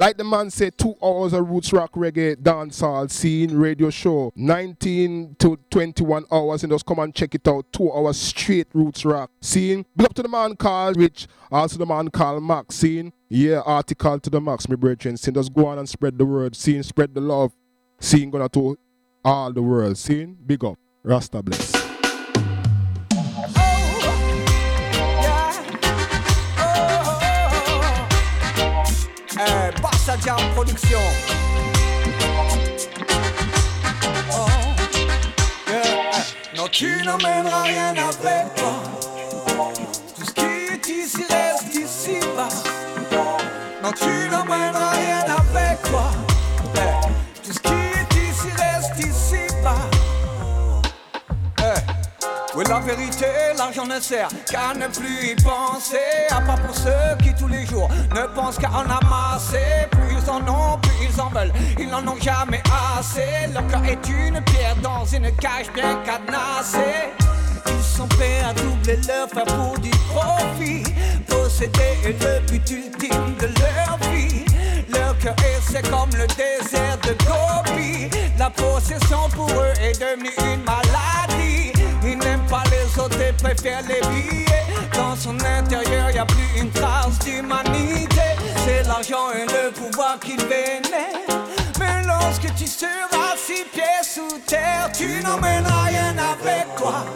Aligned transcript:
Like 0.00 0.16
the 0.16 0.24
man 0.24 0.48
said, 0.48 0.78
two 0.78 0.94
hours 1.02 1.34
of 1.34 1.46
roots 1.50 1.74
rock 1.74 1.92
reggae 1.92 2.34
dancehall 2.34 3.10
scene 3.10 3.54
radio 3.54 3.90
show. 3.90 4.32
19 4.34 5.36
to 5.40 5.58
21 5.70 6.24
hours 6.32 6.62
and 6.62 6.72
just 6.72 6.86
come 6.86 7.00
and 7.00 7.14
check 7.14 7.34
it 7.34 7.46
out. 7.46 7.70
Two 7.70 7.92
hours 7.92 8.16
straight 8.16 8.68
roots 8.72 9.04
rock 9.04 9.30
scene. 9.42 9.84
Big 9.94 10.06
up 10.06 10.14
to 10.14 10.22
the 10.22 10.28
man 10.28 10.56
called 10.56 10.96
Rich, 10.96 11.28
also 11.52 11.76
the 11.76 11.84
man 11.84 12.08
called 12.08 12.42
Max 12.42 12.76
scene. 12.76 13.12
Yeah, 13.28 13.60
article 13.60 14.18
to 14.18 14.30
the 14.30 14.40
Max, 14.40 14.66
my 14.70 14.74
brethren. 14.76 15.18
Scene 15.18 15.34
just 15.34 15.52
go 15.52 15.66
on 15.66 15.78
and 15.78 15.86
spread 15.86 16.16
the 16.16 16.24
word. 16.24 16.56
Scene, 16.56 16.82
spread 16.82 17.14
the 17.14 17.20
love. 17.20 17.52
Scene 18.00 18.30
gonna 18.30 18.48
to 18.48 18.78
all 19.22 19.52
the 19.52 19.62
world. 19.62 19.98
Scene, 19.98 20.34
big 20.46 20.64
up. 20.64 20.78
Rasta 21.04 21.42
bless. 21.42 21.90
Eh, 29.42 29.72
Barça 29.80 29.89
Production. 30.10 30.98
Oh, 34.32 34.46
Non, 36.56 36.66
tu 36.72 37.04
n'emmèneras 37.04 37.62
rien 37.62 37.90
avec 37.90 38.54
toi. 38.56 38.72
Tout 40.16 40.24
ce 40.24 40.32
qui 40.32 40.40
est 40.40 40.88
ici 40.88 41.24
reste 41.30 41.74
ici 41.76 42.18
bas. 42.36 42.48
Non, 43.84 43.92
tu 43.92 44.28
n'emmèneras 44.28 44.90
rien 44.90 45.20
avec 45.20 45.80
toi. 45.82 46.10
Oui, 52.56 52.64
la 52.68 52.80
vérité, 52.80 53.26
l'argent 53.56 53.86
ne 53.86 54.00
sert 54.00 54.28
qu'à 54.50 54.74
ne 54.74 54.88
plus 54.88 55.28
y 55.28 55.34
penser. 55.36 55.98
À 56.30 56.40
part 56.40 56.60
pour 56.60 56.74
ceux 56.74 57.16
qui 57.22 57.32
tous 57.34 57.46
les 57.46 57.64
jours 57.64 57.88
ne 58.12 58.26
pensent 58.34 58.58
qu'à 58.58 58.70
en 58.70 58.82
amasser. 58.82 59.86
Plus 59.92 60.16
ils 60.20 60.30
en 60.30 60.40
ont, 60.48 60.78
plus 60.78 61.08
ils 61.08 61.20
en 61.20 61.28
veulent. 61.28 61.52
Ils 61.78 61.88
n'en 61.88 62.04
ont 62.08 62.20
jamais 62.20 62.60
assez. 62.98 63.46
Leur 63.54 63.64
cœur 63.68 63.84
est 63.84 64.08
une 64.08 64.40
pierre 64.42 64.74
dans 64.82 65.04
une 65.04 65.30
cage 65.36 65.70
bien 65.72 65.96
cadenassée. 66.04 67.12
Ils 67.68 67.84
sont 67.84 68.08
prêts 68.08 68.40
à 68.44 68.52
doubler 68.52 68.98
leur 69.06 69.28
faire 69.28 69.44
pour 69.44 69.78
du 69.78 69.90
profit. 70.08 70.82
Posséder 71.28 71.98
est 72.04 72.20
le 72.20 72.40
but 72.48 72.68
ultime 72.68 73.36
de 73.38 73.46
leur 73.46 73.96
vie. 74.10 74.44
Leur 74.92 75.16
cœur 75.18 75.36
est 75.38 75.60
c'est 75.72 75.88
comme 75.88 76.10
le 76.18 76.26
désert 76.26 76.98
de 77.04 77.14
Gobi. 77.24 78.10
La 78.38 78.50
possession 78.50 79.28
pour 79.36 79.48
eux 79.50 79.72
est 79.80 80.00
devenue 80.00 80.32
une 80.38 80.64
maladie. 80.64 81.29
Pas 83.42 83.54
les 83.54 84.00
billets. 84.08 84.46
Dans 84.92 85.16
son 85.16 85.34
intérieur, 85.40 86.10
y 86.10 86.18
a 86.18 86.26
plus 86.26 86.60
une 86.60 86.70
trace 86.70 87.18
d'humanité. 87.20 88.20
C'est 88.64 88.82
l'argent 88.86 89.30
et 89.32 89.46
le 89.46 89.70
pouvoir 89.70 90.18
qu'ils 90.20 90.44
vénèrent. 90.44 91.46
Mais 91.78 92.06
lorsque 92.06 92.54
tu 92.54 92.66
seras 92.66 93.36
six 93.36 93.64
pieds 93.72 94.02
sous 94.02 94.38
terre, 94.46 94.90
tu 94.92 95.22
n'emmèneras 95.22 95.84
rien 95.84 96.14
avec 96.18 96.66
toi. 96.76 97.06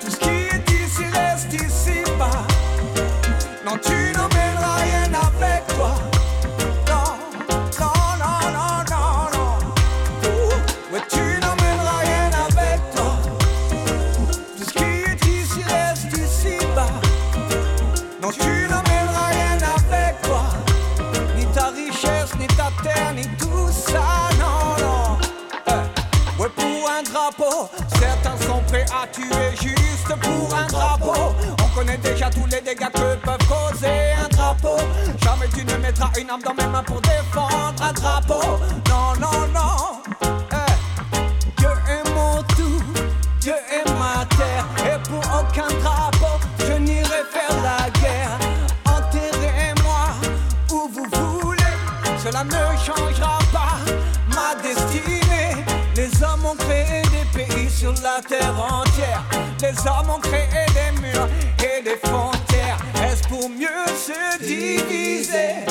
Tout 0.00 0.10
ce 0.10 0.16
qui 0.16 0.28
est 0.28 0.70
ici 0.70 1.04
reste 1.12 1.52
ici 1.52 2.02
bas. 2.18 2.44
Non, 3.64 3.78
tu 3.78 4.05
à 29.06 29.12
tuer 29.12 29.56
juste 29.60 30.20
pour 30.20 30.54
un 30.54 30.66
drapeau. 30.66 31.34
On 31.62 31.78
connaît 31.78 31.98
déjà 31.98 32.30
tous 32.30 32.46
les 32.46 32.60
dégâts 32.60 32.90
que 32.92 33.16
peuvent 33.16 33.46
causer 33.48 34.12
un 34.22 34.28
drapeau. 34.28 34.76
Jamais 35.22 35.48
tu 35.54 35.64
ne 35.64 35.76
mettras 35.76 36.10
une 36.18 36.30
arme 36.30 36.42
dans 36.42 36.54
mes 36.54 36.66
mains 36.66 36.82
pour 36.82 37.00
défendre 37.00 37.82
un 37.82 37.92
drapeau. 37.92 38.58
Non, 38.88 39.12
non, 39.20 39.46
non. 39.54 40.00
Eh, 40.52 41.58
Dieu 41.58 41.68
est 41.88 42.08
mon 42.14 42.42
tout, 42.56 42.82
Dieu 43.40 43.54
est 43.54 43.88
ma 43.90 44.24
terre. 44.36 44.66
Et 44.84 45.08
pour 45.08 45.22
aucun 45.40 45.68
drapeau, 45.82 46.38
je 46.58 46.72
n'irai 46.72 47.22
faire 47.32 47.56
la 47.62 47.90
guerre. 48.00 48.38
Enterrez-moi 48.86 50.06
où 50.70 50.90
vous 50.92 51.40
voulez, 51.40 51.74
cela 52.22 52.44
ne 52.44 52.76
changera 52.84 53.38
pas 53.52 53.78
ma 54.34 54.60
destinée. 54.62 55.64
Les 55.94 56.10
hommes 56.22 56.44
ont 56.44 56.56
créé 56.56 57.02
des 57.02 57.44
pays 57.44 57.70
sur 57.70 57.92
la 58.02 58.20
terre. 58.26 58.54
Les 59.66 59.76
hommes 59.80 60.10
ont 60.10 60.20
créé 60.20 60.46
des 60.74 61.00
murs 61.00 61.28
et 61.58 61.82
des 61.82 61.96
frontières. 61.96 62.78
Est-ce 63.02 63.26
pour 63.26 63.48
mieux 63.48 63.84
se 63.96 64.38
diviser? 64.38 65.66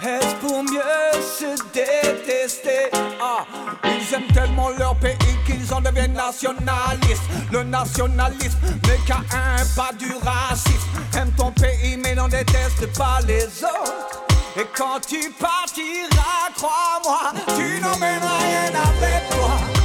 Est-ce 0.00 0.34
pour 0.36 0.62
mieux 0.62 1.12
se 1.20 1.62
détester? 1.74 2.88
Ah, 3.20 3.44
ils 3.84 4.14
aiment 4.14 4.32
tellement 4.32 4.70
leur 4.70 4.96
pays 4.96 5.16
qu'ils 5.44 5.74
en 5.74 5.82
deviennent 5.82 6.14
nationalistes. 6.14 7.22
Le 7.52 7.64
nationalisme 7.64 8.60
n'est 8.86 9.04
qu'à 9.06 9.18
un 9.18 9.62
pas 9.76 9.92
du 9.98 10.10
racisme. 10.24 10.88
Aime 11.14 11.32
ton 11.36 11.52
pays 11.52 11.98
mais 12.02 12.14
n'en 12.14 12.28
déteste 12.28 12.86
pas 12.96 13.18
les 13.26 13.44
autres. 13.62 14.24
Et 14.56 14.66
quand 14.74 15.00
tu 15.06 15.30
partiras, 15.38 16.48
crois-moi, 16.56 17.32
tu 17.58 17.78
n'emmèneras 17.78 18.38
rien 18.38 18.68
avec 18.68 19.28
toi. 19.30 19.77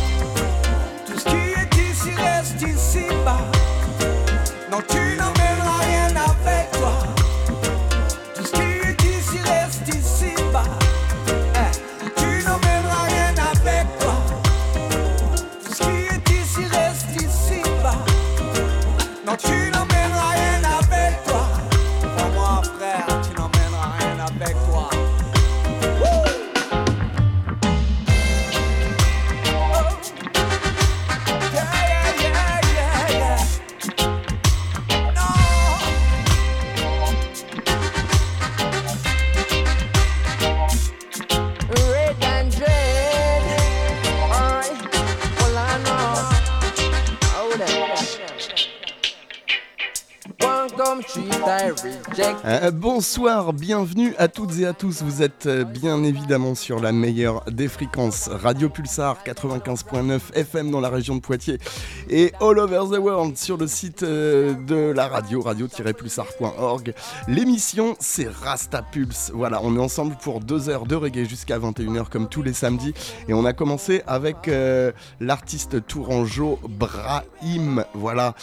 Reste 2.93 2.99
ici 2.99 3.15
bas. 3.25 5.32
Euh, 52.45 52.71
bonsoir, 52.71 53.53
bienvenue 53.53 54.13
à 54.17 54.27
toutes 54.27 54.59
et 54.59 54.65
à 54.65 54.73
tous. 54.73 55.01
Vous 55.01 55.21
êtes 55.21 55.45
euh, 55.45 55.63
bien 55.63 56.03
évidemment 56.03 56.55
sur 56.55 56.81
la 56.81 56.91
meilleure 56.91 57.45
des 57.45 57.69
fréquences 57.69 58.27
Radio 58.27 58.67
Pulsar 58.67 59.23
95.9 59.23 60.19
FM 60.33 60.71
dans 60.71 60.81
la 60.81 60.89
région 60.89 61.15
de 61.15 61.21
Poitiers 61.21 61.59
et 62.09 62.33
all 62.41 62.59
over 62.59 62.81
the 62.91 62.99
world 62.99 63.37
sur 63.37 63.55
le 63.55 63.67
site 63.67 64.03
euh, 64.03 64.55
de 64.67 64.91
la 64.91 65.07
radio, 65.07 65.41
radio-pulsar.org. 65.41 66.93
L'émission 67.29 67.95
c'est 67.99 68.27
Rasta 68.27 68.81
Pulse. 68.81 69.31
Voilà, 69.33 69.61
on 69.63 69.77
est 69.77 69.81
ensemble 69.81 70.17
pour 70.21 70.41
deux 70.41 70.67
heures 70.69 70.85
de 70.85 70.95
reggae 70.95 71.23
jusqu'à 71.23 71.59
21h 71.59 72.09
comme 72.09 72.27
tous 72.27 72.43
les 72.43 72.53
samedis 72.53 72.93
et 73.29 73.33
on 73.33 73.45
a 73.45 73.53
commencé 73.53 74.01
avec 74.05 74.49
l'artiste 75.19 75.85
tourangeau 75.87 76.59
Brahim. 76.67 77.85
Voilà, 77.93 78.33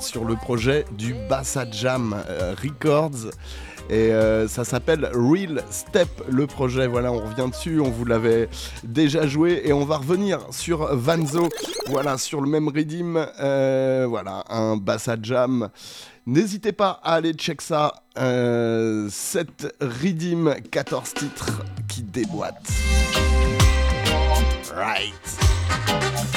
sur 0.00 0.24
le 0.24 0.34
projet 0.34 0.84
du 0.96 1.14
Bassa 1.28 1.64
Jam 1.70 2.15
euh, 2.28 2.54
Records. 2.62 3.30
Et 3.88 4.12
euh, 4.12 4.48
ça 4.48 4.64
s'appelle 4.64 5.08
Real 5.14 5.62
Step, 5.70 6.08
le 6.28 6.46
projet. 6.46 6.86
Voilà, 6.86 7.12
on 7.12 7.18
revient 7.18 7.48
dessus, 7.50 7.80
on 7.80 7.90
vous 7.90 8.04
l'avait 8.04 8.48
déjà 8.82 9.26
joué. 9.26 9.62
Et 9.64 9.72
on 9.72 9.84
va 9.84 9.98
revenir 9.98 10.40
sur 10.50 10.94
Vanzo, 10.94 11.48
voilà, 11.86 12.18
sur 12.18 12.40
le 12.40 12.48
même 12.48 12.68
rythme. 12.68 13.26
Euh, 13.40 14.06
voilà, 14.08 14.44
un 14.48 14.76
Bassa 14.76 15.16
Jam. 15.22 15.68
N'hésitez 16.26 16.72
pas 16.72 17.00
à 17.04 17.14
aller 17.14 17.32
check 17.34 17.60
ça. 17.60 18.02
Euh, 18.18 19.08
7 19.08 19.76
Redeem, 19.80 20.56
14 20.70 21.14
titres 21.14 21.62
qui 21.88 22.02
déboîtent. 22.02 22.72
Right. 24.74 26.35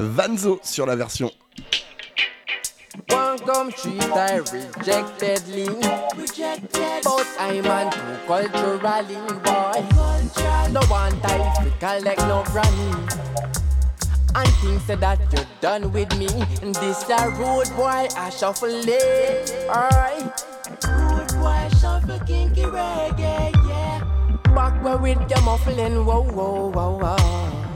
Vanzo 0.00 0.60
sur 0.62 0.86
la 0.86 0.96
version. 0.96 1.30
One 3.10 3.38
come 3.38 3.72
treat 3.72 4.02
I 4.02 4.36
rejectedly. 4.52 5.68
Rejected. 6.16 7.04
But 7.04 7.26
I'm 7.38 7.66
on 7.66 7.92
too 7.92 8.16
culturally, 8.26 9.16
boy. 9.44 9.84
No 10.72 10.80
one 10.88 11.20
type 11.20 11.64
to 11.64 11.70
collect 11.78 12.20
no 12.20 12.42
granny. 12.46 12.92
And 14.34 14.48
think 14.60 14.82
say 14.82 14.96
that 14.96 15.18
you're 15.32 15.46
done 15.60 15.92
with 15.92 16.14
me. 16.18 16.28
And 16.62 16.74
this 16.76 17.08
a 17.08 17.30
rude 17.30 17.70
boy, 17.76 18.08
I 18.16 18.30
shuffle 18.30 18.68
it. 18.68 19.54
Alright. 19.68 20.44
Rude 20.86 21.32
boy, 21.40 21.68
shuffle 21.80 22.18
kinky 22.26 22.62
reggae, 22.62 23.52
yeah. 23.68 24.04
Back 24.54 24.82
where 24.82 24.96
with 24.96 25.30
your 25.30 25.42
muffling, 25.42 26.04
whoa, 26.04 26.22
whoa, 26.22 26.70
whoa, 26.70 26.98
whoa. 26.98 27.75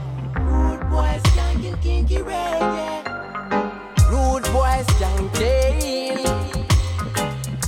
Rude 0.91 0.99
boy, 0.99 1.19
skanking 1.23 1.81
kinky 1.81 2.17
reggae. 2.17 3.03
Rude 4.11 4.43
boy, 4.51 4.83
skanking. 4.91 6.19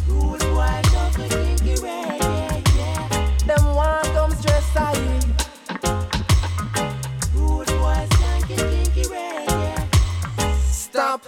Rude 0.10 0.40
boy, 0.52 0.82
shuffle 0.92 1.30
kinky 1.30 1.76
reggae, 1.76 2.76
yeah. 2.76 3.08
Them 3.48 3.76
want 3.76 4.04
come 4.08 4.32
stress 4.32 4.76
I. 4.76 4.94
Rude 7.34 7.68
boy, 7.80 8.08
skanking 8.12 8.66
kinky 8.70 9.04
reggae. 9.04 10.66
Stop. 10.70 11.24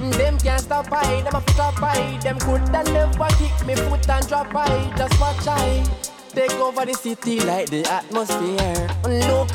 Them 0.00 0.36
can't 0.38 0.60
stop 0.60 0.90
I, 0.90 1.22
them 1.22 1.36
a 1.36 1.40
fit 1.40 1.60
up 1.60 1.80
I 1.80 2.18
Them 2.22 2.38
coulda 2.40 2.82
never 2.92 3.28
kick 3.38 3.66
me 3.66 3.74
foot 3.76 4.08
and 4.10 4.28
drop 4.28 4.54
I 4.54 4.92
Just 4.98 5.18
watch 5.20 5.46
I 5.46 5.84
Take 6.30 6.52
over 6.54 6.84
the 6.84 6.92
city 6.92 7.40
like 7.40 7.70
the 7.70 7.86
atmosphere 7.88 8.88
Look, 9.28 9.50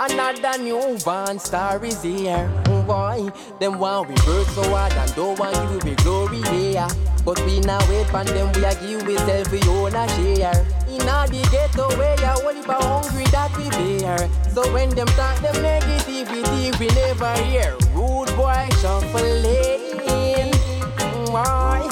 another 0.00 0.62
new 0.62 0.96
van 0.98 1.38
star 1.38 1.84
is 1.84 2.02
here 2.02 2.48
Why? 2.86 3.30
Them 3.58 3.78
want 3.78 4.08
we 4.08 4.14
work 4.26 4.48
so 4.48 4.62
hard 4.62 4.92
and 4.92 5.14
don't 5.14 5.38
want 5.38 5.54
give 5.70 5.84
we 5.84 5.94
glory, 5.96 6.40
yeah 6.72 6.88
But 7.24 7.38
we 7.44 7.60
now 7.60 7.78
wait 7.90 8.06
for 8.06 8.24
them, 8.24 8.50
we 8.54 8.64
a 8.64 8.74
give 8.80 9.06
we 9.06 9.16
self 9.18 9.52
we 9.52 9.60
own 9.68 9.94
a 9.94 10.08
share 10.16 10.66
In 10.88 11.06
all 11.08 11.28
the 11.28 11.46
ghetto 11.52 11.88
where 11.98 12.18
ya 12.20 12.34
only 12.42 12.62
for 12.62 12.80
hungry 12.80 13.24
that 13.24 13.54
we 13.58 13.68
bear 13.70 14.18
So 14.54 14.72
when 14.72 14.88
them 14.90 15.08
talk 15.08 15.38
them 15.40 15.54
negativity 15.56 16.78
we 16.80 16.86
never 16.94 17.34
hear 17.44 17.76
Rude 17.92 18.34
boy 18.36 18.68
shuffling 18.80 20.50
Why? 21.30 21.86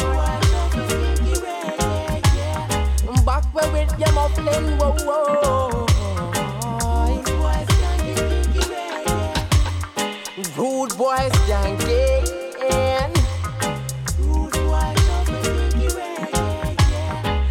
Back 3.27 3.45
where 3.53 3.71
with 3.73 3.93
your 3.99 4.11
muffling, 4.13 4.79
whoa, 4.79 4.97
whoa. 5.05 5.88
Rude 10.59 10.99
boys 10.99 11.31
skanking. 11.47 12.25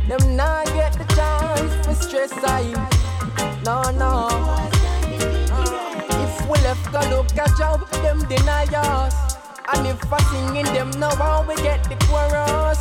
Them 0.10 0.36
not 0.36 0.66
get 0.76 0.92
the 0.92 1.06
chance 1.16 1.88
for 1.88 1.94
stress 1.94 2.34
I. 2.44 2.74
No, 3.64 3.82
no. 3.92 4.28
Uh, 5.54 6.26
if 6.26 6.50
we 6.50 6.60
left 6.66 6.92
go 6.92 7.00
look 7.10 7.32
a 7.32 7.48
job, 7.58 7.90
them 8.04 8.28
deny 8.28 8.66
us. 8.76 9.38
And 9.74 9.88
if 9.88 10.12
I 10.12 10.22
singing 10.24 10.66
them 10.74 10.92
now, 11.00 11.16
how 11.16 11.46
we 11.48 11.56
get 11.64 11.86
the 11.86 11.96
chorus. 12.08 12.80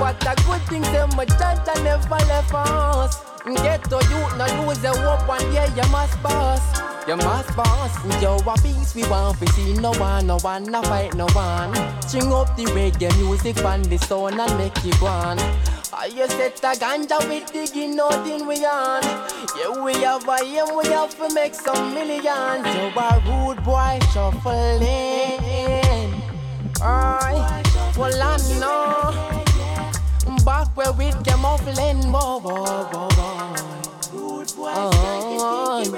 But 0.00 0.26
a 0.26 0.34
good 0.42 0.62
thing, 0.62 0.82
say 0.82 1.06
my 1.16 1.24
judge 1.24 1.64
never 1.84 2.16
left 2.26 2.52
us. 2.52 3.31
Get 3.44 3.82
to 3.90 3.98
you, 4.08 4.20
no 4.38 4.46
lose 4.62 4.78
the 4.78 4.90
hope, 4.90 5.28
and 5.28 5.52
yeah, 5.52 5.66
you 5.74 5.90
must 5.90 6.22
boss. 6.22 6.62
You 7.08 7.16
must 7.16 7.56
boss. 7.56 8.22
Yo, 8.22 8.36
a 8.36 8.54
peace 8.62 8.94
we 8.94 9.02
want 9.08 9.36
to 9.40 9.46
see 9.52 9.74
no 9.74 9.90
one, 9.94 10.28
no 10.28 10.38
one, 10.38 10.62
no 10.64 10.80
fight 10.82 11.14
no 11.16 11.26
one. 11.32 11.74
String 12.02 12.32
up 12.32 12.56
the 12.56 12.66
reggae 12.66 13.14
music 13.18 13.58
from 13.58 13.82
the 13.82 13.98
sound 13.98 14.40
and 14.40 14.58
make 14.58 14.84
it 14.84 14.98
go 15.00 15.06
on. 15.06 15.40
I 15.92 16.06
you 16.06 16.28
set 16.28 16.60
a 16.60 16.78
ganja 16.78 17.18
with 17.28 17.52
digging 17.52 17.96
nothing 17.96 18.46
we 18.46 18.64
on. 18.64 19.02
Yeah, 19.58 19.82
we 19.82 19.94
have 19.94 20.28
a 20.28 20.36
aim, 20.44 20.76
we 20.76 20.88
have 20.90 21.14
to 21.18 21.34
make 21.34 21.54
some 21.54 21.92
millions. 21.92 22.64
You 22.64 22.92
a 22.94 23.20
rude 23.26 23.64
boy 23.64 23.98
shuffling. 24.12 25.42
Aye, 26.80 27.62
well 27.98 28.22
I 28.22 28.36
know. 28.60 29.41
Back 30.44 30.76
where 30.76 30.92
we 30.92 31.12
get 31.22 31.38
muffling, 31.38 32.10
whoa, 32.10 32.40
whoa, 32.40 32.64
whoa, 32.64 33.08
whoa. 33.12 33.54
Rude 34.12 34.52
boy 34.56 34.72
skanking, 34.90 35.92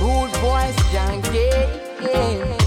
Rude 0.00 0.32
boy 0.40 0.72
skanking. 0.78 1.68
Yeah. 2.00 2.63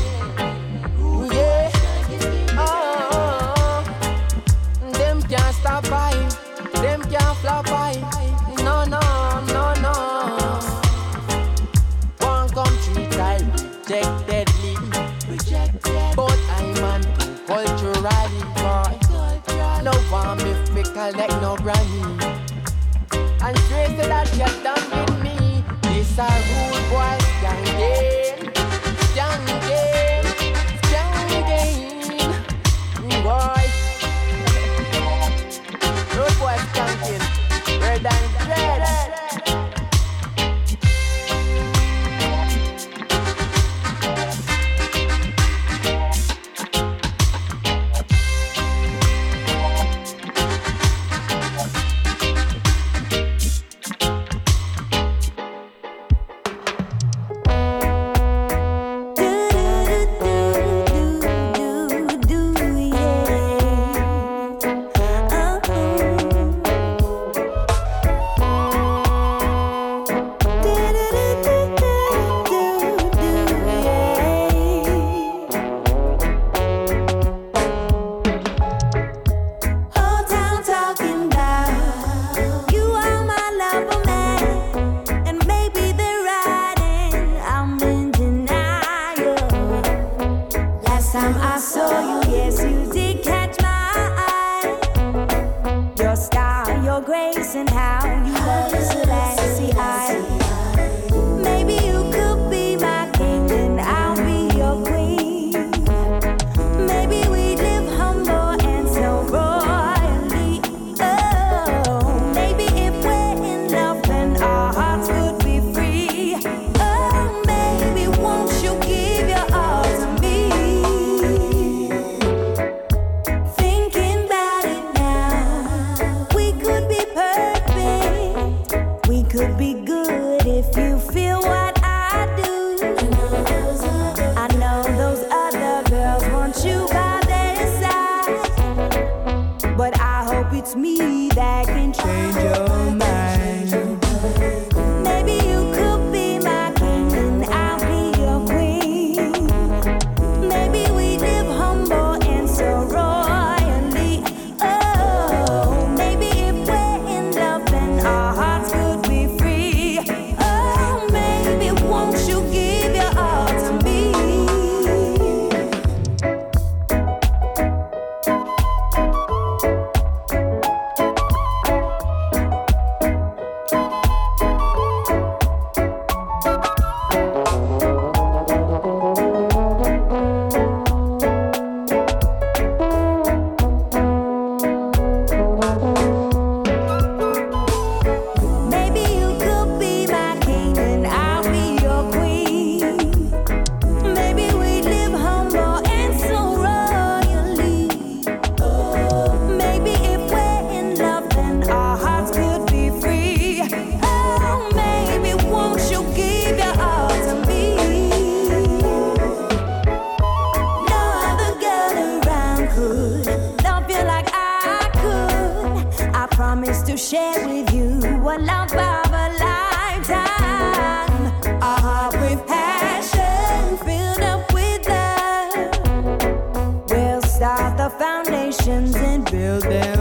foundations 227.90 228.96
and 228.96 229.24
build 229.32 229.64
them. 229.64 229.97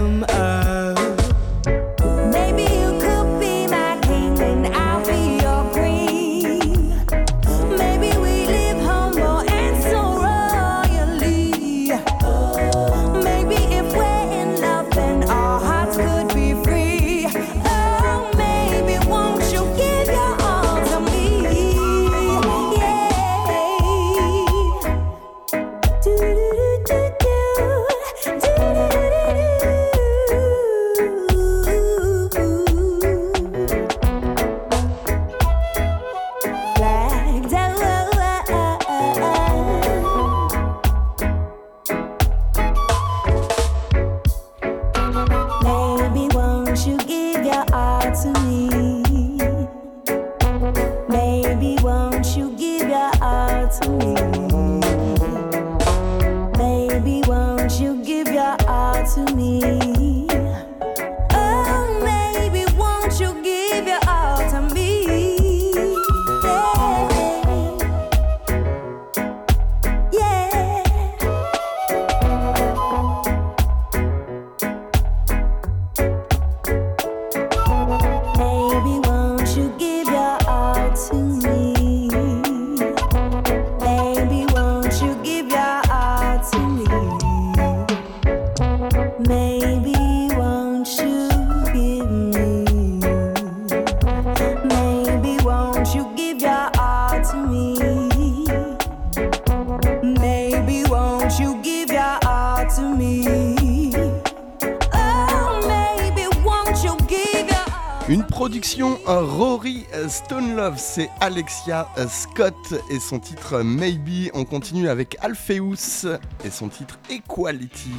Alexia 111.36 111.86
euh, 111.98 112.08
Scott 112.08 112.72
et 112.88 112.98
son 112.98 113.18
titre 113.18 113.60
Maybe. 113.60 114.30
On 114.32 114.46
continue 114.46 114.88
avec 114.88 115.18
Alpheus 115.20 116.06
et 116.42 116.50
son 116.50 116.70
titre 116.70 116.98
Equality. 117.10 117.90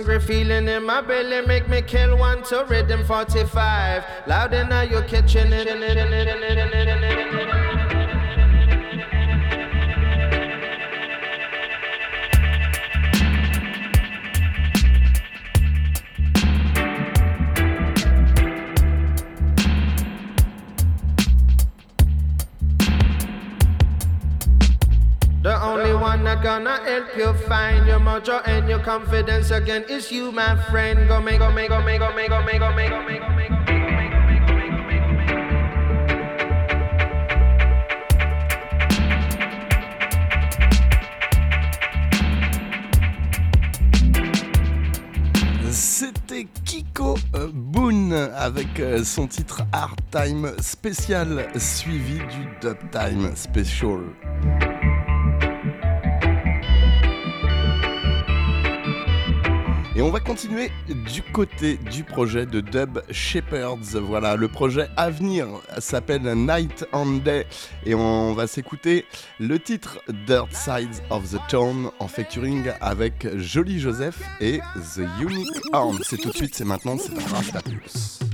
Hungry 0.00 0.18
feeling 0.18 0.66
in 0.66 0.82
my 0.86 1.02
belly 1.02 1.46
make 1.46 1.68
me 1.68 1.82
kill 1.82 2.16
one 2.16 2.42
to 2.42 2.64
rhythm 2.70 3.04
45. 3.04 4.02
Loud 4.26 4.54
in 4.54 4.90
your 4.90 5.02
kitchen. 5.02 5.50
help 26.78 27.16
you 27.16 27.32
find 27.48 27.86
your 27.86 27.98
mojo 27.98 28.40
and 28.46 28.68
your 28.68 28.80
confidence 28.80 29.50
again. 29.50 29.84
It's 29.88 30.12
you, 30.12 30.32
my 30.32 30.56
friend. 30.70 31.08
Go 31.08 31.20
make, 31.20 31.38
go 31.38 31.50
make, 31.50 31.68
go 31.68 31.82
make. 31.82 32.00
C'était 45.72 46.46
Kiko 46.64 47.16
Boone 47.52 48.12
avec 48.12 48.68
son 49.04 49.26
titre 49.26 49.62
Hard 49.72 49.98
Time 50.10 50.52
Special 50.60 51.48
suivi 51.56 52.18
du 52.18 52.46
Dub 52.60 52.76
Time 52.90 53.34
Special. 53.34 54.00
Et 60.00 60.02
on 60.02 60.08
va 60.08 60.20
continuer 60.20 60.70
du 61.12 61.20
côté 61.20 61.76
du 61.76 62.04
projet 62.04 62.46
de 62.46 62.62
Dub 62.62 63.00
Shepherds. 63.10 64.00
Voilà, 64.00 64.34
le 64.34 64.48
projet 64.48 64.88
à 64.96 65.10
venir 65.10 65.46
s'appelle 65.78 66.22
Night 66.22 66.86
and 66.92 67.18
Day 67.22 67.46
et 67.84 67.94
on 67.94 68.32
va 68.32 68.46
s'écouter 68.46 69.04
le 69.38 69.58
titre 69.58 70.00
Dirt 70.26 70.54
Sides 70.54 71.02
of 71.10 71.30
the 71.30 71.38
Town 71.50 71.90
en 71.98 72.08
featuring 72.08 72.72
avec 72.80 73.28
Joli 73.36 73.78
Joseph 73.78 74.22
et 74.40 74.60
The 74.96 75.02
Unique 75.20 75.60
Arm. 75.74 75.98
C'est 76.02 76.16
tout 76.16 76.30
de 76.30 76.36
suite, 76.36 76.54
c'est 76.54 76.64
maintenant, 76.64 76.96
c'est 76.96 77.14
pas 77.14 77.20
grave, 77.20 77.50
t'as 77.52 78.29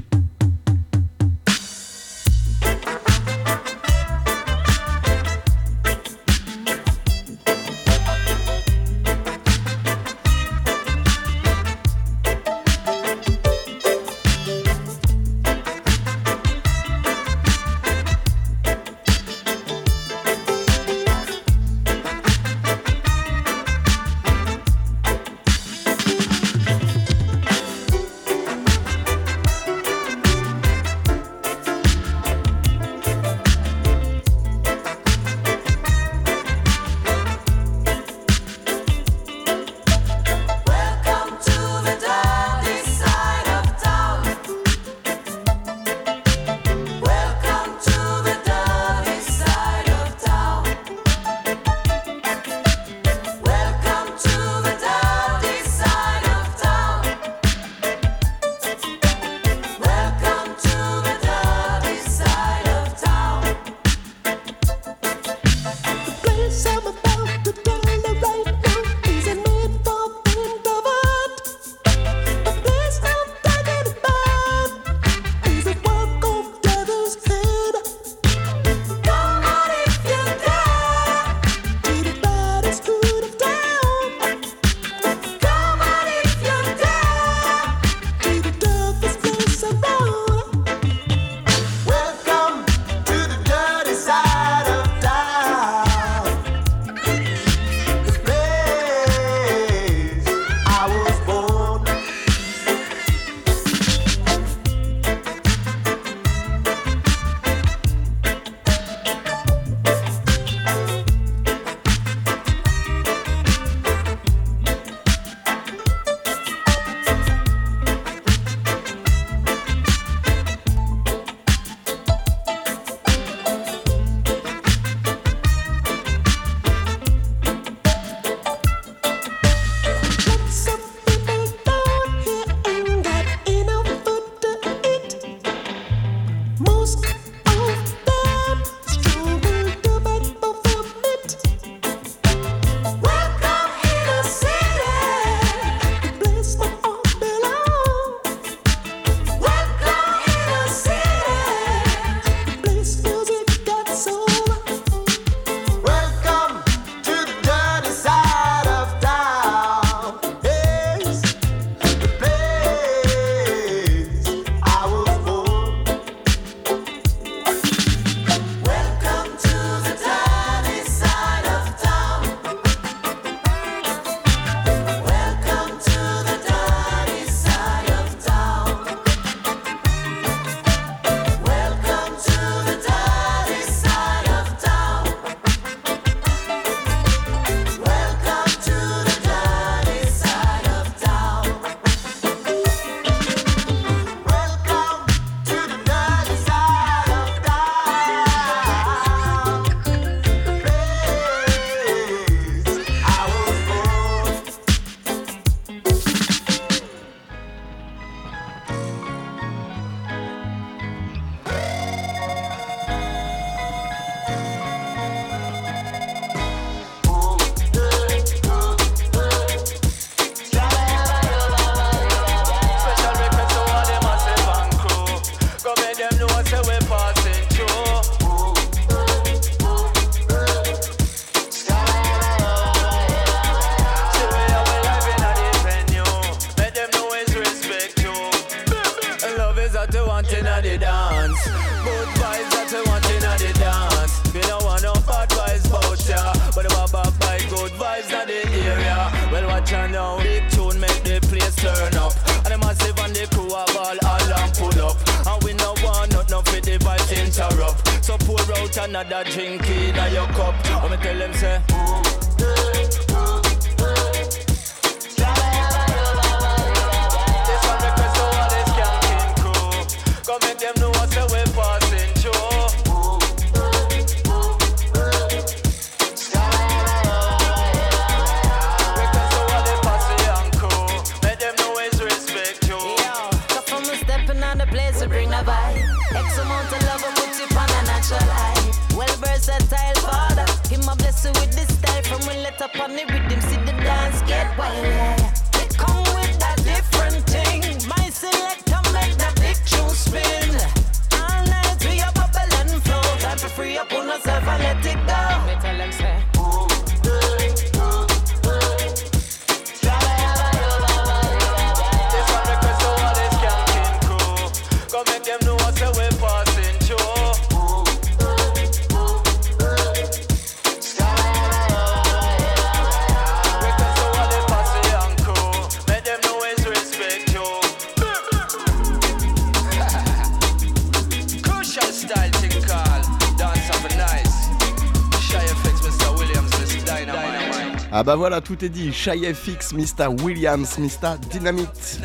Bah 338.16 338.20
voilà, 338.20 338.40
tout 338.40 338.64
est 338.64 338.70
dit. 338.70 338.94
Shy 338.94 339.26
FX, 339.34 339.74
Mr. 339.74 340.06
Williams, 340.22 340.78
Mr. 340.78 341.18
Dynamite. 341.30 342.00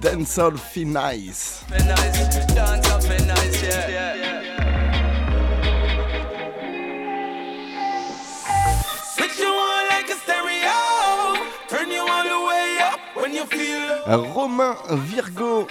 Dancehall 0.00 0.56
Feel 0.56 0.88
Nice. 0.88 1.60
Romain 14.06 14.76
Virgo, 14.88 15.68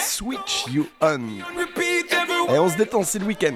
switch 0.00 0.64
you 0.72 0.88
on. 1.00 1.20
Et 2.52 2.58
on 2.58 2.68
se 2.68 2.76
détend, 2.76 3.04
c'est 3.04 3.20
le 3.20 3.26
week-end. 3.26 3.54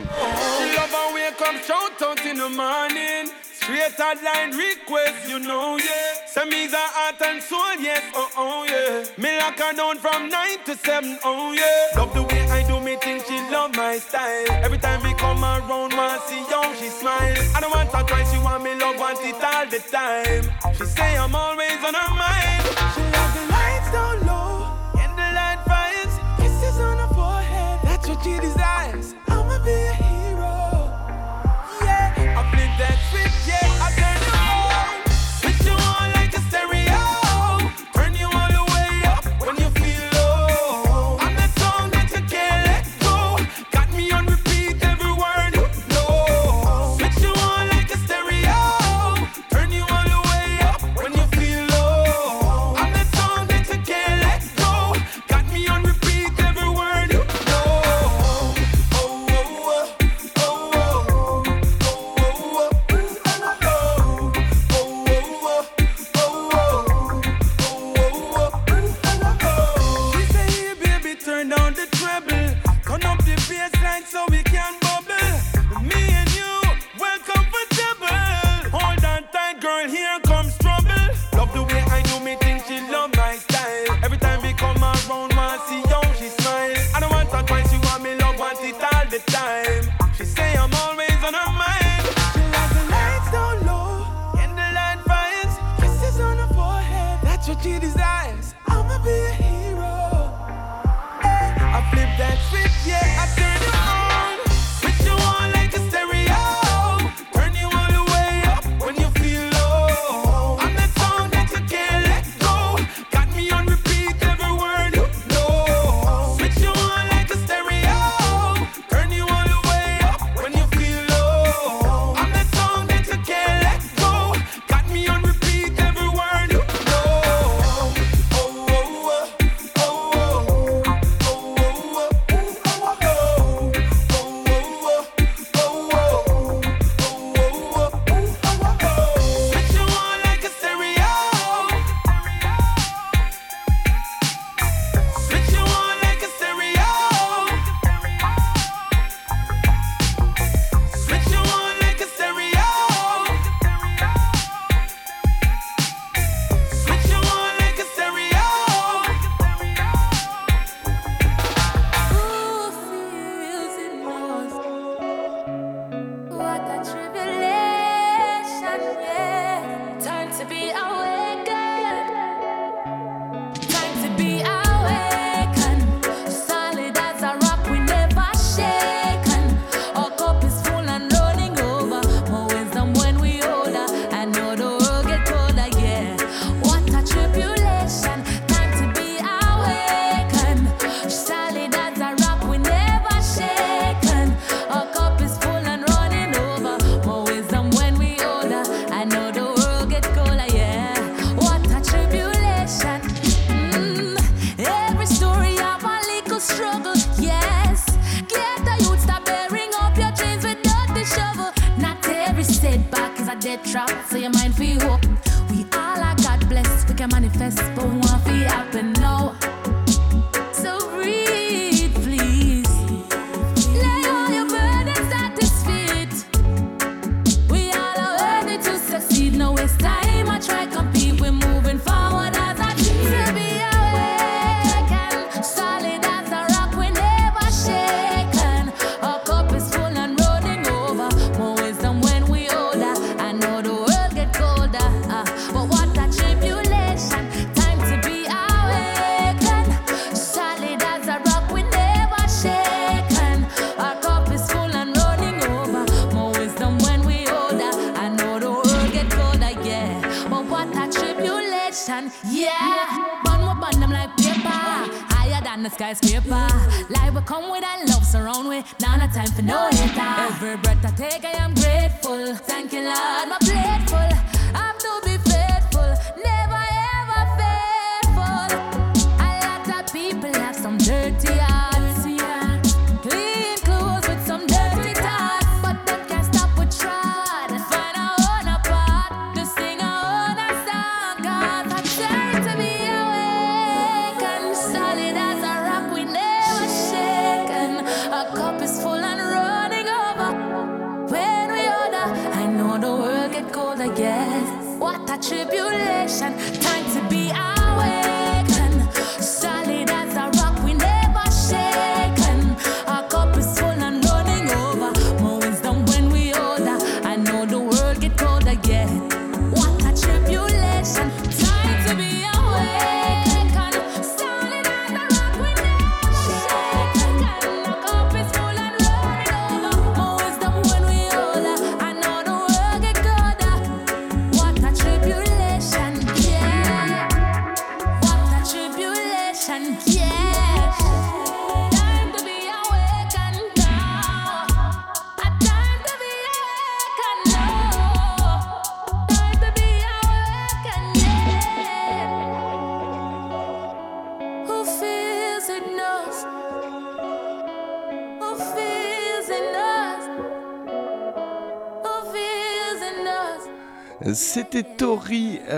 Create 3.62 3.94
a 3.96 4.14
line 4.24 4.56
request, 4.56 5.28
you 5.28 5.38
know, 5.38 5.76
yeah. 5.78 6.26
Send 6.26 6.50
me 6.50 6.66
the 6.66 6.76
heart 6.76 7.22
and 7.22 7.40
soul, 7.40 7.76
yes, 7.78 8.02
oh, 8.12 8.28
oh, 8.36 8.64
yeah. 8.66 9.22
Me 9.22 9.38
lock 9.38 9.56
her 9.56 9.72
down 9.72 9.98
from 9.98 10.28
9 10.28 10.64
to 10.66 10.76
seven, 10.76 11.16
oh 11.24 11.52
yeah. 11.52 11.96
Love 11.96 12.12
the 12.12 12.24
way 12.24 12.42
I 12.50 12.66
do 12.66 12.80
me 12.80 12.96
thing, 12.96 13.22
she 13.22 13.38
love 13.54 13.76
my 13.76 13.98
style. 13.98 14.50
Every 14.66 14.78
time 14.78 15.00
we 15.04 15.14
come 15.14 15.44
around, 15.44 15.94
want 15.94 16.22
see 16.22 16.42
how 16.50 16.74
she 16.74 16.88
smile. 16.88 17.38
I 17.54 17.60
don't 17.60 17.70
want 17.70 17.88
her 17.92 18.02
twice, 18.02 18.32
she 18.32 18.38
want 18.38 18.64
me 18.64 18.74
love, 18.74 18.98
want 18.98 19.20
it 19.22 19.38
all 19.38 19.66
the 19.66 19.78
time. 19.78 20.42
She 20.74 20.84
say 20.84 21.16
I'm 21.16 21.34
always 21.34 21.78
on 21.86 21.94
her 21.94 22.14
mind. 22.18 22.66
She 22.94 23.02
love 23.14 23.30
the 23.38 23.46
lights 23.46 23.90
down 23.94 24.26
low, 24.26 24.74
and 24.98 25.12
the 25.14 25.28
light 25.38 25.62
fires. 25.70 26.14
Kisses 26.36 26.80
on 26.80 26.98
her 26.98 27.14
forehead, 27.14 27.78
that's 27.84 28.08
what 28.08 28.24
she 28.24 28.34
deserves. 28.40 28.61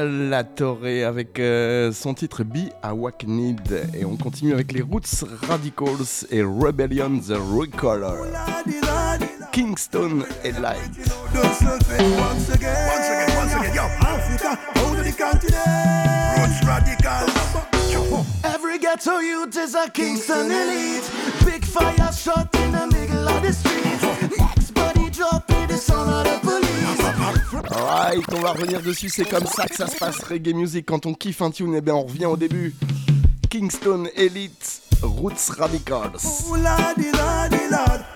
La 0.03 0.43
Torre 0.43 0.87
avec 1.07 1.39
euh, 1.39 1.93
son 1.93 2.15
titre 2.15 2.43
Be 2.43 2.71
Awaknid. 2.83 3.87
Et 3.95 4.05
on 4.05 4.17
continue 4.17 4.53
avec 4.53 4.73
les 4.73 4.83
Roots 4.83 5.25
Radicals 5.47 6.27
et 6.31 6.43
Rebellion 6.43 7.21
the 7.21 7.37
Recolor. 7.37 8.27
Kingston 9.53 10.25
et 10.43 10.51
Light. 10.51 10.81
Every 18.43 18.79
ghetto 18.79 19.21
youth 19.21 19.57
is 19.57 19.77
a 19.77 19.89
Kingston 19.91 20.51
elite. 20.51 21.09
Big 21.45 21.65
fire 21.65 22.13
shot 22.13 22.44
Alright, 27.95 28.25
on 28.35 28.41
va 28.41 28.51
revenir 28.51 28.83
dessus, 28.83 29.09
c'est 29.09 29.25
comme 29.25 29.47
ça 29.47 29.69
que 29.69 29.77
ça 29.77 29.87
se 29.87 29.97
passe 29.97 30.19
reggae 30.25 30.53
music 30.53 30.85
quand 30.87 31.07
on 31.07 31.15
kiffe 31.15 31.41
un 31.43 31.53
tune 31.53 31.77
et 31.77 31.81
bien 31.81 31.95
on 31.95 32.03
revient 32.03 32.27
au 32.27 32.37
début. 32.37 32.75
Kingston 33.49 34.09
Elite 34.17 34.83
Roots 35.01 35.53
Radicals. 35.57 36.43
Oh 36.51 36.57
la 36.57 36.93
di 36.97 37.13
la 37.13 37.47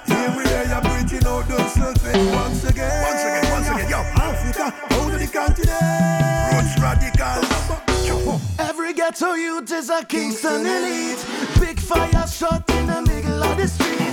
here 0.05 0.35
we 0.37 0.45
are 0.73 0.83
breathing 0.83 1.25
out 1.29 1.47
those 1.47 1.73
sulfate 1.75 2.35
once 2.35 2.65
again. 2.65 2.91
Once 3.05 3.23
again, 3.23 3.53
once 3.53 3.69
again, 3.69 3.89
yo, 3.89 3.99
Africa, 4.21 4.75
out 4.91 5.15
of 5.15 5.21
the 5.21 5.29
continent. 5.29 6.55
Roots 6.55 6.81
Radicals. 6.83 8.49
Every 8.59 8.95
ghetto 8.95 9.35
youth 9.35 9.71
is 9.71 9.91
a 9.91 10.05
Kingston 10.05 10.67
Elite. 10.67 11.25
Big 11.61 11.79
fire 11.79 12.27
shot 12.27 12.69
in 12.71 12.89
the 12.89 13.03
middle 13.03 13.45
of 13.45 13.57
the 13.57 13.69
street. 13.69 14.08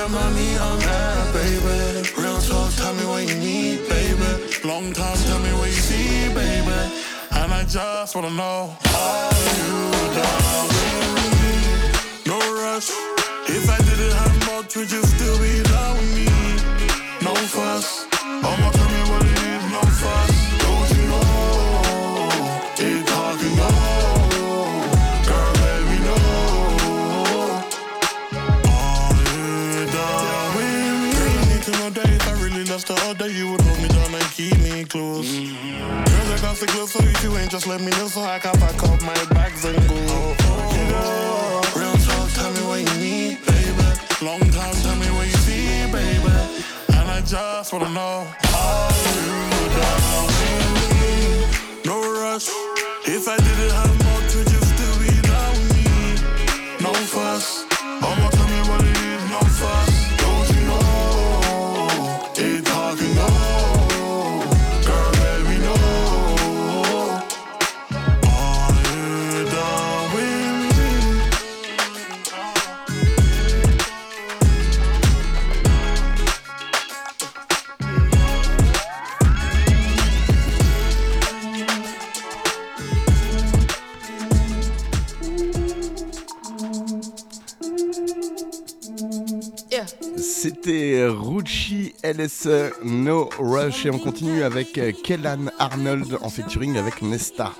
your 0.00 0.08
money 0.08 0.56
on 0.56 0.78
that, 0.78 1.24
baby. 1.34 2.08
Real 2.16 2.40
talk, 2.40 2.72
tell 2.80 2.94
me 2.94 3.04
what 3.04 3.22
you 3.28 3.36
need, 3.36 3.86
baby. 3.88 4.30
Long 4.64 4.92
time, 4.92 5.18
tell 5.28 5.40
me 5.40 5.52
what 5.58 5.68
you 5.68 5.82
see, 5.88 6.28
baby. 6.32 6.80
And 7.38 7.52
I 7.52 7.64
just 7.64 8.14
wanna 8.14 8.30
know, 8.30 8.74
are 8.96 9.34
you 9.58 9.72
down 10.16 10.64
with 10.72 11.34
me? 11.42 11.56
No 12.30 12.38
rush. 12.62 12.88
If 13.56 13.64
I 13.76 13.78
didn't 13.88 14.14
have 14.20 14.36
much, 14.48 14.76
would 14.76 14.90
you 14.90 15.02
still 15.14 15.38
be 15.44 15.52
down 15.74 15.94
with 15.98 16.12
me? 16.18 16.28
No 17.26 17.34
fuss. 17.54 18.06
All 18.44 18.56
my 18.64 18.89
the 32.90 33.08
other, 33.08 33.30
you 33.30 33.52
would 33.52 33.60
hold 33.60 33.78
me 33.78 33.88
down 33.88 34.14
and 34.14 34.24
keep 34.34 34.58
me 34.58 34.84
close. 34.84 35.26
Mm-hmm. 35.26 36.04
Girls, 36.10 36.30
I 36.30 36.38
can't 36.42 36.56
stay 36.56 36.66
close, 36.66 36.92
so 36.92 36.98
if 37.02 37.22
you 37.22 37.36
ain't, 37.36 37.50
just 37.50 37.66
let 37.66 37.80
me 37.80 37.90
know 37.92 38.08
so 38.08 38.22
I 38.22 38.38
can 38.40 38.54
pack 38.58 38.82
up 38.82 39.00
my 39.02 39.14
bags 39.30 39.64
and 39.64 39.76
go. 39.88 39.94
Oh, 39.94 40.36
oh, 40.50 40.74
you. 40.74 41.80
Real 41.80 41.96
talk, 42.06 42.30
tell 42.34 42.50
me 42.50 42.62
what 42.66 42.80
you 42.82 42.94
need, 42.98 43.46
baby. 43.46 43.86
Long 44.26 44.40
time, 44.50 44.74
tell 44.82 44.96
me 44.96 45.06
what 45.14 45.26
you 45.26 45.38
see, 45.46 45.86
baby. 45.92 46.34
And 46.98 47.06
I 47.10 47.20
just 47.24 47.72
wanna 47.72 47.90
know 47.90 48.26
how 48.54 48.90
you 49.14 49.38
down 49.78 50.26
with 50.26 50.90
me. 50.98 51.14
No 51.86 51.96
rush, 52.20 52.48
if 53.06 53.28
I 53.28 53.36
did 53.36 53.58
it, 53.66 53.89
C'était 90.62 91.06
Rucci 91.06 91.94
LSE 92.04 92.82
No 92.84 93.30
Rush 93.38 93.86
et 93.86 93.90
on 93.90 93.98
continue 93.98 94.42
avec 94.42 94.76
euh, 94.76 94.92
Kellan 94.92 95.46
Arnold 95.58 96.18
en 96.20 96.28
featuring 96.28 96.76
avec 96.76 97.00
Nesta. 97.00 97.54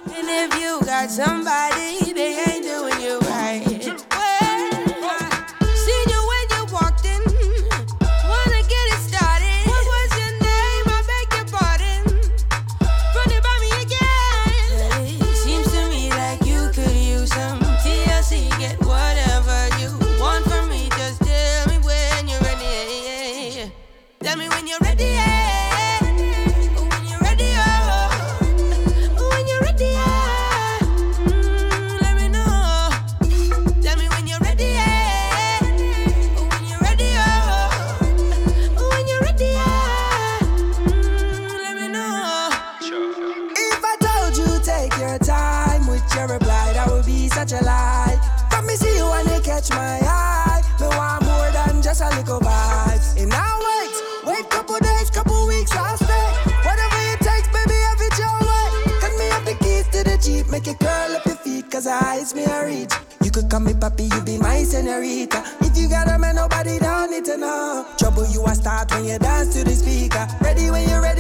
Papi, 63.81 64.15
you 64.15 64.21
be 64.21 64.37
my 64.37 64.63
senorita. 64.63 65.43
If 65.63 65.75
you 65.77 65.89
got 65.89 66.07
a 66.09 66.19
man, 66.19 66.37
nobody 66.37 66.79
down 66.79 67.15
it 67.15 67.25
to 67.25 67.39
know. 67.39 67.87
Trouble 67.99 68.27
you 68.27 68.45
a 68.45 68.55
start 68.55 68.91
when 68.91 69.07
you 69.07 69.19
dance 69.19 69.55
to 69.55 69.65
the 69.65 69.75
speaker. 69.75 70.29
Ready 70.43 70.71
when 70.71 70.87
you're 70.87 71.01
ready. 71.01 71.20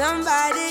Somebody, 0.00 0.69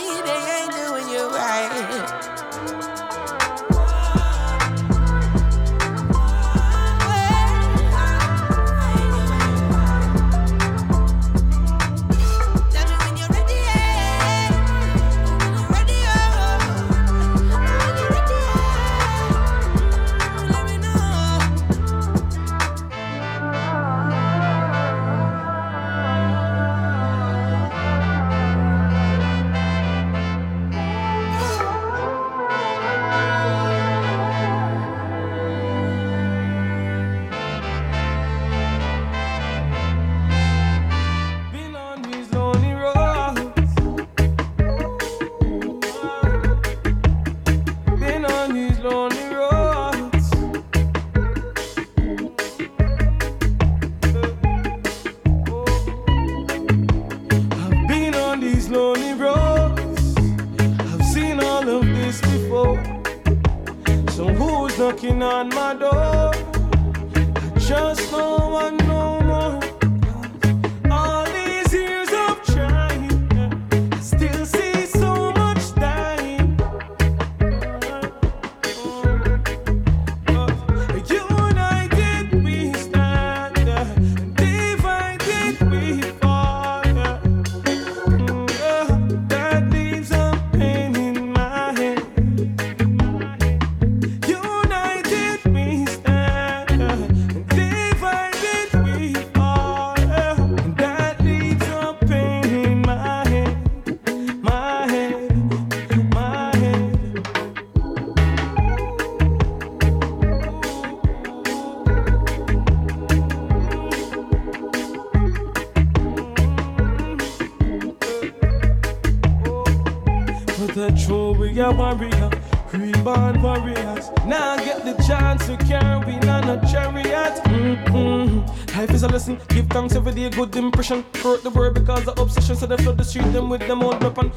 are 121.59 121.73
warrior, 121.73 122.29
reborn 122.71 123.41
warriors. 123.41 124.11
Now 124.25 124.55
get 124.57 124.85
the 124.85 124.93
chance 125.05 125.45
to 125.47 125.57
carry 125.57 126.15
on 126.27 126.49
a 126.49 126.61
chariot. 126.71 127.41
Mm-mm. 127.45 128.75
Life 128.75 128.91
is 128.91 129.03
a 129.03 129.07
lesson, 129.07 129.39
give 129.49 129.67
thanks 129.67 129.95
every 129.95 130.13
day, 130.13 130.29
good 130.29 130.55
impression. 130.55 131.03
Hurt 131.21 131.43
the 131.43 131.49
world 131.49 131.73
because 131.73 132.07
of 132.07 132.17
obsession, 132.17 132.55
so 132.55 132.65
they 132.65 132.77
flood 132.77 132.97
the 132.97 133.03
street 133.03 133.31
them 133.33 133.49
with 133.49 133.67
them 133.67 133.83
old 133.83 134.01
weapon. 134.01 134.31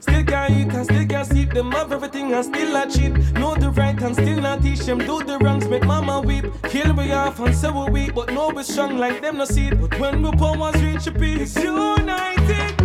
Still 0.00 0.24
can't 0.24 0.52
eat 0.52 0.72
and 0.74 0.84
still 0.84 1.06
can't 1.06 1.26
sleep. 1.26 1.52
Them 1.52 1.70
have 1.72 1.92
everything 1.92 2.32
and 2.32 2.44
still 2.44 2.76
a 2.76 2.90
cheat. 2.90 3.12
Know 3.34 3.54
the 3.54 3.70
right 3.70 4.00
and 4.02 4.14
still 4.14 4.40
not 4.40 4.62
teach 4.62 4.80
them. 4.80 4.98
Do 4.98 5.22
the 5.22 5.38
wrongs, 5.38 5.68
make 5.68 5.84
mama 5.84 6.20
weep. 6.20 6.46
Kill 6.64 6.92
we 6.94 7.12
off 7.12 7.38
and 7.38 7.54
say 7.54 7.70
we 7.70 7.84
weak, 7.90 8.14
but 8.14 8.32
no 8.32 8.48
we 8.48 8.64
strong 8.64 8.98
like 8.98 9.22
them 9.22 9.36
no 9.36 9.44
see 9.44 9.68
it. 9.68 9.80
But 9.80 9.98
when 10.00 10.22
we 10.22 10.32
powers 10.32 10.82
reach 10.82 11.06
a 11.06 11.12
peace, 11.12 11.56
united 11.56 12.81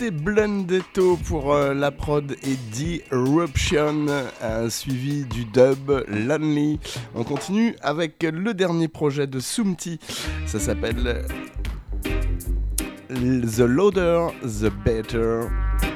C'était 0.00 0.12
Blundetto 0.12 1.18
pour 1.28 1.52
euh, 1.52 1.74
la 1.74 1.90
prod 1.90 2.32
et 2.32 2.56
Disruption, 2.72 4.06
euh, 4.08 4.70
suivi 4.70 5.26
du 5.26 5.44
dub 5.44 5.90
Lonely. 6.08 6.80
On 7.14 7.22
continue 7.22 7.76
avec 7.82 8.22
le 8.22 8.54
dernier 8.54 8.88
projet 8.88 9.26
de 9.26 9.38
Sumti. 9.40 10.00
Ça 10.46 10.58
s'appelle 10.58 11.26
The 13.10 13.58
Loader, 13.58 14.28
The 14.42 14.72
Better. 14.86 15.40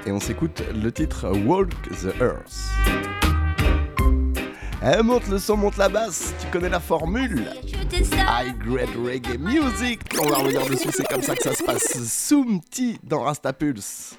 Et 0.04 0.12
on 0.12 0.20
s'écoute 0.20 0.62
le 0.74 0.92
titre 0.92 1.30
Walk 1.46 1.70
the 1.88 2.14
Earth. 2.20 3.03
Eh, 4.86 5.02
monte 5.02 5.28
le 5.28 5.38
son, 5.38 5.56
monte 5.56 5.78
la 5.78 5.88
basse, 5.88 6.34
tu 6.38 6.46
connais 6.48 6.68
la 6.68 6.78
formule. 6.80 7.46
High 7.90 8.58
Grade 8.58 8.90
Reggae 9.02 9.38
Music. 9.38 10.00
On 10.20 10.28
va 10.28 10.36
revenir 10.36 10.66
dessus, 10.66 10.90
c'est 10.92 11.08
comme 11.08 11.22
ça 11.22 11.34
que 11.34 11.42
ça 11.42 11.54
se 11.54 11.62
passe. 11.62 12.04
Soumti 12.06 12.98
dans 13.02 13.22
Rastapulse. 13.22 14.18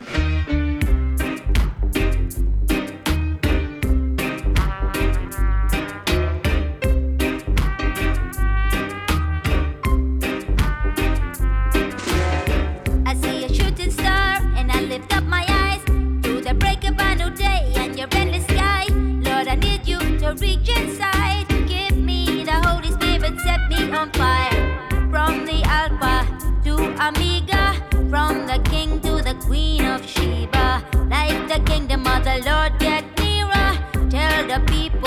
reach 20.41 20.69
inside 20.69 21.47
give 21.67 21.97
me 21.97 22.43
the 22.43 22.53
Holy 22.67 22.91
Spirit, 22.91 23.39
set 23.41 23.61
me 23.69 23.91
on 23.91 24.11
fire. 24.11 24.79
From 25.09 25.45
the 25.45 25.61
Alpha 25.63 26.27
to 26.63 26.73
Omega, 27.05 27.75
from 28.09 28.45
the 28.47 28.59
King 28.69 28.99
to 29.01 29.21
the 29.21 29.35
Queen 29.45 29.85
of 29.85 30.05
Sheba, 30.05 30.83
like 31.09 31.47
the 31.47 31.59
kingdom 31.65 32.05
of 32.07 32.23
the 32.23 32.41
Lord 32.45 32.77
get 32.79 33.03
nearer. 33.19 34.09
Tell 34.09 34.47
the 34.47 34.59
people. 34.67 35.04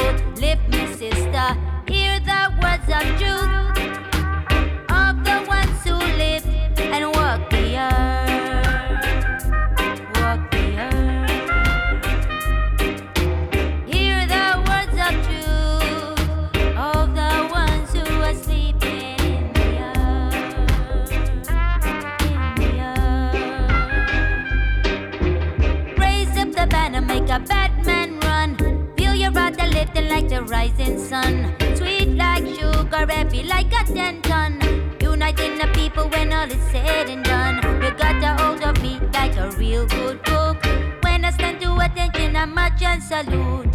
are 32.98 33.06
heavy 33.06 33.42
like 33.44 33.72
a 33.72 33.84
ten 33.84 34.20
ton. 34.22 34.60
Uniting 35.00 35.56
the 35.58 35.68
people 35.72 36.08
when 36.08 36.32
all 36.32 36.50
is 36.50 36.62
said 36.72 37.08
and 37.08 37.24
done. 37.24 37.56
You 37.82 37.90
got 37.92 38.22
a 38.22 38.42
hold 38.42 38.62
of 38.62 38.82
me 38.82 38.98
like 39.12 39.36
a 39.36 39.50
real 39.52 39.86
good 39.86 40.22
book. 40.24 40.56
When 41.02 41.24
I 41.24 41.30
stand 41.30 41.60
to 41.60 41.76
attention, 41.76 42.34
I 42.36 42.44
march 42.44 42.82
and 42.82 43.02
salute. 43.02 43.68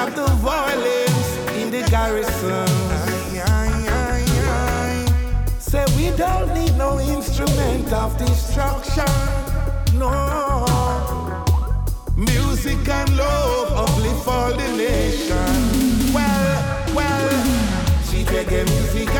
Of 0.00 0.16
the 0.16 0.26
violence 0.40 1.36
in 1.60 1.70
the 1.70 1.86
garrison. 1.90 2.66
Say 5.58 5.84
we 5.94 6.16
don't 6.16 6.54
need 6.54 6.74
no 6.78 6.98
instrument 6.98 7.92
of 7.92 8.16
destruction. 8.16 9.04
No. 9.98 10.64
Music 12.16 12.88
and 12.88 13.14
love 13.14 13.72
uplift 13.72 14.26
all 14.26 14.50
the 14.50 14.68
nation. 14.78 16.14
Well, 16.14 16.94
well, 16.94 17.44
she 18.04 18.24
take 18.24 18.48
reggae 18.48 18.64
music 18.70 19.14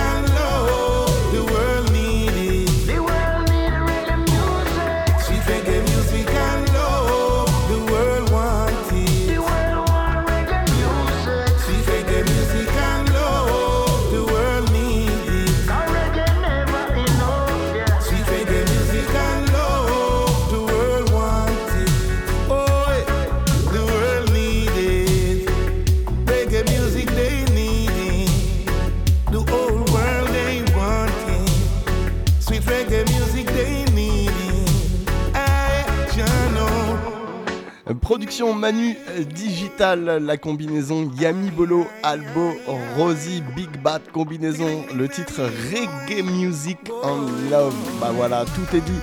Manu 38.49 38.97
euh, 39.11 39.23
Digital, 39.25 40.23
la 40.25 40.37
combinaison 40.37 41.11
Yami 41.19 41.51
Bolo, 41.51 41.87
Albo, 42.03 42.55
Rosie, 42.97 43.43
Big 43.55 43.71
Bad 43.83 44.03
combinaison, 44.13 44.85
le 44.95 45.09
titre 45.09 45.43
Reggae 45.71 46.23
Music 46.25 46.79
and 47.03 47.27
Love. 47.51 47.75
Bah 48.01 48.13
voilà, 48.15 48.45
tout 48.47 48.77
est 48.77 48.81
dit. 48.81 49.01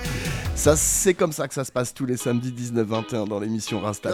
Ça, 0.56 0.74
c'est 0.76 1.14
comme 1.14 1.30
ça 1.30 1.46
que 1.46 1.54
ça 1.54 1.64
se 1.64 1.70
passe 1.70 1.94
tous 1.94 2.04
les 2.04 2.16
samedis 2.16 2.52
19-21 2.52 3.28
dans 3.28 3.38
l'émission 3.38 3.80
Rasta 3.80 4.10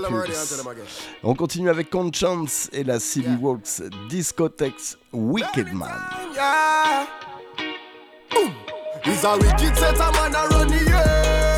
On 1.23 1.35
continue 1.35 1.71
avec 1.71 1.89
Conscience 1.89 2.69
et 2.75 2.85
la 2.85 3.01
City. 3.01 3.29
Walks 3.41 3.83
Discothex 4.11 4.99
Wicked 5.13 5.73
Man. 5.73 5.89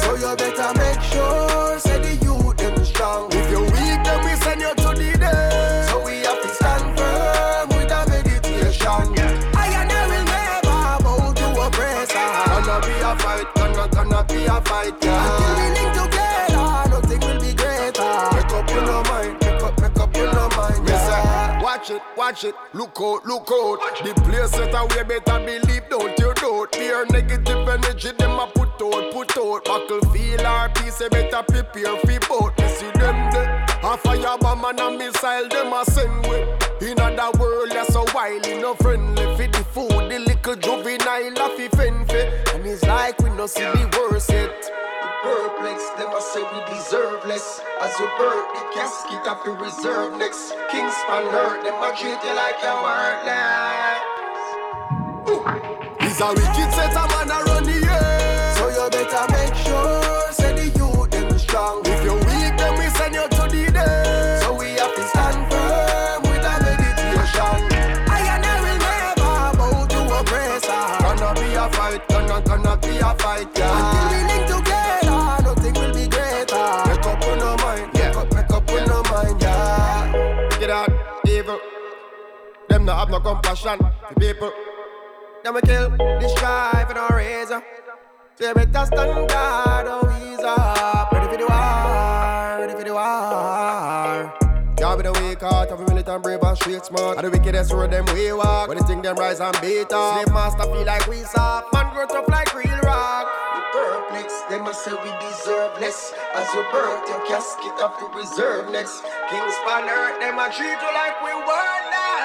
So 0.07 0.37
better 0.37 0.86
fight, 14.63 14.95
yeah. 15.03 15.37
Until 15.37 15.55
we 15.57 15.67
link 15.75 15.93
together, 15.95 16.91
nothing 16.91 17.21
will 17.21 17.41
be 17.41 17.55
greater. 17.55 18.15
Make 18.35 18.53
up 18.53 18.71
your 18.71 18.83
no 18.83 19.03
mind, 19.05 19.37
make 19.41 19.63
up, 19.63 19.81
make 19.81 19.99
up 19.99 20.17
your 20.17 20.33
no 20.33 20.49
mind, 20.57 20.89
yeah. 20.89 21.63
Watch 21.63 21.91
it, 21.91 22.03
watch 22.17 22.45
it, 22.45 22.55
look 22.73 22.97
out, 23.01 23.27
look 23.27 23.51
out. 23.53 23.79
The 24.05 24.15
place 24.23 24.51
set 24.51 24.75
I 24.75 24.85
way 24.85 25.03
better 25.03 25.39
believe, 25.45 25.89
don't 25.91 26.19
you 26.19 26.33
doubt. 26.35 26.75
Fear 26.75 27.07
negative 27.11 27.69
energy, 27.69 28.13
them 28.19 28.39
a 28.39 28.47
put 28.47 28.81
out, 28.83 29.13
put 29.13 29.37
out. 29.37 29.65
Buckle 29.65 30.01
feel 30.13 30.47
our 30.47 30.69
peace, 30.71 31.01
you 31.01 31.11
better 31.11 31.43
prepare 31.43 31.97
for 31.99 32.29
both. 32.29 32.59
You 32.59 32.69
see 32.69 32.91
them 32.99 33.31
there, 33.33 33.65
a 33.83 33.97
firebomb 33.99 34.71
and 34.71 34.81
a 34.81 34.91
missile, 34.91 35.49
them 35.49 35.73
a 35.73 35.85
send 35.85 36.27
with. 36.27 36.83
In 36.83 37.01
other 37.01 37.39
world, 37.39 37.71
that's 37.71 37.93
so 37.93 38.05
wily, 38.15 38.61
no 38.61 38.75
friendly. 38.75 39.25
for 39.37 39.47
the 39.47 39.65
food, 39.73 40.11
the 40.11 40.19
little 40.19 40.57
juvenile, 40.57 41.33
a 41.33 41.57
fi 41.57 41.69
fend 41.69 42.11
And 42.55 42.67
it's 42.67 42.83
like 42.85 43.19
chance, 43.47 43.59
yeah. 43.59 43.85
it 43.85 43.91
be 43.91 43.99
worth 43.99 44.31
it. 44.31 44.71
Perplex, 45.23 45.83
never 45.99 46.21
say 46.21 46.43
we 46.43 46.75
deserve 46.75 47.25
less. 47.27 47.61
As 47.81 47.99
you 47.99 48.09
burn 48.19 48.45
the 48.55 48.61
casket, 48.75 49.27
I 49.27 49.35
feel 49.45 49.57
reserved 49.57 50.19
next. 50.19 50.53
Kingspan 50.71 51.31
hurt, 51.31 51.65
them 51.65 51.75
I 51.79 51.91
treat 51.95 52.23
you 52.23 52.35
like 52.35 52.63
you're 52.63 52.83
worthless. 52.83 53.87
He's 56.01 56.21
a 56.21 56.29
wicked 56.29 56.73
set 56.75 56.97
of 56.97 57.09
man 57.11 57.46
no 82.87 82.95
have 82.95 83.11
no 83.11 83.19
compassion 83.19 83.79
for 83.79 84.15
people. 84.21 84.53
Then 85.43 85.55
we 85.55 85.61
kill, 85.63 85.91
destroy 86.21 86.85
for 86.87 86.95
no 86.95 87.09
reason. 87.11 87.61
So 88.37 88.49
you 88.49 88.55
better 88.55 88.87
stand 88.87 89.29
guard, 89.29 89.87
oh, 89.89 90.07
ease 90.23 90.45
up. 90.45 91.11
Ready 91.13 91.27
for 91.27 91.37
the 91.37 91.47
war, 91.47 92.61
ready 92.61 92.75
for 92.79 92.85
the 92.85 92.95
war. 92.95 94.47
Yeah, 94.79 94.95
be 94.95 95.03
the 95.03 95.13
weak 95.19 95.41
heart, 95.41 95.71
every 95.71 95.99
a 95.99 96.11
I'm 96.13 96.23
brave 96.23 96.43
and 96.43 96.57
straight 96.57 96.85
smart. 96.85 97.19
And 97.19 97.27
the 97.27 97.31
wickedest 97.31 97.73
road 97.73 97.91
them 97.91 98.05
we 98.15 98.33
walk. 98.33 98.69
When 98.69 98.79
they 98.79 98.85
think 98.85 99.03
them 99.03 99.17
rise 99.17 99.41
and 99.41 99.57
beat 99.61 99.91
up. 99.93 100.23
Slave 100.23 100.33
master 100.33 100.63
feel 100.63 100.85
like 100.85 101.07
we 101.09 101.25
soft. 101.25 101.73
Man 101.73 101.93
grow 101.93 102.07
tough 102.07 102.29
like 102.29 102.55
real 102.55 102.79
rock. 102.85 103.27
Perplex, 103.73 104.43
they 104.49 104.61
must 104.61 104.85
say 104.85 104.93
we 104.93 105.11
deserve 105.19 105.81
less. 105.81 106.13
As 106.35 106.47
you 106.55 106.63
birth, 106.71 107.09
your 107.09 107.27
casket 107.27 107.75
up 107.83 107.99
to 107.99 108.07
reserve 108.17 108.71
next. 108.71 109.03
Kings 109.29 109.57
on 109.67 109.89
earth, 109.89 110.21
them 110.21 110.39
a 110.39 110.47
treat 110.55 110.79
you 110.79 110.93
like 110.95 111.19
we 111.25 111.35
were 111.35 111.81
now. 111.91 112.16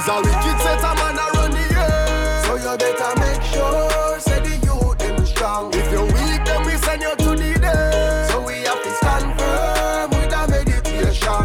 He's 0.00 0.08
a 0.08 0.16
wicked 0.16 0.58
set 0.62 0.82
of 0.82 0.96
man 0.96 1.18
a 1.18 1.28
run 1.36 1.50
the 1.50 1.60
earth. 1.76 2.46
So 2.46 2.56
you 2.56 2.72
better 2.78 3.12
make 3.20 3.42
sure, 3.52 4.18
say 4.18 4.40
the 4.40 4.56
youth 4.64 4.96
them 4.96 5.26
strong. 5.26 5.74
If 5.74 5.92
you're 5.92 6.06
weak, 6.06 6.42
then 6.46 6.64
we 6.64 6.72
send 6.78 7.02
you 7.02 7.14
to 7.16 7.36
the 7.36 7.60
dead. 7.60 8.30
So 8.30 8.40
we 8.40 8.64
have 8.64 8.82
to 8.82 8.90
stand 8.96 9.38
firm 9.38 10.08
with 10.16 10.32
a 10.32 10.48
meditation. 10.48 11.44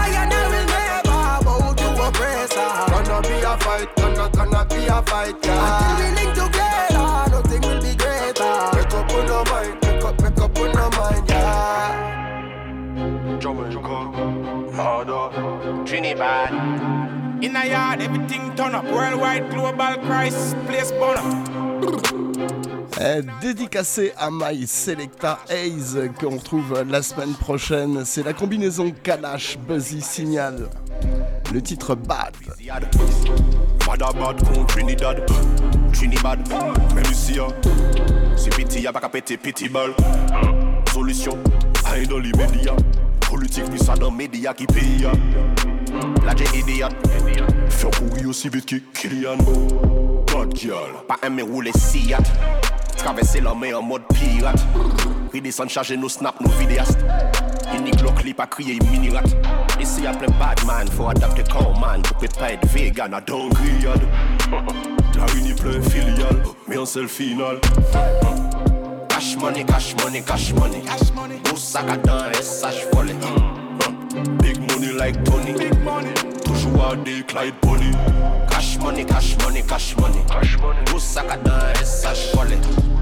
I 0.00 0.16
and 0.16 0.32
I 0.32 0.48
will 0.48 0.64
never 0.72 1.44
bow 1.44 1.74
to 1.76 1.88
oppressor. 2.08 2.72
Gonna 2.88 3.20
be 3.20 3.36
a 3.44 3.54
fight, 3.60 3.94
gonna, 3.96 4.30
gonna 4.32 4.64
be 4.64 4.86
a 4.86 5.02
fight, 5.02 5.36
yeah. 5.44 5.60
Until 5.60 5.92
we 6.00 6.08
link 6.16 6.32
together, 6.40 7.04
nothing 7.36 7.60
will 7.60 7.82
be 7.84 7.92
greater. 8.00 8.56
Make 8.80 8.94
up 8.96 9.12
on 9.12 9.26
your 9.28 9.44
mind, 9.44 9.76
make 9.82 10.04
up, 10.08 10.16
make 10.22 10.40
up 10.40 10.56
on 10.58 10.72
your 10.72 10.90
mind, 10.96 11.28
yeah. 11.28 12.00
Trinidad. 15.84 16.79
In 17.42 17.56
a 17.56 17.64
yard, 17.66 18.02
everything 18.02 18.54
turn 18.54 18.74
up. 18.74 18.84
Worldwide 18.84 19.48
global 19.50 19.96
crisis, 20.04 20.54
place 20.66 20.92
burn 20.92 21.16
up. 21.16 21.24
Euh, 23.00 23.22
dédicacé 23.40 24.12
à 24.18 24.28
My 24.30 24.66
Selecta 24.66 25.38
Haze 25.48 25.98
qu'on 26.20 26.36
retrouve 26.36 26.84
la 26.86 27.00
semaine 27.00 27.32
prochaine. 27.32 28.02
C'est 28.04 28.22
la 28.22 28.34
combinaison 28.34 28.90
Kalash 29.02 29.56
Buzzy 29.56 30.02
Signal. 30.02 30.68
Le 31.50 31.62
titre 31.62 31.94
Bad. 31.94 32.34
Bad 32.66 33.98
bad 33.98 34.46
con 34.46 34.66
Trinidad 34.66 35.24
Trinidad 35.94 36.38
Même 36.94 37.04
ici. 37.10 37.38
C'est 38.36 38.54
piti 38.54 38.82
y'a 38.82 38.92
pas 38.92 39.00
qu'à 39.00 39.08
péter 39.08 39.38
piti 39.38 39.68
ball 39.70 39.94
Solution 40.92 41.38
Aïe 41.90 42.06
dans 42.06 42.18
les 42.18 42.32
médias 42.32 42.76
Politique 43.28 43.64
plus 43.64 43.78
ça 43.78 43.94
dans 43.94 44.10
les 44.10 44.16
médias 44.16 44.52
qui 44.52 44.66
paye 44.66 45.06
La 46.24 46.34
j'ai 46.36 46.58
idiot. 46.58 46.88
Faire 47.68 47.90
courir 47.90 48.28
aussi 48.28 48.48
vite 48.48 48.66
que 48.66 48.76
Kylian 48.94 49.38
Bad 50.26 50.56
girl. 50.56 50.90
Pas 51.08 51.18
aimer 51.26 51.42
rouler 51.42 51.72
Seat 51.72 52.16
Traverser 52.96 53.40
la 53.40 53.54
mer 53.54 53.78
en 53.78 53.82
mode 53.82 54.02
pirate. 54.12 54.60
Redescendre 55.32 55.70
charger 55.70 55.96
nos 55.96 56.08
snaps, 56.08 56.40
nos 56.40 56.50
vidéastes. 56.58 56.98
Unique 57.76 58.00
le 58.02 58.10
clip 58.10 58.40
a 58.40 58.46
crié 58.46 58.78
mini 58.90 59.10
rat 59.10 59.22
Ici 59.80 60.02
y'a 60.02 60.12
plein 60.12 60.30
bad 60.38 60.62
man, 60.66 60.88
faut 60.88 61.08
adapter 61.08 61.44
comme 61.44 61.80
man. 61.80 62.02
Pour 62.02 62.16
peut 62.18 62.28
pas 62.38 62.52
être 62.52 62.66
vegan 62.68 63.14
à 63.14 63.20
don 63.20 63.48
grillade 63.48 64.02
La 65.16 65.26
uni 65.38 65.54
plein 65.54 65.80
filiale, 65.80 66.42
mais 66.68 66.78
en 66.78 66.86
seul 66.86 67.08
final. 67.08 67.60
Cash 69.08 69.36
money, 69.36 69.64
cash 69.64 69.94
money, 70.02 70.22
cash 70.22 70.52
money. 70.54 70.82
Moussaka 71.50 71.96
dans 71.98 72.32
SH 72.32 72.86
folle 72.92 73.10
Big 74.10 74.58
money 74.58 74.92
like 74.92 75.24
Tony. 75.24 75.52
Toujou 76.42 76.80
a 76.80 76.96
dey 76.96 77.22
Clyde 77.22 77.54
Bonny. 77.60 77.92
Cash 78.50 78.76
money, 78.78 79.04
cash 79.04 79.36
money, 79.38 79.62
cash 79.62 79.94
money. 79.96 80.20
Moussa 80.90 81.22
ka 81.22 81.36
dan 81.36 81.74
SH 81.76 82.34
Wallet. 82.34 82.99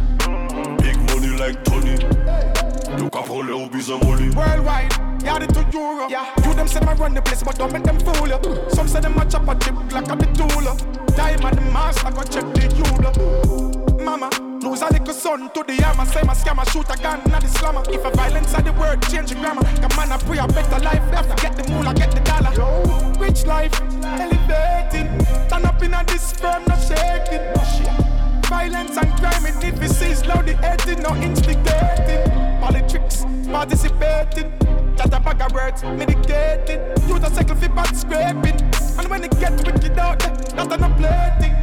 You 2.99 3.09
can 3.11 3.23
pull 3.23 3.47
your 3.47 3.71
business 3.71 4.03
money 4.03 4.31
Worldwide, 4.31 4.93
yeah, 5.23 5.39
they 5.39 5.47
to 5.47 5.65
Europe. 5.73 6.11
Yeah. 6.11 6.35
You 6.45 6.55
them 6.55 6.67
say 6.67 6.81
them 6.81 6.89
a 6.89 6.95
run 6.97 7.15
the 7.15 7.23
place, 7.23 7.45
but 7.45 7.57
don't 7.57 7.73
make 7.73 7.85
them 7.85 7.99
fool 8.01 8.27
you. 8.27 8.71
Some 8.71 8.89
say 8.89 8.99
them 8.99 9.17
a 9.17 9.25
chop 9.25 9.47
a 9.47 9.55
chip 9.55 9.75
like 9.93 10.11
a 10.11 10.17
the 10.17 10.27
tool. 10.35 10.67
Diamond 11.15 11.59
the 11.59 11.61
master, 11.71 12.11
go 12.11 12.23
check 12.25 12.43
the 12.55 12.67
you. 12.75 14.05
Mama, 14.05 14.29
lose 14.61 14.83
a 14.83 14.91
little 14.91 15.15
son 15.15 15.49
to 15.51 15.63
the 15.63 15.75
hammer. 15.75 16.07
Say 16.07 16.23
my 16.23 16.35
scammer, 16.35 16.69
shoot 16.73 16.91
a 16.91 17.01
gun, 17.01 17.23
not 17.31 17.41
the 17.41 17.47
slammer. 17.47 17.83
If 17.89 18.05
a 18.05 18.11
violence 18.11 18.53
are 18.55 18.63
the 18.63 18.73
word, 18.73 19.01
change 19.03 19.31
the 19.31 19.37
grammar. 19.37 19.63
Come 19.79 19.99
on, 19.99 20.11
I 20.11 20.19
pray 20.19 20.39
a 20.39 20.49
better 20.49 20.83
life. 20.83 21.03
Have 21.15 21.29
to 21.29 21.41
get 21.41 21.55
the 21.55 21.71
moolah, 21.71 21.95
get 21.95 22.11
the 22.11 22.21
dollar. 22.27 22.51
Rich 23.21 23.47
life, 23.47 23.81
elevating. 24.03 25.07
Turn 25.49 25.65
up 25.65 25.81
in 25.83 25.95
a 25.95 26.03
this 26.05 26.33
firm, 26.33 26.65
not 26.67 26.83
shaking. 26.83 27.47
Violence 28.49 28.97
and 28.97 29.13
crime, 29.21 29.47
it 29.47 29.57
need 29.63 29.77
to 29.81 29.89
cease. 29.89 30.25
Loud 30.27 30.47
the 30.47 30.57
hating, 30.57 31.03
no 31.03 31.15
instigating. 31.15 32.48
Politics, 32.69 33.25
participating. 33.47 34.53
Just 34.95 35.15
a 35.15 35.21
bag 35.21 35.41
of 35.41 35.53
words, 35.53 35.81
medicating. 35.83 37.09
Use 37.09 37.23
a 37.25 37.35
cycle 37.35 37.57
for 37.57 37.69
bad 37.71 37.97
scraping. 37.97 38.61
And 38.99 39.09
when 39.09 39.25
it 39.25 39.31
get 39.41 39.53
wicked 39.65 39.99
out 39.99 40.19
there, 40.19 40.37
that's 40.37 40.75
an 40.75 40.95
plating. 40.97 41.55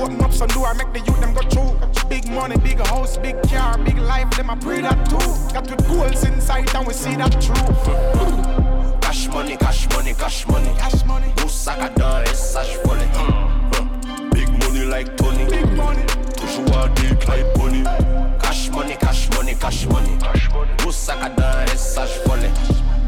Open 0.00 0.20
up 0.22 0.32
some 0.32 0.46
door, 0.50 0.72
make 0.74 0.92
the 0.92 1.00
youth 1.00 1.20
them 1.20 1.34
go 1.34 1.42
through. 1.50 2.08
Big 2.08 2.30
money, 2.30 2.56
big 2.58 2.78
house, 2.86 3.16
big 3.16 3.34
car, 3.48 3.76
big 3.78 3.98
life, 3.98 4.30
them 4.36 4.50
I 4.50 4.54
pray 4.54 4.80
that 4.80 5.10
too. 5.10 5.18
Got 5.52 5.68
with 5.68 5.84
goals 5.88 6.22
inside 6.22 6.72
and 6.72 6.86
we 6.86 6.94
see 6.94 7.16
that 7.16 7.32
true. 7.42 9.00
Cash 9.00 9.26
money, 9.26 9.56
cash 9.56 9.88
money, 9.90 10.14
cash 10.14 10.46
money 10.46 10.70
Cash 10.78 11.04
money 11.04 11.26
Moussaka 11.38 11.88
dans 11.96 12.24
SH 12.26 12.76
folle 12.84 12.98
Big 14.30 14.48
money 14.50 14.84
like 14.84 15.16
Tony 15.16 15.44
Big 15.46 15.66
money 15.76 16.04
Toujours 16.36 16.78
à 16.78 16.88
des 16.88 17.14
Cash 17.16 17.44
money, 17.58 17.73
cash 19.60 19.86
money, 19.86 20.16
cash 20.20 20.48
money. 20.50 20.74
Folle 22.24 22.48
Big 22.48 23.03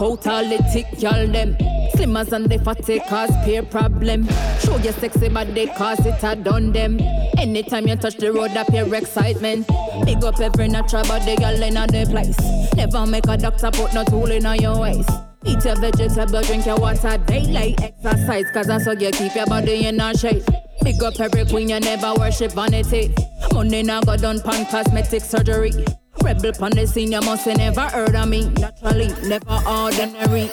out 0.00 0.26
all 0.26 0.44
the 0.44 0.58
tick, 0.72 0.86
y'all 1.00 1.26
them. 1.26 1.56
Slimmers 1.94 2.32
and 2.32 2.48
the 2.48 2.58
fatty 2.58 3.00
cause 3.00 3.30
peer 3.44 3.62
problem. 3.62 4.28
Show 4.60 4.76
your 4.78 4.92
sexy 4.94 5.28
body 5.28 5.66
cause 5.66 6.04
it 6.06 6.22
a 6.22 6.36
done 6.36 6.72
them. 6.72 7.00
Anytime 7.38 7.88
you 7.88 7.96
touch 7.96 8.16
the 8.16 8.32
road, 8.32 8.56
appear 8.56 8.92
excitement. 8.94 9.66
Big 10.04 10.22
up 10.24 10.38
every 10.40 10.68
natural 10.68 11.04
body, 11.04 11.36
y'all 11.40 11.62
in 11.62 11.74
the 11.74 12.06
place. 12.10 12.74
Never 12.74 13.06
make 13.06 13.26
a 13.26 13.36
doctor 13.36 13.70
put 13.70 13.92
no 13.94 14.04
tool 14.04 14.30
in 14.30 14.46
on 14.46 14.60
your 14.60 14.80
waist. 14.80 15.10
Eat 15.44 15.64
your 15.64 15.76
vegetable, 15.76 16.42
drink 16.42 16.66
your 16.66 16.78
water, 16.78 17.16
daylight 17.26 17.80
exercise, 17.80 18.44
cause 18.52 18.66
that's 18.66 18.84
how 18.84 18.92
you 18.92 19.10
keep 19.10 19.34
your 19.34 19.46
body 19.46 19.86
in 19.86 20.00
a 20.00 20.16
shape. 20.16 20.44
Big 20.82 21.02
up 21.02 21.18
every 21.20 21.44
queen, 21.46 21.68
you 21.70 21.80
never 21.80 22.14
worship 22.14 22.52
vanity. 22.52 23.14
Money 23.52 23.82
now 23.82 24.00
go 24.00 24.16
done 24.16 24.40
pan 24.40 24.66
cosmetic 24.66 25.22
surgery. 25.22 25.72
Rebel 26.22 26.52
pon 26.52 26.70
the 26.70 26.86
scene, 26.86 27.12
you 27.12 27.20
must 27.20 27.46
have 27.46 27.58
never 27.58 27.82
heard 27.82 28.14
of 28.14 28.28
me. 28.28 28.48
Naturally, 28.58 29.08
never 29.26 29.60
ordinary. 29.66 30.50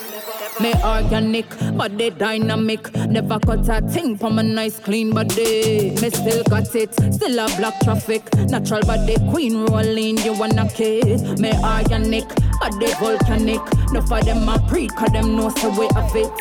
Me 0.61 0.73
organic, 0.85 1.45
but 1.75 1.97
they 1.97 2.09
dynamic. 2.09 2.93
Never 2.95 3.39
cut 3.39 3.67
a 3.67 3.81
thing 3.89 4.17
from 4.17 4.39
a 4.39 4.43
nice 4.43 4.79
clean 4.79 5.11
body. 5.11 5.91
Me 6.01 6.09
still 6.09 6.43
got 6.45 6.73
it, 6.73 6.93
still 6.93 7.39
a 7.39 7.47
black 7.57 7.77
traffic. 7.81 8.33
Natural 8.35 8.81
body 8.81 9.15
queen 9.31 9.65
rolling, 9.65 10.17
you 10.19 10.33
wanna 10.33 10.69
kiss. 10.69 11.21
Me 11.39 11.51
organic, 11.61 12.27
body 12.61 12.93
volcanic. 12.99 13.61
No 13.91 14.01
for 14.01 14.21
them 14.21 14.47
a 14.47 14.57
pre, 14.69 14.87
cause 14.87 15.11
them 15.11 15.35
know 15.35 15.49
the 15.49 15.69
way 15.77 15.89
of 15.95 16.15
it. 16.15 16.31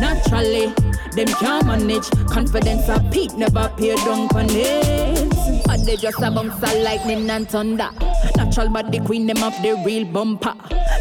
Naturally, 0.00 0.66
them 1.12 1.28
can't 1.38 1.66
manage. 1.66 2.10
Confidence 2.28 2.88
a 2.88 3.00
peak, 3.10 3.32
never 3.38 3.72
pay 3.78 3.96
down 3.96 4.28
on 4.36 4.46
it. 4.50 5.64
But 5.66 5.86
they 5.86 5.96
just 5.96 6.20
a 6.20 6.30
bounce 6.30 6.60
lightning 6.60 7.30
and 7.30 7.48
thunder. 7.48 7.88
Natural 8.56 8.72
body 8.72 9.00
queen, 9.00 9.26
them 9.26 9.42
up 9.42 9.52
the 9.60 9.74
real 9.84 10.06
bumper. 10.06 10.54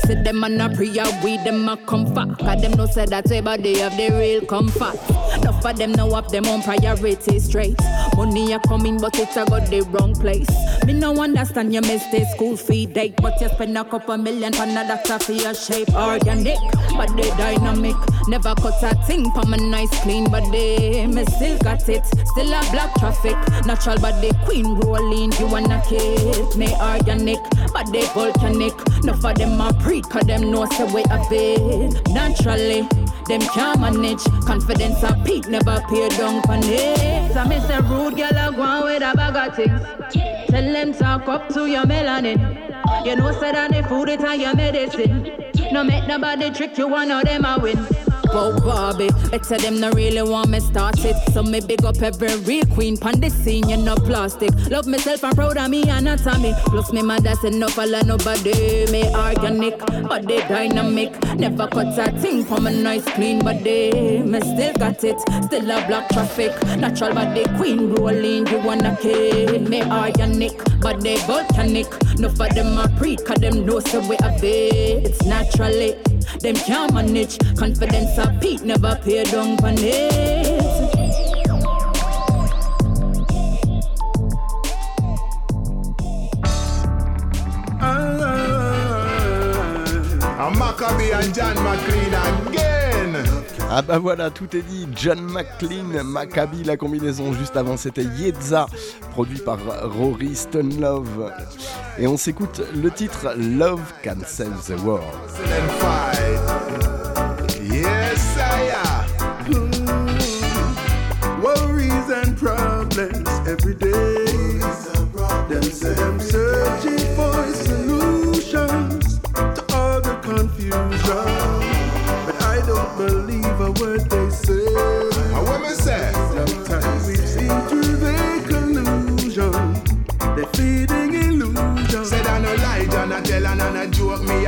Say 0.06 0.22
them 0.22 0.43
a 0.43 0.49
na 0.49 0.68
prayer, 0.68 1.06
we 1.24 1.38
them 1.38 1.70
a 1.70 1.78
comfort. 1.78 2.38
Cause 2.39 2.62
them 2.62 2.74
no 2.74 2.86
say 2.86 3.06
that 3.06 3.28
way, 3.28 3.39
but 3.39 3.64
they 3.64 3.78
have 3.80 3.95
the 3.95 4.10
real 4.10 4.41
comfort. 4.41 4.99
Enough 5.36 5.62
for 5.62 5.72
them 5.72 5.93
now 5.93 6.10
have 6.10 6.30
them 6.30 6.47
on 6.47 6.62
priority 6.64 7.39
straight. 7.39 7.80
Money 8.18 8.51
a 8.51 8.60
coming, 8.60 8.99
but 8.99 9.18
it's 9.18 9.38
a 9.38 9.45
got 9.45 9.70
the 9.70 9.82
wrong 9.84 10.14
place. 10.14 10.49
Me 10.86 10.91
no 10.91 11.16
understand 11.16 11.74
you 11.74 11.80
miss 11.80 12.03
the 12.12 12.26
school 12.34 12.58
fee 12.58 12.88
date, 12.88 13.16
but 13.22 13.39
you 13.39 13.47
spend 13.47 13.78
a 13.78 13.86
couple 13.86 14.18
million 14.18 14.53
on 14.56 14.70
a 14.72 14.86
doctor 14.86 15.18
for 15.20 15.32
your 15.32 15.53
shape. 15.53 15.89
Organic, 15.95 16.58
but 16.97 17.08
they 17.16 17.30
dynamic. 17.38 17.95
Never 18.28 18.53
cut 18.56 18.84
a 18.84 18.95
thing 19.06 19.32
from 19.32 19.53
a 19.53 19.58
nice 19.58 19.97
clean 20.01 20.30
body. 20.30 21.08
Me 21.08 21.24
still 21.26 21.58
got 21.60 21.88
it, 21.88 22.06
still 22.06 22.53
a 22.53 22.60
black 22.72 22.93
traffic. 22.95 23.38
Natural 23.66 23.97
body 23.99 24.32
queen 24.43 24.76
rolling, 24.80 25.32
you 25.34 25.47
wanna 25.47 25.82
kid. 25.88 26.56
Me 26.58 26.68
organic, 26.82 27.39
but 27.74 27.91
they 27.91 28.06
volcanic. 28.14 28.74
Enough 29.04 29.26
of 29.26 29.36
them 29.36 29.62
a 29.62 29.74
pre, 29.74 30.02
cause 30.02 30.26
them 30.26 30.52
know 30.52 30.66
the 30.66 30.86
way 30.93 31.04
of 31.12 31.28
it. 31.32 32.08
Naturally, 32.10 32.88
Them 33.28 33.41
can't 33.41 33.80
manage. 33.80 34.24
Confidence 34.46 35.02
a 35.02 35.20
peak, 35.26 35.48
never 35.48 35.82
pay 35.89 36.10
down 36.10 36.43
for 36.43 36.60
it. 36.62 37.34
So 37.34 37.43
me 37.46 37.60
say 37.62 37.80
rude 37.80 38.16
girl 38.18 38.38
a 38.38 38.52
go 38.52 38.84
with 38.86 39.02
a 39.02 39.14
bag 39.16 39.36
of 39.36 39.56
things. 39.56 39.82
Tell 40.50 40.74
them 40.74 40.93
talk 40.93 41.28
up 41.28 41.50
to 41.50 41.66
your 41.66 41.86
melanin. 41.86 42.38
You 43.04 43.16
know 43.16 43.32
say 43.39 43.52
that 43.52 43.72
the 43.72 43.82
food 43.89 44.10
it 44.10 44.22
and 44.22 44.41
your 44.41 44.56
medicine. 44.56 45.32
No 45.72 45.84
make 45.84 46.08
nobody 46.08 46.52
trick 46.52 46.78
you, 46.78 46.88
one 46.88 47.10
of 47.10 47.24
them 47.24 47.46
a 47.46 47.58
win. 47.60 48.05
But 48.36 48.65
Barbie, 48.65 49.07
better 49.31 49.57
them 49.57 49.79
no 49.79 49.91
really 49.91 50.21
want 50.21 50.49
me 50.49 50.59
started. 50.59 51.15
So 51.31 51.41
me 51.41 51.61
big 51.61 51.86
up 51.86 52.01
every 52.01 52.36
real 52.39 52.65
queen 52.65 52.97
pon 52.97 53.21
the 53.21 53.29
scene, 53.29 53.69
you 53.69 53.77
no 53.77 53.95
plastic. 53.95 54.51
Love 54.69 54.88
myself 54.88 55.23
and 55.23 55.33
proud 55.33 55.55
of 55.55 55.69
me 55.69 55.83
anatomy. 55.83 56.53
Plus 56.65 56.91
me 56.91 57.01
mother 57.01 57.33
said 57.36 57.53
no 57.53 57.69
follow 57.69 58.01
nobody. 58.01 58.91
Me 58.91 59.05
organic, 59.15 59.79
but 59.79 60.27
they 60.27 60.39
dynamic. 60.49 61.13
Never 61.36 61.65
cut 61.67 61.97
a 61.97 62.11
thing 62.19 62.43
from 62.43 62.67
a 62.67 62.71
nice 62.71 63.05
clean 63.05 63.39
body. 63.39 64.21
Me 64.21 64.41
still 64.41 64.73
got 64.73 65.01
it, 65.05 65.17
still 65.45 65.71
a 65.71 65.88
black 65.88 66.09
traffic. 66.09 66.51
Natural 66.77 67.13
body 67.13 67.45
queen 67.55 67.93
rolling, 67.93 68.47
you 68.47 68.59
wanna 68.59 68.97
kid. 69.01 69.69
Me 69.69 69.81
organic, 69.81 70.51
but 70.81 70.99
they 70.99 71.15
volcanic. 71.19 71.88
No 72.19 72.27
for 72.27 72.49
them 72.49 72.77
a 72.77 72.89
pre, 72.97 73.15
cause 73.15 73.38
them 73.38 73.65
know 73.65 73.79
so 73.79 74.01
we 74.09 74.17
have 74.19 74.43
it. 74.43 75.05
It's 75.05 75.23
naturally. 75.23 75.95
Them 76.39 76.55
can't 76.55 76.93
manage. 76.93 77.38
Confidence 77.57 78.17
a 78.17 78.28
peak, 78.41 78.63
never 78.63 78.95
pay 79.03 79.23
down 79.23 79.57
for 79.57 79.71
it. 79.71 80.95
A 90.38 90.47
ah. 90.47 90.49
Maccabee 90.57 91.11
and 91.11 91.34
John 91.34 91.55
McLean 91.63 92.13
again. 92.47 93.55
Ah 93.70 93.82
bah 93.82 93.99
voilà, 93.99 94.30
tout 94.30 94.55
est 94.55 94.61
dit. 94.61 94.88
John 94.95 95.20
McLean, 95.22 96.03
Maccabi, 96.03 96.63
la 96.63 96.78
combinaison 96.78 97.34
juste 97.34 97.57
avant 97.57 97.78
c'était 97.78 98.03
Yedza, 98.03 98.68
produit 99.11 99.39
par 99.39 99.57
Rory 99.84 100.36
Stone 100.36 100.80
Love. 100.80 101.32
Et 101.97 102.07
on 102.07 102.18
s'écoute 102.18 102.61
le 102.76 102.91
titre 102.91 103.34
Love 103.38 103.82
Can 104.03 104.18
the 104.18 104.80
World. 104.84 105.03
Yes, 107.70 108.38
I 108.38 108.76
and 112.09 112.38
problems 112.38 113.28
every 113.47 113.76
day. 113.76 114.26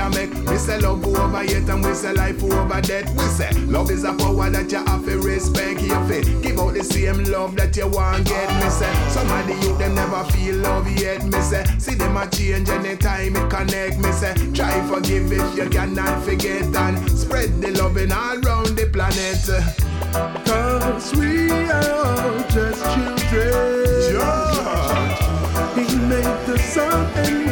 A 0.08 0.16
make. 0.16 0.34
Me 0.50 0.58
say 0.58 0.80
love 0.80 1.06
over 1.06 1.44
yet 1.44 1.70
and 1.70 1.84
we 1.84 1.94
say 1.94 2.14
life 2.14 2.42
over 2.44 2.82
death. 2.82 3.10
We 3.16 3.24
say 3.24 3.52
love 3.66 3.92
is 3.92 4.04
a 4.04 4.14
power 4.14 4.50
that 4.50 4.72
you 4.72 4.84
have 4.86 5.06
to 5.06 5.20
respect. 5.20 5.82
You 5.82 6.08
fit 6.08 6.26
give 6.42 6.60
out 6.60 6.74
the 6.74 6.84
same 6.84 7.24
love 7.26 7.56
that 7.56 7.76
you 7.76 7.88
want 7.88 8.26
get. 8.28 8.50
Me 8.64 8.70
say 8.70 8.94
some 9.10 9.30
of 9.32 9.48
the 9.48 9.54
youth 9.54 9.78
them 9.78 9.96
never 9.96 10.24
feel 10.32 10.56
love 10.58 10.90
yet. 11.00 11.24
Me 11.26 11.40
say 11.42 11.66
see 11.78 11.96
them 11.96 12.18
a 12.18 12.28
change 12.30 12.70
anytime 12.70 13.36
it 13.36 13.50
connect. 13.50 13.98
Me 14.00 14.12
say 14.12 14.34
try 14.54 14.80
forgive 14.88 15.32
if 15.32 15.58
you 15.58 15.70
cannot 15.70 16.24
forget 16.24 16.64
and 16.64 17.10
spread 17.12 17.62
the 17.62 17.72
loving 17.82 18.12
all 18.12 18.38
around 18.46 18.76
the 18.78 18.88
planet. 18.92 19.38
Cause 20.46 21.16
we 21.16 21.50
are 21.52 21.92
all 21.92 22.44
just 22.50 22.84
children. 23.30 23.88
He 25.76 25.96
made 25.96 26.46
the 26.48 26.58
sun 26.58 27.06
and 27.16 27.47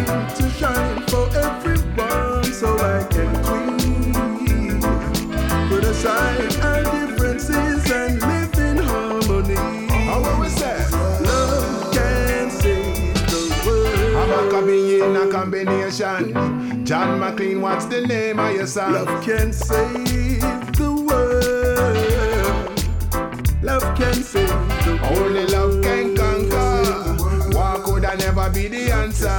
John 16.86 17.20
McLean, 17.20 17.60
what's 17.62 17.86
the 17.88 18.08
name 18.08 18.40
of 18.40 18.56
your 18.56 18.66
song? 18.66 18.94
Love 18.94 19.22
can 19.22 19.52
save 19.52 20.40
the 20.78 20.94
world. 21.08 22.74
Love 23.62 23.98
can 23.98 24.14
save 24.14 24.48
the 24.48 24.98
world. 25.02 25.18
Only 25.18 25.46
love 25.48 25.84
can 25.84 26.16
conquer. 26.16 27.54
War 27.54 27.82
could 27.84 28.06
have 28.06 28.20
never 28.20 28.50
be 28.50 28.70
the 28.70 28.92
answer. 28.94 29.30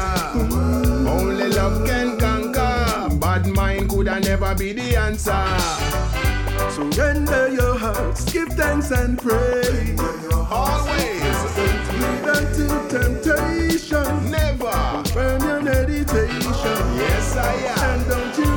Only 1.09 1.49
love 1.49 1.87
can 1.87 2.19
conquer. 2.19 3.17
Bad 3.17 3.47
mind 3.47 3.89
could 3.89 4.07
never 4.07 4.55
be 4.55 4.75
the 4.75 4.97
answer. 4.97 5.33
Surrender 6.77 7.49
your 7.49 7.79
hearts, 7.79 8.31
give 8.31 8.49
thanks 8.51 8.91
and 8.91 9.19
praise. 9.19 9.99
Always. 10.51 11.23
Give 11.57 12.27
unto 12.37 12.69
temptation. 12.91 14.31
Never. 14.31 15.03
Burn 15.15 15.41
your 15.41 15.63
meditation. 15.63 16.77
Yes, 17.01 17.35
I 17.35 17.55
am. 17.55 17.79
And 17.79 18.09
don't 18.11 18.37
you 18.37 18.56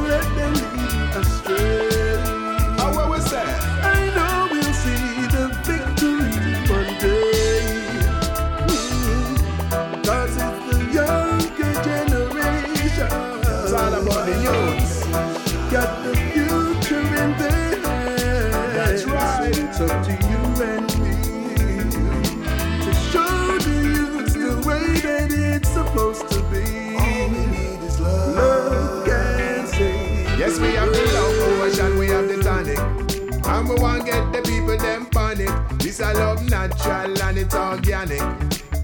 them 34.80 35.05
panic. 35.07 35.49
This 35.80 35.99
a 35.99 36.13
love 36.13 36.49
natural 36.49 37.21
and 37.21 37.38
it's 37.38 37.55
organic. 37.55 38.21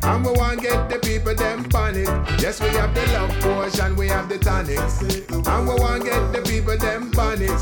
And 0.04 0.26
we 0.26 0.32
want 0.34 0.62
get 0.62 0.90
the 0.90 1.00
people 1.00 1.34
them 1.34 1.64
panic. 1.66 2.08
Yes, 2.40 2.62
we 2.62 2.70
have 2.70 2.94
the 2.94 3.06
love 3.14 3.32
potion, 3.42 3.96
we 3.96 4.08
have 4.08 4.30
the 4.30 4.38
tonic. 4.38 4.80
And 5.48 5.68
we 5.68 5.76
want 5.76 6.04
get 6.06 6.32
the 6.32 6.42
people 6.42 6.78
them 6.78 7.12
panic. 7.12 7.58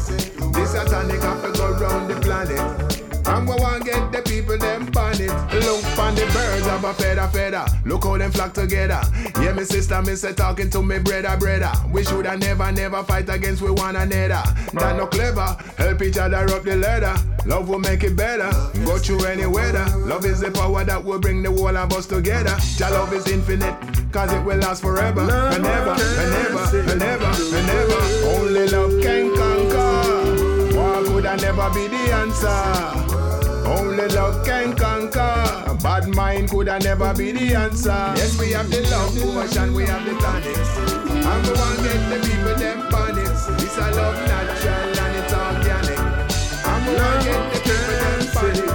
This 0.54 0.74
a 0.74 0.86
tonic 0.86 1.22
have 1.22 1.42
to 1.44 1.52
go 1.58 1.72
round 1.74 2.10
the 2.10 2.20
planet. 2.20 3.13
And 3.26 3.48
want 3.48 3.86
get 3.86 4.12
the 4.12 4.22
people 4.22 4.58
them 4.58 4.88
panic. 4.88 5.30
Look 5.54 5.98
on 5.98 6.16
the 6.16 6.26
birds 6.34 6.68
of 6.68 6.84
a 6.84 6.94
feather 6.94 7.28
feather. 7.28 7.66
Look 7.86 8.04
how 8.04 8.18
them 8.18 8.32
flock 8.32 8.54
together. 8.54 9.02
Yeah, 9.40 9.54
me 9.54 9.64
sister, 9.64 10.02
me 10.02 10.16
say 10.16 10.34
talking 10.34 10.70
to 10.72 10.84
me 10.84 11.00
brother 11.00 11.36
brother. 11.38 11.72
We 11.92 12.04
shoulda 12.04 12.38
never 12.38 12.72
never 12.72 13.04
fight 13.04 13.30
against 13.30 13.62
we 13.62 13.72
one 13.72 13.96
another. 13.96 14.44
That 14.74 14.96
no 14.98 15.08
clever. 15.08 15.56
Help 15.78 16.02
each 16.02 16.18
other 16.18 16.38
up 16.38 16.64
the 16.64 16.76
ladder. 16.76 17.16
Love 17.46 17.70
will 17.70 17.80
make 17.80 18.04
it 18.04 18.16
better. 18.16 18.50
Go 18.86 18.98
through 18.98 19.26
any 19.26 19.46
weather. 19.46 19.86
Love 19.98 20.26
is 20.26 20.42
the 20.42 20.52
power 20.52 20.84
that 20.84 21.04
will 21.04 21.20
bring 21.20 21.44
the 21.44 21.52
whole 21.52 21.76
of 21.76 21.94
us 21.94 22.06
together. 22.06 22.58
Your 22.78 22.92
love 22.92 23.14
is 23.14 23.28
infinite. 23.28 23.76
Cause 24.12 24.32
it 24.32 24.44
will 24.44 24.58
last 24.58 24.82
forever. 24.82 25.22
And 25.22 25.64
never, 25.64 25.92
and 25.92 26.32
never, 26.32 26.92
and 26.92 27.00
never, 27.00 27.26
and 27.26 27.68
never. 27.68 28.38
Only 28.38 28.68
love 28.68 29.02
can 29.02 29.36
conquer. 29.36 30.13
Could 31.24 31.40
have 31.40 31.56
never 31.56 31.70
be 31.74 31.88
the 31.88 32.12
answer. 32.12 33.66
Only 33.66 34.10
love 34.10 34.46
can 34.46 34.76
conquer. 34.76 35.74
Bad 35.82 36.14
mind 36.14 36.50
could 36.50 36.68
have 36.68 36.84
never 36.84 37.14
be 37.14 37.32
the 37.32 37.56
answer. 37.56 38.12
Yes, 38.18 38.38
we 38.38 38.52
have 38.52 38.70
the 38.70 38.82
love 38.92 39.16
potion, 39.34 39.74
we 39.74 39.86
have 39.86 40.04
the 40.04 40.20
tonics. 40.20 40.78
And 40.78 41.48
we 41.48 41.54
want 41.54 41.80
get 41.82 42.10
the 42.10 42.20
people 42.28 42.56
them 42.56 42.90
panics. 42.92 43.48
It's 43.64 43.78
a 43.78 43.92
love 43.92 44.20
natural 44.28 45.00
and 45.00 45.16
it's 45.16 45.34
organic. 45.34 46.00
And 46.68 46.88
we 46.88 46.94
want 46.94 47.24
get 47.24 47.54
the 47.54 47.60
people 47.62 47.88
them 48.04 48.28
panics. 48.34 48.73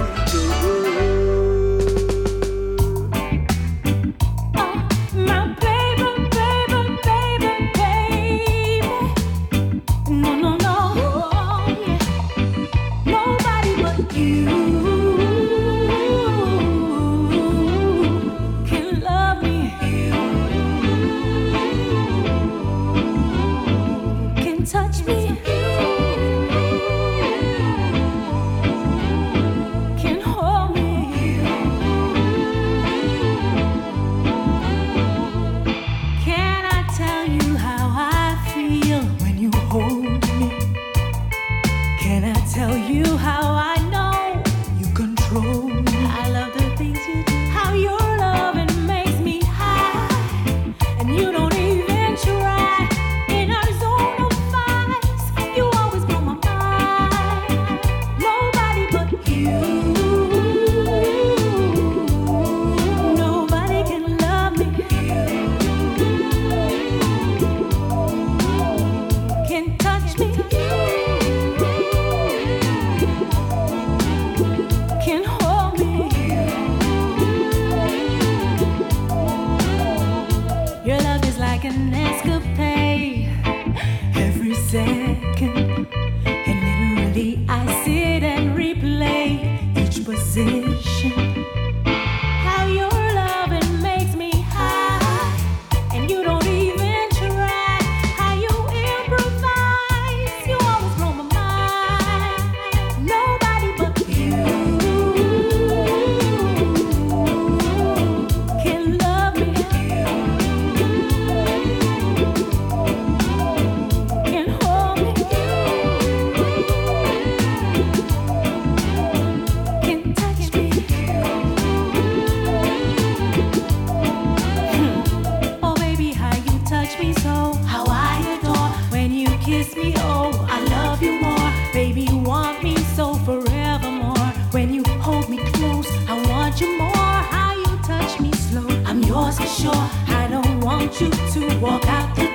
sure 139.61 139.89
I 140.07 140.27
don't 140.29 140.61
want 140.61 141.01
you 141.01 141.09
to 141.09 141.59
walk 141.59 141.85
out. 141.85 142.28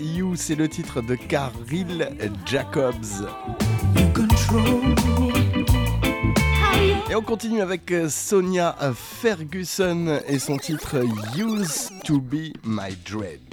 You, 0.00 0.36
c'est 0.36 0.54
le 0.54 0.68
titre 0.68 1.00
de 1.00 1.14
Caril 1.14 2.08
Jacobs. 2.46 3.26
Et 7.10 7.14
on 7.14 7.22
continue 7.22 7.60
avec 7.60 7.90
euh, 7.90 8.08
Sonia 8.08 8.76
Ferguson 8.94 10.20
et 10.26 10.38
son 10.38 10.56
titre 10.58 10.96
Used 11.36 12.02
to 12.04 12.20
be 12.20 12.52
my 12.64 12.96
dread. 13.04 13.47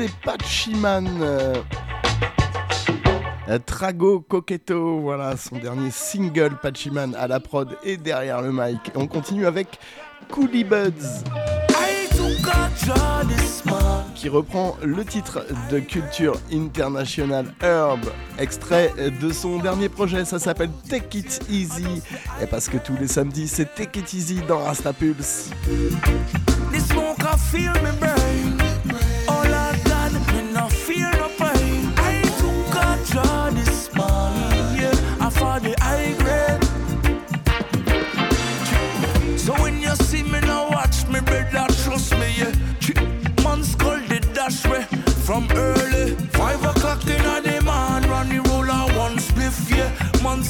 c'était 0.00 0.12
Pachiman. 0.24 1.06
Euh, 1.20 1.54
Trago 3.66 4.20
Coqueto, 4.20 5.00
voilà 5.00 5.36
son 5.36 5.56
dernier 5.56 5.90
single 5.90 6.56
Pachiman 6.62 7.14
à 7.16 7.26
la 7.26 7.40
prod 7.40 7.76
et 7.82 7.96
derrière 7.96 8.40
le 8.40 8.52
mic. 8.52 8.92
On 8.94 9.06
continue 9.06 9.46
avec 9.46 9.78
Coolie 10.30 10.64
Buds 10.64 11.24
qui 14.14 14.28
reprend 14.28 14.76
le 14.82 15.04
titre 15.04 15.44
de 15.70 15.80
Culture 15.80 16.38
International 16.52 17.46
Herb, 17.60 18.00
extrait 18.38 18.92
de 19.20 19.32
son 19.32 19.58
dernier 19.58 19.88
projet, 19.88 20.24
ça 20.24 20.38
s'appelle 20.38 20.70
Take 20.88 21.18
It 21.18 21.40
Easy, 21.50 22.02
et 22.42 22.46
parce 22.46 22.68
que 22.68 22.76
tous 22.76 22.96
les 23.00 23.08
samedis 23.08 23.48
c'est 23.48 23.74
Take 23.74 24.00
It 24.00 24.12
Easy 24.12 24.40
dans 24.46 24.58
Rasta 24.58 24.92
Pulse. 24.92 25.50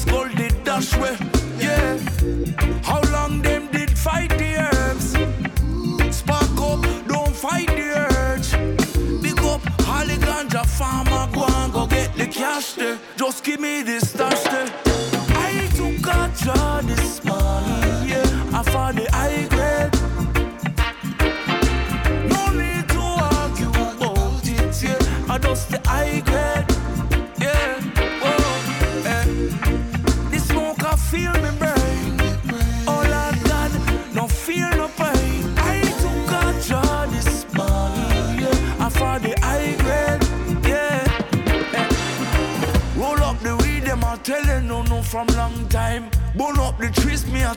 Ice 0.07 0.35
did 0.35 0.63
dash 0.63 0.95
way, 0.97 1.15
yeah. 1.59 1.97
How 2.83 3.01
long 3.11 3.41
them 3.41 3.67
did 3.71 3.91
fight 3.97 4.29
the 4.29 4.55
herbs? 4.57 5.11
Spark 6.15 6.57
up, 6.59 7.07
don't 7.07 7.35
fight 7.35 7.67
the 7.67 7.87
urge. 8.09 8.51
Big 9.21 9.39
up 9.39 9.61
Holly 9.81 10.15
the 10.15 10.25
ganja 10.25 10.65
farmer, 10.65 11.31
go 11.33 11.45
and 11.45 11.73
go 11.73 11.85
get 11.85 12.15
the 12.15 12.25
cash 12.25 12.73
there. 12.73 12.97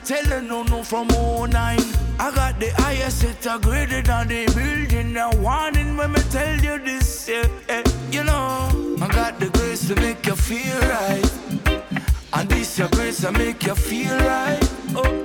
Tell 0.04 0.24
her 0.26 0.42
no, 0.42 0.62
no 0.64 0.82
from 0.82 1.08
09. 1.08 1.50
I 1.54 2.34
got 2.34 2.60
the 2.60 2.68
highest 2.76 3.20
set 3.20 3.46
of 3.46 3.62
grade 3.62 4.10
on 4.10 4.28
the 4.28 4.44
building. 4.54 5.14
Now, 5.14 5.34
warning 5.36 5.96
when 5.96 6.12
me 6.12 6.20
tell 6.28 6.60
you 6.60 6.78
this, 6.78 7.26
yeah, 7.26 7.48
yeah, 7.66 7.82
you 8.10 8.22
know. 8.22 8.98
I 9.00 9.08
got 9.08 9.40
the 9.40 9.48
grace 9.48 9.88
to 9.88 9.94
make 9.96 10.26
you 10.26 10.36
feel 10.36 10.78
right. 10.80 11.32
And 12.34 12.50
this 12.50 12.78
your 12.78 12.88
grace 12.88 13.22
to 13.22 13.32
make 13.32 13.64
you 13.64 13.74
feel 13.74 14.14
right. 14.18 14.60
Oh. 14.94 15.23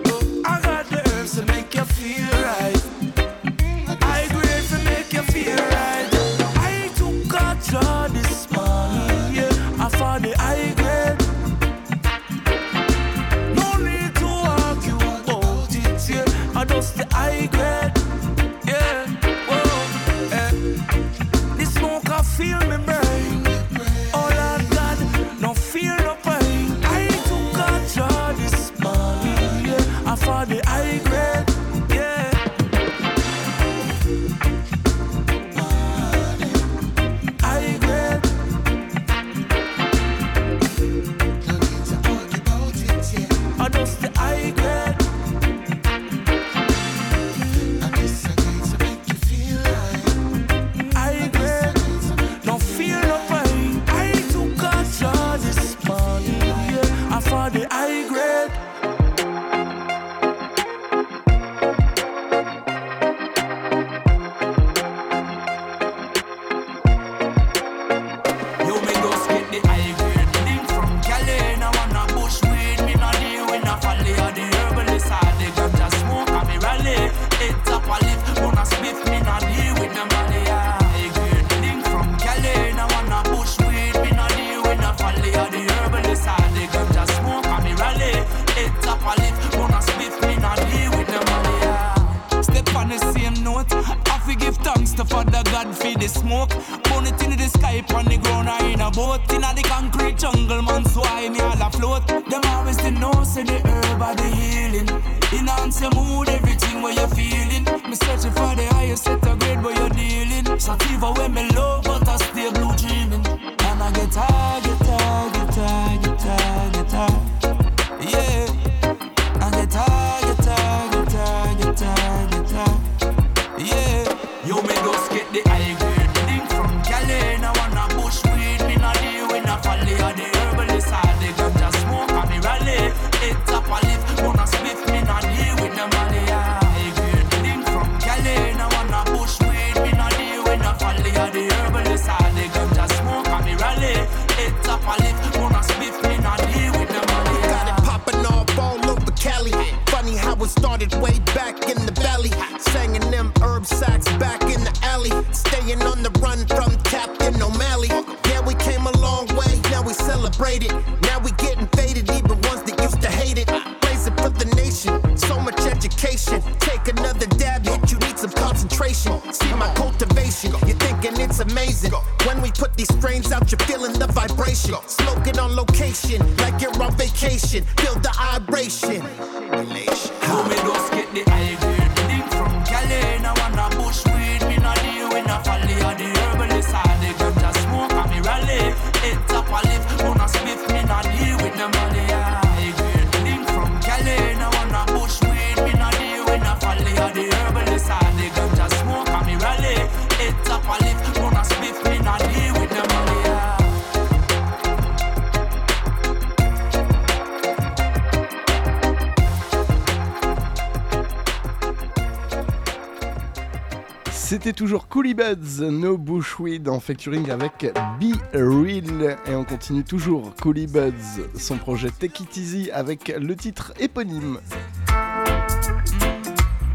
Toujours 214.70 214.88
Coolie 214.88 215.16
Buds, 215.16 215.64
No 215.72 215.98
Bushweed 215.98 216.70
en 216.70 216.80
featuring 216.80 217.32
avec 217.32 217.74
Be 218.00 218.14
Real. 218.36 219.18
Et 219.26 219.34
on 219.34 219.44
continue 219.44 219.84
toujours 219.84 220.36
Coolie 220.40 220.68
Buds, 220.68 221.24
son 221.40 221.58
projet 221.58 221.90
Take 221.90 222.22
It 222.22 222.38
Easy 222.38 222.70
avec 222.70 223.08
le 223.20 223.36
titre 223.36 223.74
éponyme. 223.80 224.38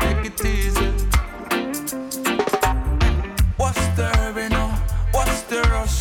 Take 0.00 0.26
it 0.26 0.44
easy. 0.44 0.90
What's 3.56 3.78
the 3.94 4.10
hurry 4.18 4.48
now? 4.48 4.70
What's 5.12 5.42
the 5.42 5.62
rush? 5.70 6.00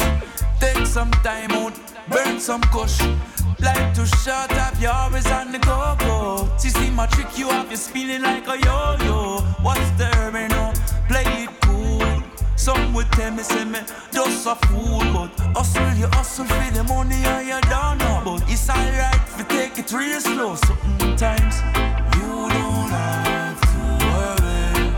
Take 0.59 0.87
some 0.87 1.11
time 1.21 1.51
out, 1.51 1.73
burn 2.09 2.39
some 2.39 2.61
kush. 2.71 3.01
Like 3.59 3.93
to 3.93 4.03
shut 4.23 4.51
up, 4.53 4.73
you're 4.81 4.91
always 4.91 5.27
on 5.27 5.51
the 5.51 5.59
go 5.59 5.95
go. 5.99 6.49
See, 6.57 6.89
my 6.89 7.05
trick, 7.05 7.37
you 7.37 7.49
have 7.49 7.69
you 7.69 7.77
spinning 7.77 8.23
like 8.23 8.47
a 8.47 8.57
yo 8.57 8.95
yo. 9.05 9.41
What's 9.61 9.91
the 9.91 10.05
hurry 10.05 10.47
now? 10.47 10.73
Some 12.64 12.94
would 12.94 13.11
tell 13.11 13.30
me, 13.30 13.44
say 13.44 13.65
me, 13.65 13.80
just 14.14 14.48
a 14.48 14.56
fool, 14.56 14.99
but 15.11 15.38
hustle, 15.53 15.94
you 15.99 16.07
hustle 16.07 16.45
for 16.45 16.72
the 16.72 16.81
money 16.85 17.15
and 17.15 17.45
you 17.45 17.60
don't 17.69 17.98
know. 17.98 18.22
But 18.23 18.49
it's 18.49 18.69
alright 18.69 19.19
if 19.27 19.38
you 19.38 19.44
take 19.49 19.77
it 19.80 19.91
real 19.91 20.22
slow. 20.22 20.56
Sometimes 20.56 21.61
you 22.15 22.48
don't 22.56 22.90
have 22.90 23.60
to 23.60 23.80
worry. 24.07 24.94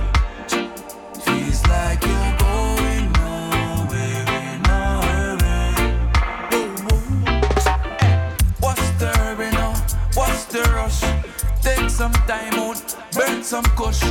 Feels 1.26 1.66
like 1.66 2.06
you're 2.06 2.38
going 2.38 3.12
nowhere 3.14 4.30
in 4.30 4.62
a 4.70 5.02
hurry. 5.02 5.66
What's 8.60 8.90
the 9.00 9.08
hurry 9.18 9.50
now? 9.50 9.74
What's 10.14 10.46
the 10.46 10.62
rush? 10.76 11.02
Take 11.64 11.90
some 11.90 12.14
time 12.28 12.60
out, 12.60 12.96
burn 13.14 13.42
some 13.44 13.66
kush. 13.76 14.04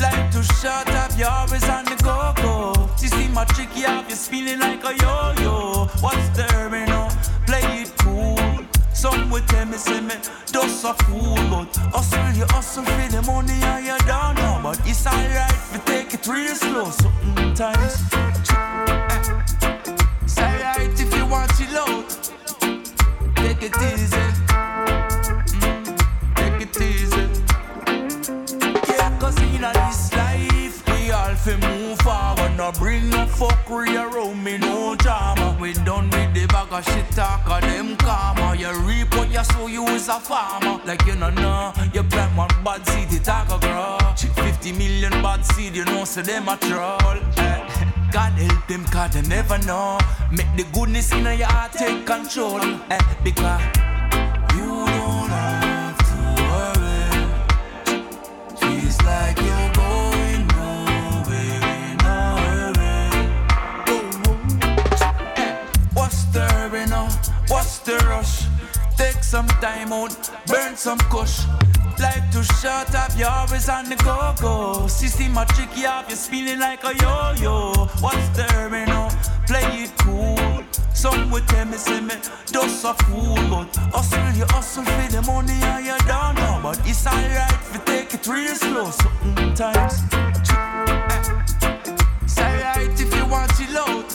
Like 0.00 0.30
to 0.30 0.42
shut 0.42 0.88
up, 0.88 1.10
you're 1.18 1.28
always 1.28 1.68
on 1.68 1.84
the 1.84 1.96
go 2.02 2.32
go. 2.40 2.88
You 3.02 3.08
see 3.08 3.28
my 3.28 3.44
tricky 3.44 3.84
off, 3.84 4.08
you're 4.08 4.16
spinning 4.16 4.58
like 4.58 4.82
a 4.82 4.94
yo 4.96 5.34
yo. 5.42 5.86
What's 6.00 6.28
the 6.30 6.44
hurry 6.54 6.86
now? 6.86 7.08
Play 7.46 7.60
it 7.82 7.92
cool. 7.98 8.38
Some 8.94 9.30
would 9.30 9.46
tell 9.48 9.66
me, 9.66 9.76
say 9.76 10.00
me, 10.00 10.14
just 10.50 10.84
a 10.84 10.94
fool, 11.04 11.36
but 11.50 11.76
hustle, 11.92 12.32
you 12.32 12.46
hustle 12.48 12.84
for 12.84 13.08
the 13.12 13.22
money 13.22 13.52
and 13.52 13.84
you 13.84 13.98
don't 14.06 14.36
know. 14.36 14.60
But 14.62 14.80
it's 14.88 15.06
alright 15.06 15.52
if 15.52 15.72
you 15.74 15.80
take 15.84 16.14
it 16.14 16.26
real 16.26 16.54
slow 16.54 16.90
sometimes. 16.90 18.00
It's 20.22 20.38
alright 20.38 21.00
if 21.00 21.14
you 21.14 21.26
want 21.26 21.50
chill 21.58 21.76
out. 21.76 22.08
Take 23.36 23.62
it 23.62 23.76
easy. 23.92 24.49
Fi 31.44 31.56
move 31.56 31.98
forward. 32.00 32.56
No 32.56 32.72
bring 32.72 33.10
no 33.10 33.26
fuckery 33.26 33.94
around 33.96 34.42
me, 34.42 34.58
no 34.58 34.94
drama. 34.96 35.56
We 35.60 35.72
done 35.72 36.10
with 36.10 36.34
the 36.34 36.46
bag 36.46 36.72
of 36.72 36.84
shit 36.84 37.10
talk 37.12 37.48
of 37.48 37.62
them 37.62 37.96
karma. 37.96 38.54
You 38.56 38.72
reap 38.86 39.14
what 39.16 39.30
you 39.30 39.44
sow, 39.44 39.66
you 39.66 39.86
is 39.88 40.08
a 40.08 40.20
farmer. 40.20 40.80
Like 40.84 41.04
you 41.06 41.16
know, 41.16 41.30
know, 41.30 41.72
you 41.94 42.02
plant 42.04 42.36
one 42.36 42.48
bad 42.64 42.86
seed, 42.86 43.12
it 43.12 43.28
a 43.28 43.44
go 43.48 43.58
grow. 43.58 43.98
Chick 44.16 44.32
50 44.32 44.72
million 44.72 45.12
bad 45.22 45.44
seed, 45.44 45.76
you 45.76 45.84
know, 45.86 46.04
so 46.04 46.22
them 46.22 46.48
a 46.48 46.56
troll. 46.56 47.16
Eh. 47.36 47.86
God 48.12 48.32
help 48.32 48.66
them, 48.66 48.84
cause 48.86 49.12
they 49.14 49.22
never 49.22 49.58
know. 49.58 49.98
Make 50.30 50.52
the 50.56 50.64
goodness 50.72 51.12
in 51.12 51.24
your 51.24 51.46
heart 51.46 51.72
take 51.72 52.04
control. 52.06 52.60
Eh, 52.90 53.00
because 53.22 53.62
you 54.56 54.99
What's 67.50 67.80
the 67.80 67.96
rush? 68.06 68.44
Take 68.96 69.24
some 69.24 69.48
time 69.60 69.92
out, 69.92 70.14
burn 70.46 70.76
some 70.76 70.98
kush. 71.10 71.40
Like 71.98 72.30
to 72.30 72.44
shut 72.44 72.94
up, 72.94 73.10
you're 73.18 73.28
always 73.28 73.68
on 73.68 73.88
the 73.88 73.96
go 73.96 74.34
go. 74.40 74.86
See, 74.86 75.28
my 75.28 75.44
tricky 75.46 75.84
off, 75.84 76.06
you're 76.08 76.16
spinning 76.16 76.60
like 76.60 76.84
a 76.84 76.94
yo 77.02 77.32
yo. 77.42 77.72
What's 77.98 78.28
the 78.36 78.44
hurry 78.54 78.86
now? 78.86 79.08
Play 79.48 79.82
it 79.82 79.92
cool. 79.98 80.62
Some 80.94 81.32
would 81.32 81.48
tell 81.48 81.66
me, 81.66 81.76
say 81.76 82.00
me, 82.00 82.14
just 82.46 82.84
a 82.84 82.94
fool. 82.94 83.34
But 83.50 83.74
hustle, 83.90 84.32
you 84.38 84.46
hustle 84.46 84.84
for 84.84 85.08
the 85.10 85.20
money 85.22 85.58
and 85.60 85.84
you 85.84 85.98
don't 86.06 86.36
know. 86.36 86.60
But 86.62 86.78
it's 86.86 87.04
alright 87.04 87.50
if 87.50 87.74
you 87.74 87.80
take 87.84 88.14
it 88.14 88.26
real 88.28 88.54
slow 88.54 88.90
sometimes. 88.90 89.94
It's 92.22 92.38
alright 92.38 93.00
if 93.00 93.12
you 93.12 93.26
want 93.26 93.50
chill 93.56 93.76
out. 93.76 94.08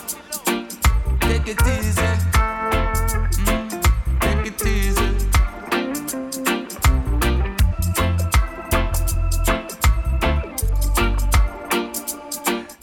Take 1.20 1.50
it 1.50 1.62
easy. 1.68 2.35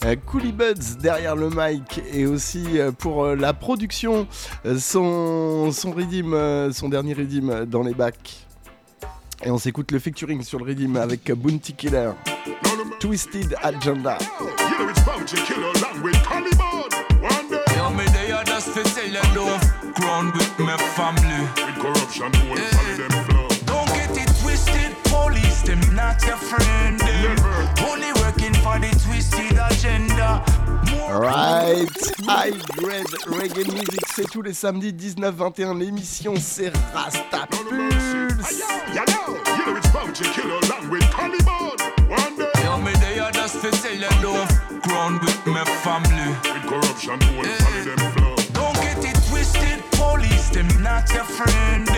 Euh, 0.05 0.15
Coolie 0.25 0.51
Buds 0.51 0.97
derrière 0.99 1.35
le 1.35 1.49
mic 1.49 2.01
et 2.11 2.25
aussi 2.25 2.79
euh, 2.79 2.91
pour 2.91 3.23
euh, 3.23 3.35
la 3.35 3.53
production, 3.53 4.27
euh, 4.65 4.77
son, 4.77 5.71
son 5.71 5.91
riddim, 5.91 6.33
euh, 6.33 6.73
son 6.73 6.89
dernier 6.89 7.13
riddim 7.13 7.49
euh, 7.49 7.65
dans 7.65 7.83
les 7.83 7.93
bacs. 7.93 8.45
Et 9.45 9.49
on 9.49 9.57
s'écoute 9.57 9.91
le 9.91 9.99
featuring 9.99 10.41
sur 10.43 10.59
le 10.59 10.65
riddim 10.65 10.95
avec 10.95 11.31
Bounty 11.31 11.73
Killer. 11.73 12.11
Twisted 12.99 13.55
Agenda. 13.61 14.17
Yeah, 14.19 14.89
it's 14.89 15.01
Bounty 15.05 15.37
Killer 15.45 15.71
along 15.75 16.03
with 16.03 16.21
Caliban. 16.23 16.89
One 17.21 17.49
day. 17.49 17.63
Yo, 17.77 17.89
me 17.91 18.05
there 18.11 18.43
just 18.45 18.69
fi 18.69 18.83
tell 18.83 19.07
you 19.07 19.21
don't 19.33 19.59
crown 19.95 20.31
with 20.33 20.59
my 20.59 20.77
family. 20.95 21.47
With 21.55 21.79
corruption, 21.81 22.31
whole 22.33 22.57
family 22.57 22.95
them 22.97 23.25
flow. 23.25 23.47
Don't 23.65 23.87
get 23.95 24.17
it 24.17 24.29
twisted, 24.41 24.95
police 25.05 25.61
them 25.63 25.79
not 25.95 26.21
your 26.25 26.37
friend. 26.37 26.99
Them. 26.99 27.37
Only 27.85 28.11
working 28.21 28.42
for 28.63 28.79
the 28.79 28.89
twisted 29.03 29.59
agenda. 29.69 30.41
Right, 31.09 31.85
high 32.25 32.51
grade 32.77 33.05
reggae 33.27 33.65
music, 33.71 34.01
c'est 34.15 34.29
tous 34.31 34.41
les 34.41 34.53
samedis 34.53 34.93
19-21. 34.93 35.77
L'émission 35.77 36.35
c'est 36.39 36.71
Rasta 36.93 37.45
Pulse. 37.47 38.23
Just 40.13 40.37
you 40.37 40.43
don't 40.43 40.73
crown 44.83 45.19
with 45.19 45.45
my 45.47 45.63
family. 45.81 46.29
With 46.53 46.65
corruption, 46.67 47.19
whole 47.21 47.43
family 47.43 47.95
them 47.95 48.11
flow? 48.13 48.35
Don't 48.53 48.75
get 48.75 49.03
it 49.03 49.17
twisted, 49.29 49.79
police 49.91 50.49
them 50.49 50.67
not 50.81 51.09
your 51.13 51.25
friend. 51.25 51.89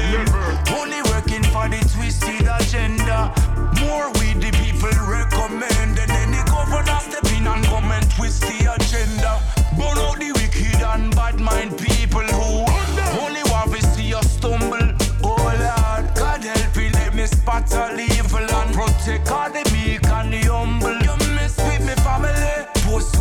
Only 0.80 1.02
working 1.12 1.44
for 1.52 1.68
the 1.68 1.82
twisted 1.94 2.48
agenda. 2.48 3.34
More 3.82 4.08
we 4.20 4.34
the 4.34 4.52
people 4.64 4.85
step 7.10 7.26
in 7.36 7.48
and 7.48 7.64
come 7.66 7.92
and 7.92 8.10
twist 8.12 8.42
the 8.42 8.58
agenda. 8.76 9.40
Burn 9.78 9.98
out 10.06 10.18
the 10.20 10.32
wicked 10.34 10.82
and 10.82 11.16
bad 11.16 11.40
mind 11.40 11.78
people 11.78 12.28
who 12.38 12.66
only 13.24 13.44
want 13.52 13.74
to 13.74 13.82
see 13.94 14.14
us 14.14 14.32
stumble. 14.38 14.88
Oh 15.24 15.36
Lord, 15.38 16.06
God 16.16 16.44
help 16.44 16.76
me, 16.76 16.90
let 16.90 17.14
me 17.14 17.26
spot 17.28 17.74
all 17.76 18.00
evil 18.00 18.48
and 18.60 18.74
protect 18.74 19.30
all 19.32 19.50
the 19.50 19.64
meek 19.74 20.06
and 20.08 20.34
the 20.34 20.42
humble. 20.52 20.98
You 21.08 21.16
mess 21.36 21.58
with 21.58 21.84
me 21.88 21.96
family, 22.04 22.56
post 22.86 23.16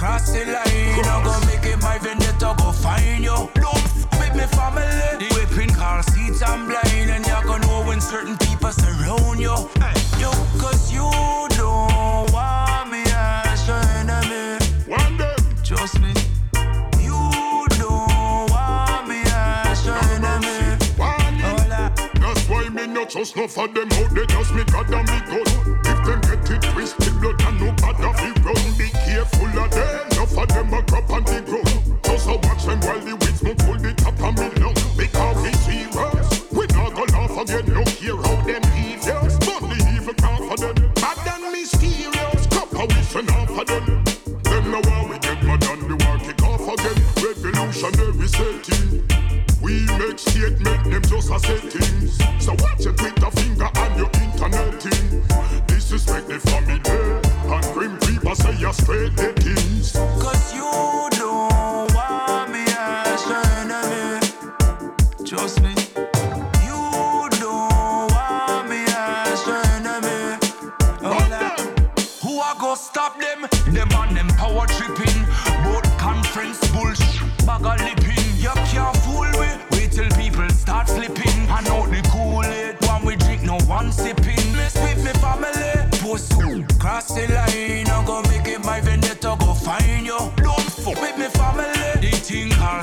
cross 0.00 0.32
the 0.32 0.44
line. 0.46 1.04
I 1.04 1.22
go 1.24 1.34
make 1.46 1.66
it 1.72 1.80
my 1.82 1.98
vendetta 1.98 2.54
go 2.58 2.72
find 2.72 3.22
you. 3.22 3.36
Don't 3.54 3.84
with 4.18 4.34
me 4.34 4.46
family. 4.56 5.10
The 5.20 5.28
whipping 5.36 5.74
car 5.74 6.02
seats 6.02 6.42
I'm 6.42 6.66
blind 6.66 7.10
and 7.10 7.26
you 7.26 7.38
gonna 7.44 7.66
know 7.66 7.84
when 7.86 8.00
certain 8.00 8.36
people 8.38 8.72
surround 8.72 9.38
you. 9.38 9.48
Yo, 9.50 9.68
trust 23.20 23.36
no 23.36 23.46
for 23.46 23.68
them 23.68 23.88
out 23.92 24.14
they 24.14 24.24
just 24.26 24.54
me 24.54 24.64
God 24.64 24.88
and 24.88 25.08
me 25.10 25.20
gun. 25.28 25.44
If 25.84 25.98
them 26.06 26.20
get 26.24 26.50
it 26.50 26.62
twisted, 26.72 27.20
blood 27.20 27.42
and 27.42 27.60
no 27.60 27.72
bad 27.76 28.00
of 28.00 28.16
it 28.16 28.38
run. 28.44 28.78
Be 28.78 28.88
careful 29.04 29.60
of 29.60 29.70
them, 29.70 30.08
enough 30.12 30.38
of 30.38 30.48
them 30.48 30.72
a 30.72 30.82
crop 30.82 31.10
on 31.10 31.24
the 31.24 31.42
ground. 31.44 32.00
Just 32.02 32.28
a 32.28 32.36
watch 32.36 32.64
them 32.64 32.80
while 32.80 33.00
the 33.00 33.14
weeds 33.20 33.42
no 33.42 33.54
pull 33.54 33.76
the 33.76 33.92
top 33.92 34.16
of 34.24 34.32
me 34.40 34.48
lung. 34.62 34.74
Because 34.96 35.36
we 35.44 35.52
serious, 35.68 36.50
we 36.50 36.64
not 36.72 36.94
go 36.96 37.04
laugh 37.12 37.36
again. 37.36 37.66
No 37.68 37.84
here 38.00 38.16
how 38.16 38.40
them 38.40 38.62
devious, 38.72 39.36
but 39.44 39.60
the 39.68 39.76
evil 39.94 40.14
can't 40.14 40.44
for 40.48 40.56
them. 40.56 40.92
Bad 40.94 41.20
and 41.28 41.52
mysterious, 41.52 42.46
cup 42.48 42.72
a 42.72 42.86
wishing 42.88 43.28
off 43.36 43.52
of 43.52 43.66
them. 43.68 43.84
Them 44.48 44.64
now 44.72 44.80
how 44.88 45.04
we 45.08 45.18
get 45.18 45.42
mad 45.44 45.64
and 45.68 45.82
the 45.90 45.96
war 46.04 46.16
kick 46.24 46.42
off 46.42 46.64
again. 46.72 46.98
Revolutionary 47.20 48.28
setting. 48.28 48.89
Make 50.00 50.18
statement, 50.18 50.90
them 50.90 51.02
just 51.02 51.30
a 51.30 51.38
settings. 51.38 52.16
So 52.42 52.52
watch 52.52 52.80
your 52.80 52.94
Twitter 52.94 53.30
finger 53.32 53.68
and 53.74 53.98
your 53.98 54.10
internet 54.14 54.82
thing. 54.82 55.22
Disrespect 55.66 56.26
the 56.26 56.38
family 56.38 56.80
and 57.52 57.74
grim 57.74 57.98
people 57.98 58.34
say 58.34 58.56
you're 58.56 58.72
straight 58.72 59.12
things. 59.12 59.92
Cause 59.92 60.54
you 60.54 61.09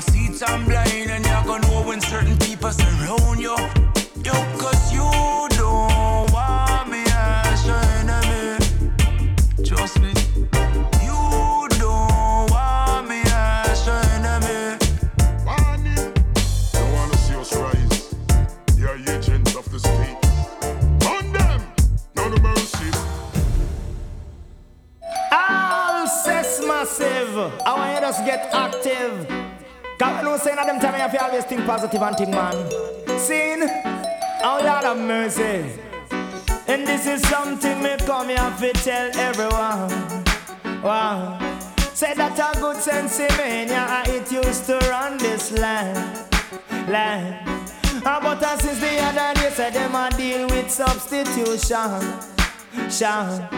think 0.00 0.16
our 0.18 0.30
seats 0.30 0.42
I'm 0.42 0.64
blind. 0.64 1.10
And 1.10 1.24
you're 1.24 1.44
gonna 1.44 1.66
know 1.68 1.82
when 1.86 2.00
certain 2.00 2.36
people 2.38 2.70
surround 2.70 3.40
you. 3.40 3.56
Yo, 4.24 4.32
cause 4.58 4.92
you 4.92 5.08
don't 5.56 6.32
want 6.32 6.90
me 6.90 7.04
as 7.06 7.66
your 7.66 7.82
enemy. 8.00 8.58
Trust 9.64 10.00
me. 10.00 10.12
You 11.02 11.68
don't 11.78 12.50
want 12.50 13.08
me 13.08 13.22
as 13.26 13.86
your 13.86 14.02
enemy. 14.16 14.78
Don't 16.72 16.92
wanna 16.92 17.16
see 17.16 17.36
us 17.36 17.56
rise. 17.56 18.14
You're 18.76 18.96
agents 18.96 19.54
of 19.56 19.70
the 19.70 19.78
state. 19.78 20.18
On 21.06 21.32
them, 21.32 21.62
no 22.14 22.28
no 22.28 22.36
mercy. 22.42 22.90
All 25.32 26.06
sex 26.06 26.60
massive. 26.64 27.36
I 27.66 27.74
want 27.74 27.94
you 27.94 28.12
to 28.12 28.24
get 28.24 28.54
active. 28.54 29.47
I 30.00 30.22
know 30.22 30.36
saying 30.38 30.58
at 30.58 30.66
them 30.66 30.78
time 30.80 30.94
you 30.94 31.00
have 31.00 31.12
to 31.12 31.24
always 31.24 31.44
think 31.44 31.64
positive 31.66 32.02
and 32.02 32.16
think 32.16 32.30
man. 32.30 32.54
Seen? 33.18 33.62
Oh 34.42 34.60
Lord 34.62 34.84
of 34.84 34.98
mercy. 34.98 35.64
And 36.68 36.86
this 36.86 37.06
is 37.06 37.22
something 37.28 37.82
me 37.82 37.96
come 38.06 38.28
here 38.28 38.36
to 38.60 38.72
tell 38.74 39.10
everyone. 39.16 39.90
Wow. 40.82 41.38
Say 41.94 42.14
that 42.14 42.38
a 42.38 42.60
good 42.60 42.76
sense 42.76 43.18
in 43.18 43.36
me, 43.36 43.66
yeah, 43.66 44.04
it 44.06 44.30
used 44.30 44.66
to 44.66 44.78
run 44.90 45.18
this 45.18 45.50
land. 45.52 45.96
Land. 46.88 47.48
Ah, 48.04 48.20
But 48.22 48.42
uh, 48.42 48.56
since 48.58 48.78
the 48.78 49.00
other 49.00 49.40
day, 49.40 49.50
say 49.50 49.70
them 49.70 49.94
a 49.94 50.08
deal 50.16 50.46
with 50.46 50.70
substitution. 50.70 52.00
Sean. 52.88 53.48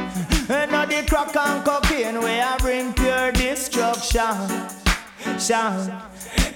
And 0.49 0.73
now 0.73 0.87
the 0.87 1.05
crack 1.07 1.37
and 1.37 1.65
cocaine 1.65 2.19
we 2.21 2.41
I 2.41 2.57
bring 2.59 2.95
pure 2.95 3.31
destruction. 3.33 4.35
Sean. 5.39 6.10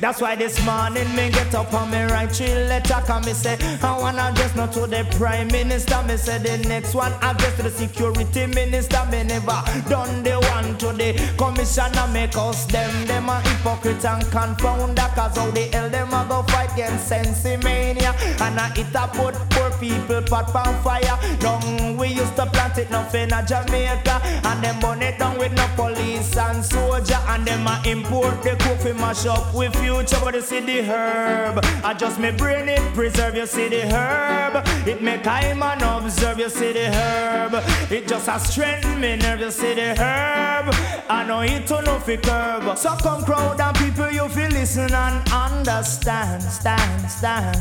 That's 0.04 0.20
why 0.20 0.36
this 0.36 0.62
morning 0.66 1.08
me 1.16 1.30
get 1.30 1.54
up 1.54 1.72
and 1.72 1.90
me 1.90 2.02
write 2.12 2.32
three 2.32 2.52
letter 2.54 3.00
Cause 3.06 3.24
me 3.24 3.32
say 3.32 3.56
I 3.82 3.98
wanna 3.98 4.22
address 4.22 4.54
not 4.54 4.70
to 4.72 4.86
the 4.86 5.06
prime 5.16 5.48
minister. 5.48 6.02
Me 6.02 6.18
say 6.18 6.36
the 6.36 6.58
next 6.68 6.94
one 6.94 7.12
address 7.22 7.56
to 7.56 7.62
the 7.62 7.70
security 7.70 8.46
minister. 8.46 9.02
Me 9.10 9.22
never 9.22 9.62
done 9.88 10.22
the 10.22 10.34
one 10.52 10.76
to 10.76 10.92
the 10.92 11.14
commissioner. 11.38 12.06
Make 12.12 12.36
us 12.36 12.66
them, 12.66 13.06
them 13.06 13.30
a 13.30 13.40
hypocrite 13.40 14.04
and 14.04 14.24
confounder 14.24 15.08
Cause 15.14 15.38
how 15.38 15.50
the 15.52 15.62
hell 15.72 15.88
them 15.88 16.12
a 16.12 16.26
go 16.28 16.42
fight 16.42 16.72
against 16.74 17.10
sensimania 17.10 18.12
And 18.42 18.60
I 18.60 18.72
it 18.76 18.94
a 18.94 19.08
put 19.08 19.34
poor 19.50 19.70
people 19.78 20.22
pot 20.22 20.54
on 20.54 20.82
fire. 20.82 21.18
Down 21.38 21.96
we 21.96 22.08
used 22.08 22.36
to 22.36 22.44
plant 22.46 22.76
it 22.76 22.90
nothing 22.90 23.30
in 23.30 23.46
Jamaica. 23.46 24.20
And 24.44 24.62
them 24.62 24.80
burn 24.80 25.00
it 25.00 25.18
down 25.18 25.38
with 25.38 25.52
no 25.52 25.66
police 25.76 26.36
and 26.36 26.62
soldier. 26.62 27.18
And 27.28 27.46
them 27.46 27.66
a 27.66 27.80
import 27.86 28.42
the 28.42 28.56
coffee 28.56 28.92
mash 28.92 29.24
up 29.24 29.53
with 29.54 29.74
future 29.76 30.18
But 30.22 30.34
you 30.34 30.40
see 30.42 30.60
the 30.60 30.82
herb. 30.82 31.64
I 31.84 31.94
just 31.94 32.18
me 32.18 32.30
brain 32.30 32.68
it 32.68 32.80
preserve 32.94 33.36
you 33.36 33.46
see 33.46 33.68
the 33.68 33.82
herb. 33.82 34.66
It 34.86 35.02
make 35.02 35.26
I 35.26 35.54
man 35.54 35.82
observe 35.82 36.38
you 36.38 36.48
see 36.48 36.72
the 36.72 36.86
herb. 36.92 37.54
It 37.90 38.08
just 38.08 38.28
a 38.28 38.38
strengthen 38.38 39.00
me 39.00 39.16
nerve 39.16 39.40
you 39.40 39.50
see 39.50 39.74
the 39.74 39.94
herb. 39.94 40.74
I 41.08 41.24
know 41.26 41.40
it 41.40 41.66
to 41.68 41.82
no 41.82 41.98
fi 42.00 42.16
curb 42.16 42.76
So 42.78 42.96
come 42.96 43.24
crowd 43.24 43.60
and 43.60 43.76
people 43.76 44.10
you 44.10 44.28
feel 44.28 44.50
listen 44.50 44.92
and 44.92 45.28
understand 45.30 46.42
Stand, 46.42 47.10
stand. 47.10 47.56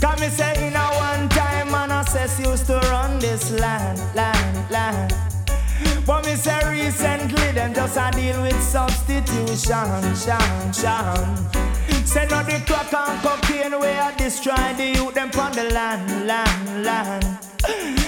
Come 0.00 0.20
me 0.20 0.28
say 0.28 0.66
in 0.66 0.74
a 0.74 0.86
one 0.96 1.28
time 1.28 1.70
man 1.70 1.90
assess 1.90 2.38
used 2.38 2.66
to 2.66 2.76
run 2.90 3.18
this 3.18 3.50
land, 3.52 3.98
land, 4.14 4.70
land. 4.70 5.14
But 6.06 6.26
me 6.26 6.36
say 6.36 6.60
recently 6.70 7.52
them 7.52 7.72
just 7.72 7.96
a 7.96 8.10
deal 8.12 8.42
with 8.42 8.62
substitution, 8.62 9.56
shan, 10.14 10.72
shan. 10.72 12.03
Say 12.14 12.26
no 12.26 12.44
the 12.44 12.62
crack 12.64 12.94
and 12.94 13.20
cocaine 13.22 13.80
where 13.80 14.00
I 14.00 14.14
destroy 14.14 14.72
the 14.76 14.86
youth 14.86 15.14
them 15.14 15.30
on 15.36 15.50
the 15.50 15.64
land, 15.74 16.28
land, 16.28 16.84
land. 16.84 17.44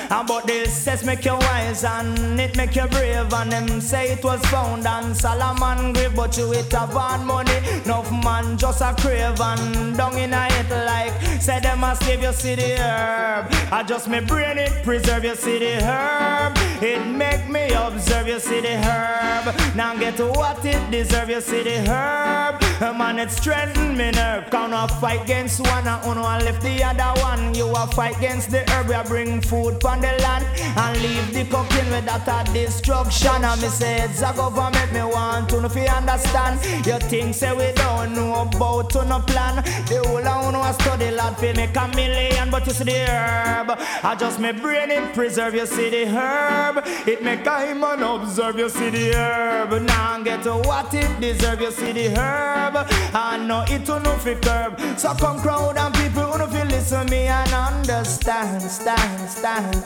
And 0.09 0.29
but 0.29 0.47
this 0.47 0.73
says 0.73 1.05
make 1.05 1.25
you 1.25 1.35
wise 1.35 1.83
and 1.83 2.39
it 2.39 2.57
make 2.57 2.77
you 2.77 2.87
brave. 2.87 3.33
And 3.33 3.51
them 3.51 3.81
say 3.81 4.13
it 4.13 4.23
was 4.23 4.41
found 4.47 4.87
on 4.87 5.13
Solomon 5.15 5.93
grave 5.93 6.15
but 6.15 6.39
you 6.39 6.53
it 6.53 6.71
have 6.71 6.95
on 6.95 7.27
money. 7.27 7.57
Enough 7.85 8.13
man 8.23 8.57
just 8.57 8.81
a 8.81 8.95
crave 8.95 9.41
and 9.41 9.97
down 9.97 10.17
in 10.17 10.33
a 10.33 10.47
it 10.51 10.71
like 10.71 11.43
say 11.43 11.59
them 11.59 11.83
a 11.83 11.97
slave 11.97 12.23
you 12.23 12.33
see 12.33 12.55
the 12.55 12.77
herb. 12.79 13.47
I 13.73 13.83
just 13.83 14.09
me 14.09 14.21
brain 14.21 14.59
it 14.59 14.85
preserve 14.85 15.25
you 15.25 15.35
see 15.35 15.59
the 15.59 15.83
herb. 15.83 16.57
It 16.81 17.05
make 17.07 17.49
me 17.49 17.73
observe 17.73 18.29
you 18.29 18.39
see 18.39 18.61
the 18.61 18.77
herb. 18.77 19.75
Now 19.75 19.97
get 19.97 20.21
what 20.21 20.65
it 20.65 20.91
deserve 20.93 21.31
you 21.31 21.41
see 21.41 21.65
the 21.65 21.91
herb. 21.91 22.61
Man 22.97 23.19
it 23.19 23.31
strengthen 23.31 23.96
me 23.97 24.11
nerve 24.11 24.51
count 24.51 24.73
a 24.75 24.93
fight 25.01 25.23
against 25.23 25.61
one 25.61 25.87
and 25.87 26.05
uno 26.05 26.27
and 26.27 26.45
left 26.45 26.63
the 26.63 26.85
other 26.85 27.21
one. 27.21 27.55
You 27.55 27.69
a 27.75 27.87
fight 27.87 28.17
against 28.19 28.51
the 28.51 28.69
herb 28.71 28.89
you 28.89 29.03
bring 29.09 29.41
food 29.41 29.81
pon 29.81 30.01
the 30.01 30.13
land 30.23 30.45
and 30.77 31.03
leave 31.03 31.33
the 31.33 31.45
cooking 31.45 31.91
with 31.91 32.05
that 32.05 32.29
a 32.29 32.53
destruction. 32.53 33.45
And 33.45 33.61
me 33.63 33.69
say 33.69 34.03
it's 34.03 34.21
a 34.21 34.33
government 34.35 34.93
me 34.93 35.01
want 35.01 35.49
to 35.51 35.61
know 35.61 35.67
if 35.67 35.75
you 35.75 35.83
understand. 35.83 36.61
You 36.87 36.99
think 37.09 37.35
say 37.35 37.53
we 37.55 37.73
don't 37.73 38.15
know 38.15 38.43
about 38.43 38.91
to 38.91 39.05
no 39.05 39.21
plan. 39.21 39.65
The 39.87 40.03
whole 40.05 40.27
of 40.27 40.49
uno 40.49 40.63
a 40.63 40.73
study 40.75 41.11
lad 41.11 41.37
fi 41.39 41.53
make 41.55 41.77
a 41.77 41.89
million 41.89 42.51
but 42.51 42.67
you 42.67 42.73
see 42.73 42.85
the 42.85 43.07
herb. 43.09 43.71
I 44.03 44.15
just 44.19 44.39
me 44.39 44.53
brain 44.53 44.91
it 44.91 45.15
preserve 45.15 45.55
you 45.55 45.67
see 45.67 45.89
the 45.89 46.05
herb. 46.07 46.83
It 47.09 47.23
make 47.23 47.47
a 47.47 47.75
man 47.75 48.03
observe 48.03 48.59
you 48.59 48.69
see 48.69 48.91
the 48.91 49.15
herb. 49.15 49.83
Now 49.83 50.23
get 50.23 50.43
to 50.43 50.55
what 50.55 50.93
it 50.93 51.21
deserve 51.21 51.63
you 51.63 51.71
see 51.71 51.93
the 51.93 52.09
herb. 52.11 52.75
I 53.15 53.39
know 53.39 53.65
it 53.69 53.86
to 53.87 54.01
no 54.01 54.17
fi 54.19 54.35
curb 54.35 54.79
so 54.99 55.15
come 55.15 55.41
crowd 55.41 55.77
and 55.77 55.95
people 55.95 56.25
who 56.25 56.47
fi 56.53 56.65
listen 56.65 57.07
me 57.09 57.27
and 57.27 57.53
understand 57.53 58.63
stand 58.63 59.31
stand 59.31 59.85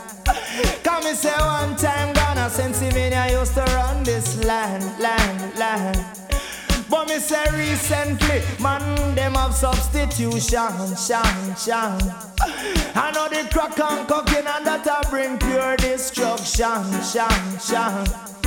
Come 0.83 1.05
and 1.05 1.17
say 1.17 1.33
one 1.37 1.75
time 1.75 2.13
Ghana 2.13 2.49
Sensimania 2.49 3.31
used 3.31 3.53
to 3.53 3.61
run 3.61 4.03
this 4.03 4.43
land, 4.43 4.83
land, 4.99 5.57
land. 5.57 6.05
But 6.89 7.07
me 7.07 7.19
say 7.19 7.45
recently, 7.53 8.41
man, 8.61 9.15
them 9.15 9.35
have 9.35 9.53
substitution, 9.53 10.41
shan, 10.41 11.55
shan. 11.55 12.01
I 12.93 13.11
know 13.13 13.29
the 13.29 13.47
crack 13.49 13.79
and 13.79 14.07
cocaine 14.07 14.47
and 14.47 14.65
that 14.65 14.85
a 14.87 15.09
bring 15.09 15.37
pure 15.39 15.77
destruction, 15.77 16.83
shan, 17.01 17.59
shan. 17.59 18.40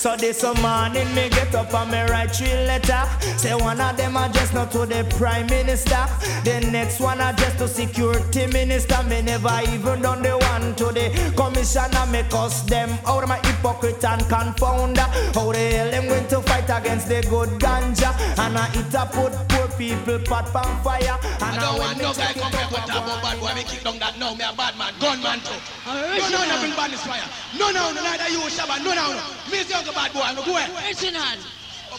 So 0.00 0.16
this 0.16 0.42
morning 0.62 1.14
me 1.14 1.28
get 1.28 1.54
up 1.54 1.74
and 1.74 1.90
me 1.90 2.00
write 2.10 2.34
three 2.34 2.48
letter. 2.64 3.04
Say 3.36 3.54
one 3.54 3.80
of 3.82 3.98
them 3.98 4.16
address 4.16 4.50
not 4.54 4.72
to 4.72 4.86
the 4.86 5.04
prime 5.18 5.46
minister. 5.48 6.06
The 6.42 6.66
next 6.72 7.00
one 7.00 7.20
address 7.20 7.58
to 7.58 7.68
security 7.68 8.46
minister. 8.46 9.02
Me 9.02 9.20
never 9.20 9.60
even 9.68 10.00
done 10.00 10.22
the 10.22 10.38
one 10.38 10.74
to 10.76 10.86
the 10.86 11.12
commissioner. 11.36 12.06
Make 12.10 12.32
us 12.32 12.62
them 12.62 12.88
out 13.06 13.24
of 13.24 13.28
my 13.28 13.40
hypocrite 13.44 14.02
and 14.02 14.22
confounder. 14.22 15.04
How 15.34 15.52
the 15.52 15.58
hell 15.58 15.90
them 15.90 16.08
going 16.08 16.26
to 16.28 16.40
fight 16.48 16.70
against 16.70 17.08
the 17.08 17.20
good 17.28 17.60
ganja? 17.60 18.16
And 18.38 18.56
I 18.56 18.72
it 18.72 18.94
a 18.94 19.04
put 19.04 19.36
poor 19.50 19.68
people 19.76 20.18
pot 20.20 20.48
on 20.56 20.82
fire. 20.82 21.20
And 21.44 21.44
I 21.44 21.60
don't 21.60 21.78
want 21.78 21.98
no 21.98 22.14
guy 22.14 22.32
come 22.32 22.52
here 22.52 22.68
with 22.72 22.88
talk 22.88 23.04
bad 23.20 23.38
boy. 23.38 23.52
Me 23.54 23.64
kick 23.64 23.84
down 23.84 23.98
that 23.98 24.18
now. 24.18 24.32
Me 24.32 24.44
a 24.48 24.56
bad 24.56 24.78
man, 24.78 24.94
gunman 24.98 25.40
too. 25.40 25.60
No, 25.84 26.24
no, 26.24 26.40
no, 26.48 26.56
bring 26.56 26.72
badness 26.72 27.04
fire. 27.04 27.28
No, 27.58 27.70
no, 27.70 27.92
no, 27.92 28.00
neither 28.02 28.30
you, 28.32 28.40
Shabba. 28.48 28.82
No, 28.82 28.94
no, 28.94 29.12
no. 29.12 29.29
Me 29.50 29.58
say 29.64 29.74
uncle 29.74 29.92
bad 29.94 30.12
boy. 30.12 30.26
No, 30.34 30.44
go 30.44 30.56
ahead. 30.56 30.70
Listen 30.88 31.16
on. 31.16 31.38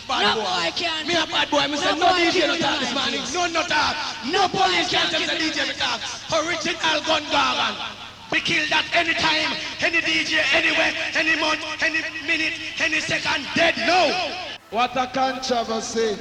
Bad 0.08 0.24
No 0.24 0.36
boy. 0.36 0.48
boy 0.48 0.72
can't 0.76 1.08
Me 1.08 1.14
a 1.16 1.26
bad 1.28 1.50
boy. 1.52 1.68
Me 1.68 1.78
say 1.78 1.92
No 1.92 2.00
no 2.00 2.08
boy 2.10 2.20
DJ 2.20 2.48
no 2.48 2.56
kill 2.56 2.58
talk 2.58 2.80
the 2.80 2.86
this 2.86 2.94
morning. 2.96 3.22
lions. 3.22 3.34
No, 3.34 3.42
no 3.48 3.62
talk. 3.68 3.96
No 4.32 4.42
boy 4.48 4.58
police 4.66 4.90
can't 4.90 5.10
can't 5.12 5.12
tell 5.12 5.22
the 5.22 5.28
kill 5.28 5.52
the 5.52 5.62
DJ 5.62 5.68
me 5.68 5.76
talk. 5.76 6.00
Original 6.32 6.98
gun 7.08 7.24
gargan. 7.32 7.76
We 8.32 8.40
kill 8.40 8.64
that 8.72 8.88
anytime, 8.96 9.52
any 9.84 10.00
DJ, 10.00 10.40
anywhere, 10.56 10.94
any 11.20 11.36
month, 11.42 11.60
any 11.84 12.00
minute, 12.26 12.54
any 12.80 13.02
second. 13.02 13.46
Dead 13.56 13.76
no. 13.86 14.08
What 14.70 14.96
a 14.96 15.08
controversy. 15.08 16.16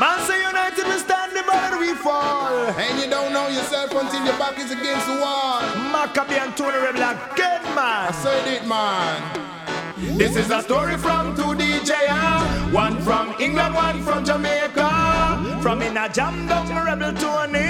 Man 0.00 0.18
say 0.26 0.40
united 0.40 0.86
we 0.86 0.96
stand 0.96 1.36
the 1.36 1.42
bar 1.42 1.78
we 1.78 1.92
fall. 1.92 2.48
And 2.72 2.98
you 2.98 3.10
don't 3.10 3.34
know 3.34 3.48
yourself 3.48 3.92
until 3.92 4.24
your 4.24 4.38
back 4.38 4.58
is 4.58 4.70
against 4.70 5.06
the 5.06 5.20
wall. 5.20 5.60
Macka 5.92 6.26
B 6.26 6.36
and 6.36 6.56
Tony 6.56 6.78
Rebel 6.78 7.02
again, 7.02 7.62
man. 7.74 8.08
I 8.08 8.12
said 8.12 8.48
it, 8.48 8.66
man. 8.66 10.16
This 10.16 10.36
is 10.36 10.50
a 10.50 10.62
story 10.62 10.96
from 10.96 11.36
two 11.36 11.52
DJ. 11.52 12.59
One 12.72 13.00
from 13.02 13.34
England, 13.40 13.74
one 13.74 14.00
from 14.04 14.24
Jamaica. 14.24 15.58
From 15.60 15.82
in 15.82 15.96
a 15.96 16.08
jam 16.08 16.46
down 16.46 16.68
rebel 16.68 17.12
Tony. 17.14 17.66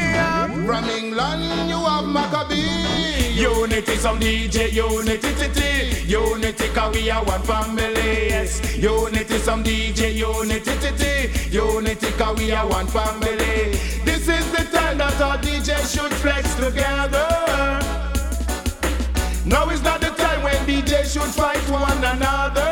From 0.66 0.84
England, 0.90 1.70
you 1.70 1.76
have 1.76 2.04
Macka 2.04 2.46
B. 2.50 3.40
Unity, 3.40 3.96
some 3.96 4.20
DJ, 4.20 4.70
unity, 4.70 5.32
titi. 5.36 6.06
Unity, 6.06 6.68
cause 6.74 6.94
we 6.94 7.10
are 7.10 7.24
one 7.24 7.40
family. 7.42 8.28
Yes. 8.28 8.76
Unity, 8.76 9.38
some 9.38 9.64
DJ, 9.64 10.14
unity, 10.14 10.72
titi. 10.80 11.48
Unity, 11.48 12.10
cause 12.18 12.38
we 12.38 12.52
are 12.52 12.68
one 12.68 12.86
family. 12.86 13.72
This 14.04 14.28
is 14.28 14.52
the 14.52 14.68
time 14.70 14.98
that 14.98 15.18
our 15.22 15.38
DJ 15.38 15.80
should 15.90 16.12
flex 16.12 16.54
together. 16.56 17.26
Now 19.46 19.70
is 19.70 19.82
not 19.82 20.02
the 20.02 20.10
time 20.10 20.42
when 20.42 20.56
DJ 20.66 21.10
should 21.10 21.32
fight 21.32 21.66
one 21.70 22.04
another. 22.04 22.70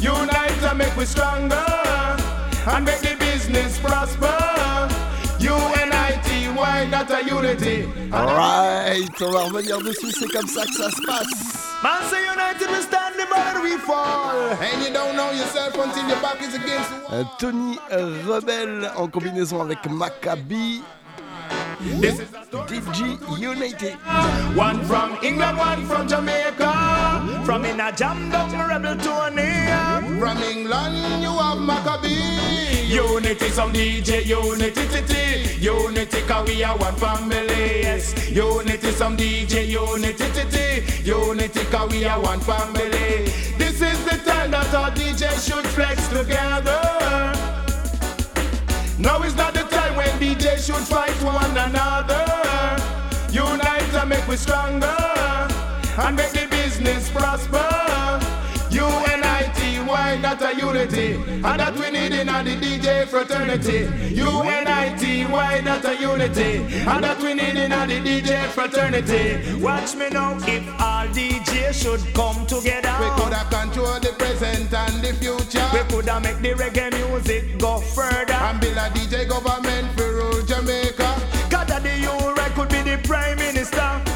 Unite 0.00 0.41
and 0.72 0.78
make 0.78 0.96
we 0.96 1.04
stronger 1.04 1.66
and 2.72 2.84
make 2.86 3.00
the 3.00 3.14
business 3.18 3.78
prosper. 3.78 4.38
UNIT, 5.38 6.56
why 6.56 6.86
not 6.90 7.10
a 7.10 7.22
unity? 7.24 7.84
Alright, 8.10 9.20
on 9.20 9.32
va 9.32 9.44
revenir 9.44 9.78
dessus, 9.82 10.12
c'est 10.12 10.32
comme 10.32 10.46
ça 10.46 10.64
que 10.64 10.74
ça 10.74 10.88
se 10.90 11.02
passe. 11.06 11.72
Man 11.82 12.02
say 12.08 12.24
united 12.24 12.70
we 12.70 12.80
stand 12.80 13.16
the 13.18 13.26
better 13.28 13.60
we 13.62 13.76
fall. 13.76 14.32
And 14.62 14.82
you 14.82 14.92
don't 14.94 15.14
know 15.14 15.30
yourself 15.32 15.74
until 15.74 16.08
your 16.08 16.20
back 16.22 16.40
is 16.40 16.54
against 16.54 16.88
the 16.90 16.96
wall. 17.02 17.20
Euh, 17.20 17.24
Tony 17.38 17.78
Rebel 18.26 18.90
en 18.96 19.08
combinaison 19.08 19.60
avec 19.60 19.84
Maccabi. 19.90 20.82
This 21.82 22.20
is 22.20 22.28
DJ 22.30 23.40
Unity. 23.40 23.90
One 24.54 24.84
from 24.84 25.18
England, 25.20 25.58
one 25.58 25.84
from 25.86 26.06
Jamaica. 26.06 27.42
From 27.44 27.64
in 27.64 27.80
a 27.80 27.90
jam 27.90 28.30
down 28.30 28.52
rebel 28.68 28.96
Tony. 28.98 29.66
From 30.20 30.38
England, 30.44 31.22
you 31.22 31.30
have 31.30 31.58
Macka 31.58 32.00
B. 32.00 32.06
Unity, 32.86 33.48
some 33.48 33.72
DJ, 33.72 34.24
unity, 34.24 34.86
titi. 34.92 35.58
Unity, 35.58 36.20
cause 36.22 36.46
we 36.46 36.62
are 36.62 36.76
one 36.78 36.94
family. 36.94 37.82
Yes. 37.82 38.30
Unity, 38.30 38.92
some 38.92 39.16
DJ, 39.16 39.66
unity, 39.66 40.24
titi. 40.34 41.02
Unity, 41.02 41.64
cause 41.64 41.90
we 41.90 42.04
are 42.04 42.20
one 42.20 42.38
family. 42.40 43.24
This 43.58 43.82
is 43.82 44.04
the 44.04 44.20
time 44.24 44.52
that 44.52 44.72
our 44.72 44.92
DJ 44.92 45.30
should 45.44 45.66
flex 45.66 46.06
together. 46.06 46.80
Now 49.00 49.20
is 49.24 49.34
not 49.34 49.52
the 49.52 49.61
DJ 50.22 50.56
should 50.56 50.86
fight 50.86 51.20
one 51.24 51.50
another. 51.50 52.24
Unite 53.32 53.92
and 53.92 54.08
make 54.08 54.24
we 54.28 54.36
stronger 54.36 54.86
and 54.86 56.16
make 56.16 56.30
the 56.30 56.46
business 56.48 57.10
prosper. 57.10 57.71
Why 60.32 60.50
a 60.50 60.56
unity? 60.58 61.14
And 61.14 61.60
that 61.60 61.74
we 61.74 61.90
need 61.90 62.12
in 62.12 62.28
a 62.30 62.42
the 62.42 62.56
DJ 62.56 63.06
fraternity. 63.06 63.84
UNIT, 64.16 65.30
why 65.30 65.60
not 65.60 65.84
a 65.84 65.94
unity? 66.00 66.64
And 66.88 67.04
that 67.04 67.20
we 67.20 67.34
need 67.34 67.56
in 67.56 67.70
a 67.70 67.86
the 67.86 68.00
DJ 68.00 68.46
fraternity. 68.46 69.60
Watch 69.60 69.94
me 69.94 70.08
now 70.08 70.38
if 70.48 70.66
all 70.80 71.06
DJs 71.08 71.74
should 71.74 72.14
come 72.14 72.46
together. 72.46 72.96
We 72.98 73.10
coulda 73.20 73.44
control 73.50 74.00
the 74.00 74.14
present 74.18 74.72
and 74.72 75.04
the 75.04 75.12
future. 75.20 75.68
We 75.74 75.80
coulda 75.90 76.18
make 76.20 76.40
the 76.40 76.54
reggae 76.54 76.90
music 76.96 77.58
go 77.58 77.80
further. 77.80 78.32
And 78.32 78.58
build 78.58 78.78
a 78.78 78.88
DJ 78.88 79.28
government 79.28 79.92
for 79.98 80.14
rule 80.14 80.42
Jamaica. 80.46 81.12
Gather 81.50 81.80
the 81.80 81.94
URI 82.08 82.48
could 82.54 82.70
be 82.70 82.80
the 82.80 82.98
prime 83.06 83.36
minister. 83.36 84.11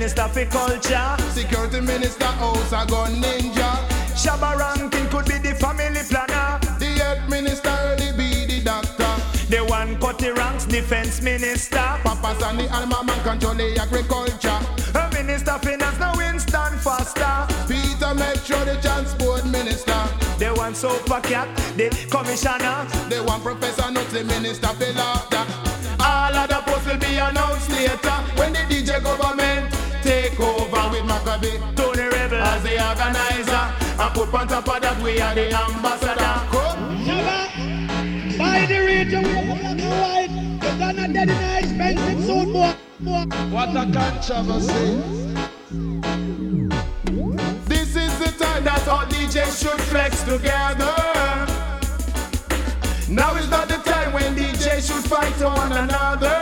Minister 0.00 0.28
for 0.28 0.46
culture. 0.46 1.16
Security 1.32 1.78
minister, 1.82 2.24
house 2.24 2.72
a 2.72 2.86
gun 2.88 3.12
ninja. 3.20 3.70
Shabba 4.16 4.56
Rankin 4.56 5.06
could 5.10 5.26
be 5.26 5.36
the 5.36 5.54
family 5.54 6.00
planner. 6.08 6.58
The 6.78 6.86
health 6.96 7.28
minister 7.28 7.68
will 7.68 8.16
be 8.16 8.46
the 8.46 8.62
doctor. 8.64 9.12
The 9.50 9.62
one 9.62 10.00
cut 10.00 10.18
the 10.18 10.32
ranks 10.32 10.64
defense 10.64 11.20
minister. 11.20 11.84
Papa 12.02 12.34
Sandy 12.40 12.66
Alma 12.68 13.04
man 13.04 13.22
control 13.22 13.52
the 13.52 13.76
agriculture. 13.78 14.58
A 14.96 15.12
minister 15.12 15.58
finance 15.58 15.98
now 16.00 16.16
Winston 16.16 16.78
Foster. 16.78 17.46
Peter 17.68 18.14
Metro 18.14 18.64
the 18.64 18.80
transport 18.80 19.44
minister. 19.44 20.00
The 20.38 20.48
one 20.56 20.74
super 20.74 21.20
cat, 21.20 21.54
the 21.76 21.90
commissioner. 22.08 22.88
The 23.10 23.22
one 23.22 23.42
Professor 23.42 23.90
Nuts 23.90 24.14
the 24.14 24.24
minister 24.24 24.68
for 24.68 24.92
laughter. 24.94 25.44
All 26.00 26.34
of 26.34 26.48
the 26.48 26.62
posts 26.64 26.86
will 26.86 26.96
be 26.96 27.18
announced 27.18 27.68
later 27.68 28.16
when 28.40 28.54
the 28.54 28.60
DJ 28.60 29.02
government 29.04 29.79
take 30.30 30.40
over 30.40 30.90
with 30.90 31.04
Macka 31.04 31.40
B. 31.40 31.48
Tony 31.74 32.02
Rebel 32.02 32.38
as 32.38 32.62
the 32.62 32.72
organizer. 32.88 33.64
And 34.00 34.14
put 34.14 34.34
on 34.34 34.48
top 34.48 34.68
of 34.68 34.82
that 34.82 35.02
we 35.02 35.20
are 35.20 35.34
the 35.34 35.52
ambassador. 35.52 36.34
Come. 36.50 37.04
Shabba, 37.04 38.38
by 38.38 38.66
the 38.66 38.80
region, 38.80 39.22
we 39.22 39.36
are 39.36 39.44
black 39.44 39.64
and 39.64 39.80
white. 39.80 40.30
You're 40.62 40.78
gonna 40.78 41.12
dead 41.12 41.28
in 41.28 41.36
an 41.36 41.64
expensive 41.64 42.24
suit, 42.24 42.52
boy. 42.52 42.74
boy. 43.00 43.24
What 43.50 43.70
a 43.70 43.84
controversy. 43.92 45.02
This 47.66 47.96
is 47.96 48.18
the 48.18 48.44
time 48.44 48.64
that 48.64 48.86
all 48.88 49.06
DJs 49.06 49.62
should 49.62 49.80
flex 49.82 50.22
together. 50.22 50.94
Now 53.08 53.34
is 53.34 53.50
not 53.50 53.68
the 53.68 53.78
time 53.78 54.12
when 54.12 54.36
DJs 54.36 54.86
should 54.86 55.04
fight 55.10 55.38
one 55.42 55.72
another. 55.72 56.38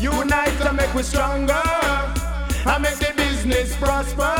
Unite 0.00 0.60
and 0.66 0.76
make 0.76 0.92
we 0.94 1.02
stronger 1.04 2.11
and 2.66 2.82
make 2.82 2.98
the 2.98 3.12
business 3.16 3.76
prosper. 3.76 4.34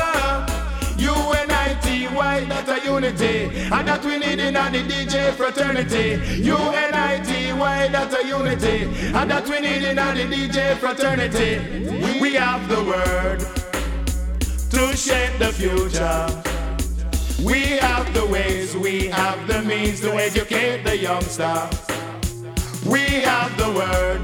U-N-I-T-Y, 0.96 2.44
not 2.48 2.68
a 2.68 2.84
unity? 2.84 3.50
And 3.72 3.88
that 3.88 4.04
we 4.04 4.18
need 4.18 4.38
in 4.38 4.54
the 4.54 4.60
DJ 4.60 5.32
fraternity. 5.32 6.20
U-N-I-T-Y, 6.42 7.88
not 7.88 8.12
a 8.12 8.26
unity? 8.26 8.84
And 9.12 9.30
that 9.30 9.48
we 9.48 9.60
need 9.60 9.82
in 9.82 9.96
the 9.96 10.36
DJ 10.36 10.76
fraternity. 10.76 12.20
We 12.20 12.34
have 12.34 12.68
the 12.68 12.84
word 12.84 13.40
to 14.70 14.96
shape 14.96 15.38
the 15.38 15.52
future. 15.52 16.28
We 17.44 17.78
have 17.78 18.14
the 18.14 18.24
ways, 18.26 18.76
we 18.76 19.08
have 19.08 19.48
the 19.48 19.62
means 19.62 20.00
to 20.02 20.12
educate 20.14 20.84
the 20.84 20.96
youngster. 20.96 21.68
We 22.86 23.00
have 23.00 23.56
the 23.56 23.72
word 23.72 24.22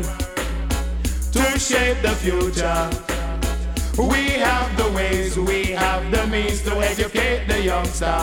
to 1.32 1.58
shape 1.58 2.00
the 2.02 2.14
future. 2.14 2.88
Means 6.42 6.62
to 6.62 6.72
educate 6.80 7.46
the 7.48 7.60
youngster. 7.62 8.18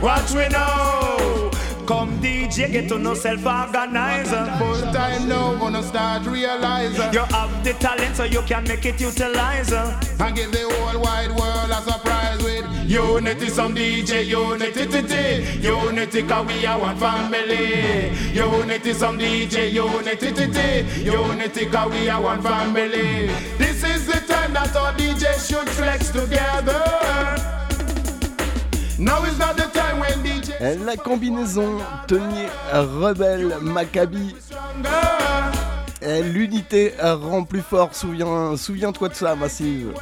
What 0.00 0.30
we 0.30 0.48
know? 0.48 1.50
Come 1.86 2.20
DJ, 2.20 2.70
get 2.70 2.88
to 2.88 2.98
know 2.98 3.14
self-organizer. 3.14 4.44
Full 4.58 4.92
time 4.92 5.28
now, 5.28 5.54
gonna 5.56 5.82
start 5.82 6.26
realizing. 6.26 7.12
You 7.12 7.24
have 7.36 7.64
the 7.64 7.72
talent 7.74 8.16
so 8.16 8.24
you 8.24 8.42
can 8.42 8.64
make 8.64 8.84
it 8.84 9.00
utilize. 9.00 9.72
And 9.72 10.36
give 10.36 10.52
the 10.52 10.64
whole 10.70 11.00
wide 11.00 11.30
world 11.30 11.70
a 11.70 11.80
surprise 11.90 12.42
with 12.42 12.66
Unity, 12.86 13.48
some 13.48 13.74
DJ, 13.74 14.26
unity, 14.26 14.86
titi. 14.86 15.24
Unity, 15.60 16.22
cause 16.22 16.46
we 16.46 16.66
are 16.66 16.78
one 16.78 16.96
family. 16.96 18.10
Unity, 18.32 18.92
some 18.94 19.18
DJ, 19.18 19.72
unity, 19.72 20.32
titi. 20.32 21.02
Unity, 21.02 21.66
cause 21.66 21.90
we 21.90 22.08
are 22.08 22.22
one 22.22 22.42
family. 22.42 23.26
This 23.58 23.82
is 23.84 24.06
the 24.06 24.20
time 24.32 24.52
that 24.54 24.74
our 24.76 24.92
DJ 24.92 25.24
should 25.46 25.68
flex 25.68 26.10
together. 26.10 27.47
La 30.84 30.96
combinaison 30.96 31.78
Tony 32.08 32.46
Rebel 32.72 33.54
Maccabi. 33.62 34.34
L'unité 36.02 36.94
rend 37.00 37.44
plus 37.44 37.62
fort, 37.62 37.94
souviens, 37.94 38.56
souviens-toi 38.56 39.08
de 39.08 39.14
ça, 39.14 39.34
Massive. 39.36 39.92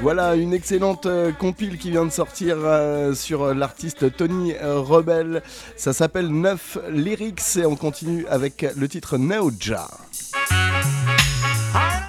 Voilà 0.00 0.34
une 0.34 0.54
excellente 0.54 1.06
euh, 1.06 1.30
compile 1.32 1.78
qui 1.78 1.90
vient 1.90 2.04
de 2.04 2.10
sortir 2.10 2.56
euh, 2.58 3.14
sur 3.14 3.54
l'artiste 3.54 4.16
Tony 4.16 4.54
euh, 4.54 4.80
Rebel. 4.80 5.42
Ça 5.76 5.92
s'appelle 5.92 6.28
9 6.28 6.78
Lyrics 6.90 7.56
et 7.56 7.66
on 7.66 7.76
continue 7.76 8.26
avec 8.28 8.66
le 8.76 8.88
titre 8.88 9.18
Neoja. 9.18 9.88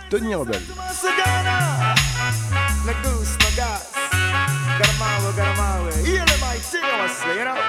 Tony 0.09 0.35
Rebel. 0.35 0.61
Got 5.11 5.19
a 5.19 5.23
man, 5.23 5.27
we 5.27 5.37
got 5.37 5.51
a 5.51 5.61
man, 5.61 5.85
we. 5.85 5.91
Hear 6.09 6.25
them, 6.25 6.43
I 6.43 6.57
seriously, 6.57 7.35
you 7.39 7.45
know. 7.45 7.59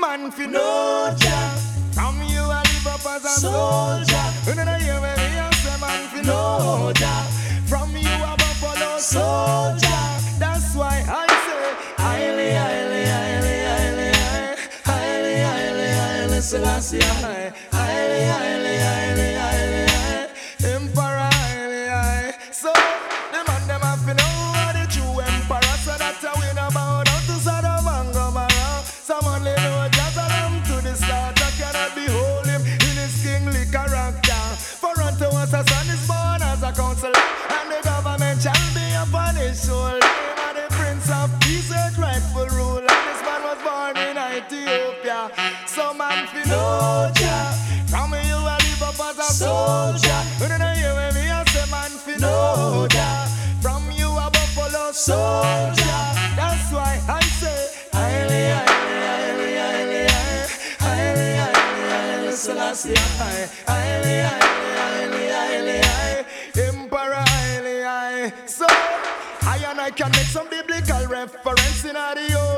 Man 0.00 0.30
fi 0.30 0.46
know 0.46 1.14
Jah. 1.18 1.50
From 1.92 2.22
you 2.22 2.42
I 2.42 2.62
live 2.62 2.86
up 2.86 3.06
as 3.06 3.24
a 3.24 3.28
soldier. 3.40 4.26
You 4.46 4.54
know 4.54 4.74
hear 4.78 5.00
me, 5.00 5.08
a 5.08 5.52
say 5.54 5.80
man 5.80 6.08
fi 6.08 6.20
know 6.22 6.92
Jah. 6.94 7.24
From 7.66 7.96
you 7.96 8.08
a 8.08 8.36
buffalo 8.36 8.98
soldier. 8.98 10.02
That's 10.38 10.74
why 10.76 11.04
I 11.08 11.26
say 11.26 11.74
highly, 11.98 12.52
highly, 12.52 13.04
highly, 13.06 13.58
highly, 13.64 14.12
highly, 14.12 14.62
highly, 14.84 15.36
highly, 15.42 15.90
highly, 15.90 16.40
Selassie, 16.40 17.00
highly, 17.00 17.10
highly, 17.10 17.22
highly, 17.22 17.30
highly, 17.30 17.50
highly, 17.50 17.63
a 49.64 49.98
soldier. 49.98 50.20
You 50.40 50.48
don't 50.48 50.76
hear 50.76 50.94
when 50.94 51.14
me 51.14 51.30
I 51.30 51.44
say 51.44 51.70
man 51.70 51.90
fi 51.90 52.16
know 52.16 52.86
Jah. 52.90 53.28
From 53.60 53.90
you 53.90 54.08
a 54.10 54.30
buffalo 54.30 54.92
soldier. 54.92 56.04
That's 56.36 56.72
why 56.72 57.00
I 57.08 57.20
say 57.40 57.70
highly, 57.92 58.42
highly, 58.56 58.98
highly, 59.08 59.56
highly, 59.64 60.06
highly, 60.78 61.36
highly, 61.36 61.88
highly, 61.90 62.32
Selassie, 62.32 62.94
high, 62.94 63.48
highly, 63.66 64.16
highly, 64.28 64.72
highly, 64.80 65.26
highly, 65.38 65.78
high, 65.78 66.24
Emperor, 66.68 67.24
highly, 67.34 67.82
high. 67.82 68.32
So. 68.46 68.66
I 69.46 69.58
and 69.70 69.80
I 69.80 69.90
can 69.90 70.10
make 70.12 70.26
some 70.26 70.48
biblical 70.48 71.06
reference 71.06 71.84
in 71.84 71.92
the 71.94 72.14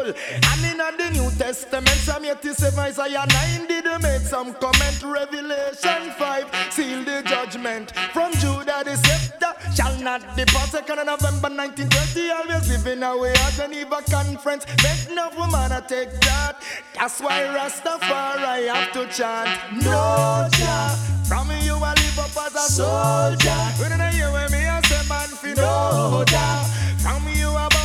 old 0.06 0.16
and 0.30 0.64
in 0.64 0.78
the 0.78 1.10
New 1.10 1.30
Testament. 1.32 1.88
Psalm 1.88 2.24
87 2.24 2.78
Isaiah 2.78 3.26
9 3.58 3.66
did 3.66 3.84
make 4.02 4.22
some 4.22 4.54
comment. 4.54 5.02
Revelation 5.02 6.10
5 6.18 6.72
seal 6.72 7.04
the 7.04 7.22
judgment 7.26 7.90
from 8.12 8.32
Judah 8.34 8.82
the 8.84 8.96
scepter 8.96 9.52
shall 9.74 9.96
not 10.00 10.20
depart. 10.36 10.70
Second 10.70 11.00
of 11.00 11.06
November 11.06 11.48
1920, 11.48 12.30
always 12.30 12.68
living 12.68 13.02
away 13.02 13.32
at 13.32 13.52
Geneva 13.54 14.02
conference. 14.10 14.66
Make 14.82 15.14
no 15.14 15.30
woman 15.36 15.70
to 15.70 15.84
take 15.88 16.12
that. 16.22 16.62
That's 16.94 17.20
why 17.20 17.42
Rastafari 17.42 18.72
have 18.72 18.92
to 18.92 19.06
chant. 19.08 19.48
No 19.82 20.48
Jah, 20.52 20.96
from 21.28 21.50
you 21.62 21.74
I 21.74 21.94
live 21.94 22.18
up 22.18 22.46
as 22.46 22.54
a 22.54 22.72
soldier. 22.72 23.62
When 23.80 24.00
I 24.00 24.10
hear 24.12 24.30
when 24.30 24.50
me 24.52 24.66
I 24.66 24.80
say 24.82 25.08
man 25.08 25.28
fi 25.28 25.54
no 25.54 26.24
Jah. 26.26 26.64
From 26.98 27.28
you 27.28 27.48
a 27.50 27.76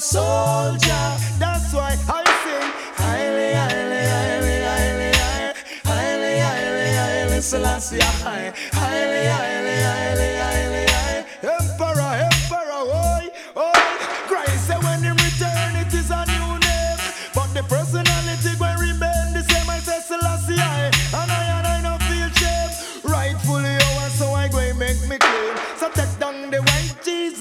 soldier. 0.00 1.06
That's 1.38 1.72
why 1.72 1.96
I 2.08 2.24
sing 2.42 2.70
highly, 2.98 3.54
highly, 3.54 4.02
highly, 4.14 4.58
highly, 4.68 5.12
high, 5.12 5.54
highly, 5.84 6.38
highly, 6.38 6.90
highly, 6.96 7.40
Selassie 7.40 8.00
high, 8.00 8.52
highly, 8.72 9.26
highly, 9.26 9.78
highly, 9.88 10.32
highly, 10.44 10.84
high. 10.94 11.22
Emperor, 11.42 12.12
emperor, 12.26 12.82
oi, 12.90 13.24
oi. 13.56 13.72
Christ 14.26 14.66
said 14.66 14.82
when 14.82 15.02
he 15.02 15.10
return 15.10 15.76
it 15.76 15.92
is 15.94 16.10
a 16.10 16.24
new 16.26 16.58
name, 16.58 16.98
but 17.34 17.48
the 17.54 17.62
personality 17.68 18.33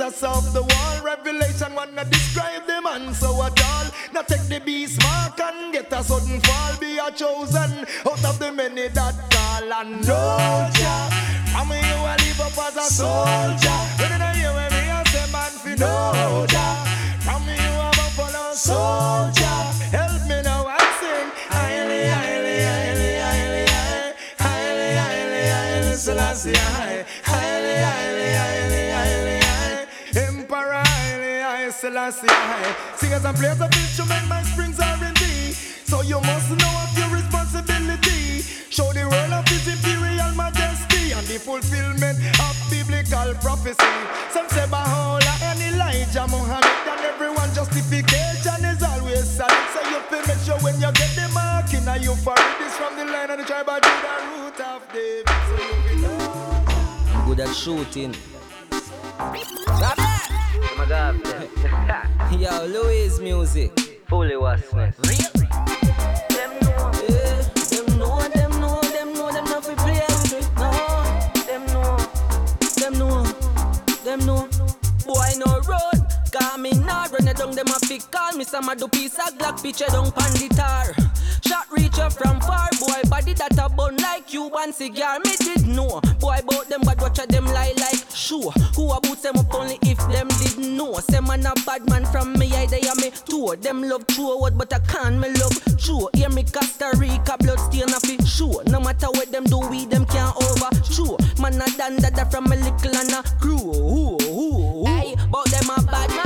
Jesus 0.03 0.23
off 0.23 0.53
the 0.53 0.61
wall. 0.61 1.01
Revelation 1.03 1.73
wanna 1.75 2.03
describe 2.05 2.65
the 2.67 2.81
man 2.81 3.13
so 3.13 3.41
at 3.43 3.63
all. 3.63 3.85
Now 4.13 4.21
take 4.21 4.47
the 4.49 4.59
beast 4.59 5.01
mark 5.01 5.39
and 5.39 5.71
get 5.71 5.93
a 5.93 6.03
sudden 6.03 6.41
fall. 6.41 6.77
Be 6.79 6.97
a 6.97 7.09
chosen 7.11 7.85
out 8.05 8.25
of 8.25 8.37
the 8.39 8.51
many 8.51 8.89
that 8.89 9.15
call 9.31 9.73
and 9.73 10.05
know 10.05 10.69
Jah. 10.73 11.09
From 11.51 11.69
me 11.69 11.77
you 11.77 11.95
a 11.95 12.13
live 12.19 12.41
up 12.41 12.57
as 12.67 12.75
a 12.75 12.93
soldier. 12.93 13.79
When 13.99 14.21
I 14.21 14.33
hear 14.35 14.51
when 14.53 14.71
me 14.73 14.91
a 14.91 15.03
say 15.07 15.31
man 15.31 15.51
fi 15.63 15.75
know 15.75 16.45
Jah. 16.49 16.75
From 17.21 17.45
me 17.45 17.55
you 17.55 17.73
a 17.87 17.89
buffalo 17.95 18.53
soldier. 18.53 19.59
Help 19.95 20.21
me 20.27 20.41
now 20.41 20.65
I 20.67 20.79
sing 20.99 21.29
highly, 21.47 22.07
highly, 22.11 22.57
highly, 22.67 23.11
highly, 23.23 23.65
high, 23.71 24.13
highly, 24.39 24.95
highly, 24.99 25.43
highly, 25.47 25.95
Selassie 25.95 26.53
high, 26.55 27.05
highly, 27.23 27.77
highly, 27.77 27.83
highly, 27.83 28.12
Selassie 31.83 32.31
high. 32.31 32.95
Singers 32.95 33.25
and 33.25 33.35
players 33.35 33.59
of 33.59 33.67
instrument, 33.75 34.23
my 34.31 34.41
springs 34.43 34.79
are 34.79 35.03
in 35.03 35.13
thee. 35.19 35.51
So 35.83 35.99
you 35.99 36.15
must 36.23 36.47
know 36.55 36.73
of 36.79 36.95
your 36.95 37.11
responsibility. 37.11 38.39
Show 38.71 38.87
the 38.95 39.03
world 39.03 39.33
of 39.35 39.43
His 39.51 39.67
imperial 39.67 40.31
majesty 40.31 41.11
and 41.11 41.27
the 41.27 41.35
fulfillment 41.43 42.23
of 42.39 42.55
biblical 42.71 43.35
prophecy. 43.43 43.95
Some 44.31 44.47
say 44.47 44.63
Bahola 44.71 45.35
and 45.51 45.59
Elijah, 45.59 46.23
Muhammad, 46.31 46.87
and 46.87 47.03
everyone 47.03 47.51
justification 47.51 48.63
is 48.63 48.79
always 48.79 49.27
solid. 49.27 49.67
So 49.75 49.83
you 49.91 49.99
feel 50.07 50.23
make 50.23 50.39
sure 50.47 50.59
when 50.63 50.79
you 50.79 50.87
get 50.95 51.11
the 51.19 51.27
mark 51.35 51.67
in 51.75 51.83
a 51.83 51.99
you 51.99 52.15
for 52.23 52.31
it 52.31 52.63
is 52.63 52.71
from 52.79 52.95
the 52.95 53.03
line 53.11 53.27
of 53.27 53.39
the 53.39 53.43
tribe 53.43 53.67
of 53.67 53.83
Judah, 53.83 54.23
root 54.31 54.59
of 54.71 54.87
David. 54.87 55.27
So 55.27 55.59
you 55.59 55.99
feel. 55.99 56.15
I'm 57.11 57.27
good 57.27 57.43
at 57.43 57.51
shooting. 57.51 58.15
Yo, 62.31 62.65
Louis 62.65 63.19
music. 63.19 64.01
Fully 64.07 64.35
wasness. 64.35 64.95
Them 64.97 65.32
me 76.57 76.71
not 76.71 77.11
run 77.11 77.27
it 77.27 77.37
down. 77.37 77.51
Them 77.51 77.67
a 77.67 77.79
fi 77.79 77.99
call 77.99 78.37
me 78.37 78.43
some 78.43 78.69
a 78.69 78.75
do 78.75 78.87
piece 78.87 79.17
of 79.19 79.37
Glock 79.37 79.61
picture 79.61 79.85
down 79.87 80.11
pan 80.11 80.33
tar. 80.49 80.93
Shot 81.45 81.67
reach 81.71 81.99
up 81.99 82.13
from 82.13 82.39
far, 82.41 82.69
boy 82.79 83.01
body 83.09 83.33
that 83.33 83.57
a 83.59 83.69
bun 83.69 83.97
like 83.97 84.27
Cuban 84.27 84.71
cigar. 84.71 85.19
Me 85.25 85.35
did 85.37 85.67
know, 85.67 85.99
boy 86.19 86.37
about 86.39 86.69
them 86.69 86.81
bad 86.81 87.01
watch 87.01 87.17
them 87.17 87.45
lie 87.45 87.73
like 87.77 88.03
sure. 88.13 88.51
Who 88.75 88.91
a 88.91 88.99
boot 89.01 89.21
them 89.21 89.37
up 89.37 89.53
only 89.53 89.77
if 89.83 89.97
them 90.09 90.27
didn't 90.39 90.77
know. 90.77 90.93
Say 90.99 91.19
man 91.19 91.45
a 91.45 91.53
bad 91.65 91.87
man 91.89 92.05
from 92.05 92.33
me, 92.33 92.51
I 92.53 92.65
they 92.67 92.81
a 92.81 92.95
me 92.95 93.11
too. 93.25 93.55
Them 93.59 93.83
love 93.83 94.07
true 94.07 94.39
what, 94.39 94.57
but 94.57 94.73
I 94.73 94.79
can't 94.79 95.19
me 95.19 95.29
love 95.33 95.57
true. 95.77 96.09
Hear 96.13 96.29
me 96.29 96.43
Costa 96.43 96.91
Rica 96.97 97.35
blood 97.39 97.59
stain 97.59 97.89
a 97.89 97.99
fi 97.99 98.17
sure. 98.25 98.63
No 98.67 98.79
matter 98.79 99.07
what 99.07 99.31
them 99.31 99.43
do, 99.43 99.59
we 99.69 99.85
them 99.85 100.05
can't 100.05 100.35
over 100.37 100.69
true. 100.91 101.17
Man 101.41 101.61
a 101.61 101.65
dan 101.77 101.97
dada 101.97 102.25
from 102.31 102.45
a 102.51 102.55
little 102.55 102.95
and 102.95 103.11
a 103.11 103.23
crew. 103.39 103.57
Ooh, 103.57 104.17
ooh, 104.17 104.81
ooh. 104.81 104.85
Hey, 104.85 105.15
but 105.29 105.45
them 105.51 105.69
a 105.69 105.83
bad 105.83 106.09
man, 106.09 106.22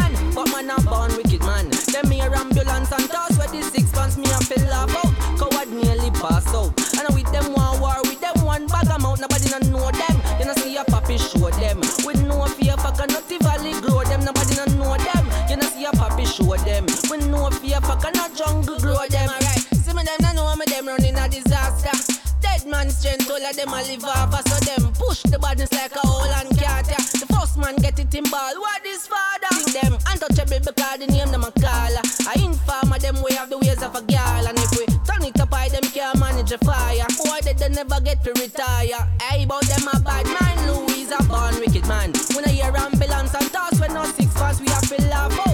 man 0.67 0.79
a 0.79 0.81
born 0.83 1.15
wicked 1.15 1.41
man. 1.41 1.69
Them 1.91 2.11
here 2.11 2.33
ambulance 2.33 2.91
and 2.91 3.09
toss 3.09 3.37
where 3.37 3.47
the 3.47 3.61
six 3.63 3.91
pants 3.91 4.17
me 4.17 4.25
a 4.25 4.37
fill 4.43 4.65
laugh 4.67 4.93
out. 4.95 5.13
Coward 5.39 5.69
nearly 5.71 6.11
pass 6.11 6.47
out. 6.53 6.73
And 6.99 7.13
with 7.15 7.31
them 7.31 7.53
one 7.53 7.79
war, 7.79 7.95
with 8.03 8.19
them 8.19 8.43
one 8.43 8.67
bag 8.67 8.87
amount, 8.87 9.21
nobody 9.21 9.49
no 9.51 9.59
know 9.71 9.91
them. 9.91 10.15
You 10.39 10.45
know 10.45 10.53
see 10.53 10.75
a 10.77 10.83
papi 10.83 11.17
show 11.17 11.49
them. 11.49 11.79
With 12.05 12.21
no 12.23 12.45
fear 12.45 12.75
for 12.77 12.91
not 13.07 13.23
valley 13.27 13.73
grow 13.81 14.03
them, 14.03 14.23
nobody 14.25 14.55
no 14.55 14.65
know 14.75 14.97
them. 14.97 15.23
You 15.49 15.57
know 15.57 15.67
see 15.67 15.85
a 15.85 15.91
papi 15.91 16.25
show 16.27 16.55
them. 16.63 16.85
With 17.09 17.27
no 17.27 17.49
fear 17.51 17.81
for 17.81 17.97
not 18.11 18.35
jungle 18.35 18.79
grow 18.79 19.05
them. 19.07 19.29
Alright, 19.29 19.63
see 19.71 19.93
me 19.93 20.03
them 20.03 20.19
no 20.21 20.31
know 20.33 20.55
me 20.55 20.65
them 20.65 20.87
running 20.87 21.17
a 21.17 21.29
disaster. 21.29 21.95
Dead 22.41 22.65
man 22.67 22.89
strength, 22.89 23.29
all 23.29 23.43
of 23.43 23.55
them 23.55 23.69
a 23.69 23.81
live 23.87 24.05
off, 24.05 24.35
so 24.47 24.57
them 24.65 24.91
push 24.93 25.23
the 25.23 25.39
badness 25.39 25.71
like 25.73 25.95
a 25.95 26.05
hole 26.07 26.33
and 26.39 26.57
cat. 26.57 26.85
The 26.85 27.25
first 27.33 27.57
man 27.57 27.75
get 27.77 27.99
it 27.99 28.13
in 28.13 28.23
ball, 28.25 28.53
what 28.59 28.85
is 28.85 29.07
father? 29.07 29.36
Them 29.73 29.97
untouchable 30.07 30.59
because 30.63 30.99
the 30.99 31.07
name 31.07 31.29
them 31.31 31.43
a 31.43 31.51
call. 31.51 31.93
I 32.27 32.35
informer 32.39 32.99
them 32.99 33.21
we 33.21 33.33
have 33.33 33.49
the 33.49 33.57
ways 33.57 33.83
of 33.83 33.95
a 33.95 34.01
girl, 34.01 34.43
and 34.47 34.57
if 34.57 34.71
we 34.77 34.85
turn 35.05 35.23
it 35.23 35.39
up, 35.39 35.53
I 35.53 35.69
them 35.69 35.83
can't 35.83 36.19
manage 36.19 36.51
a 36.51 36.57
fire. 36.59 37.05
Boy, 37.17 37.39
they, 37.43 37.53
they 37.53 37.69
never 37.69 37.99
get 38.01 38.23
to 38.23 38.31
retire. 38.33 39.03
Hey, 39.21 39.45
but 39.45 39.63
them 39.67 39.87
a 39.93 39.99
bad 39.99 40.25
man, 40.25 40.57
Louis 40.67 41.11
a 41.11 41.23
born 41.23 41.59
wicked 41.59 41.87
man. 41.87 42.13
When 42.33 42.45
I 42.45 42.49
hear 42.49 42.73
ambulance 42.75 43.33
and 43.33 43.51
toss, 43.51 43.79
when 43.79 43.93
no 43.93 44.05
six 44.05 44.33
fans, 44.33 44.61
we 44.61 44.67
have 44.67 44.87
to 44.87 45.01
laugh 45.09 45.46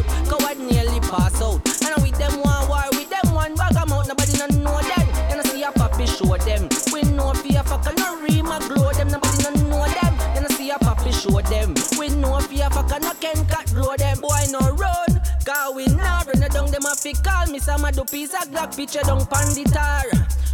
we 15.72 15.86
not 15.88 16.28
run 16.28 16.50
down 16.50 16.72
them 16.72 16.86
a 16.86 16.96
fi 16.96 17.14
call 17.14 17.48
me 17.52 17.60
some 17.60 17.86
a 17.86 17.92
do 17.92 18.04
piece 18.06 18.34
of 18.34 18.50
Glock 18.50 18.76
picture 18.76 19.02
down 19.02 19.26
pan 19.28 19.48
the 19.54 19.64
tar. 19.72 20.04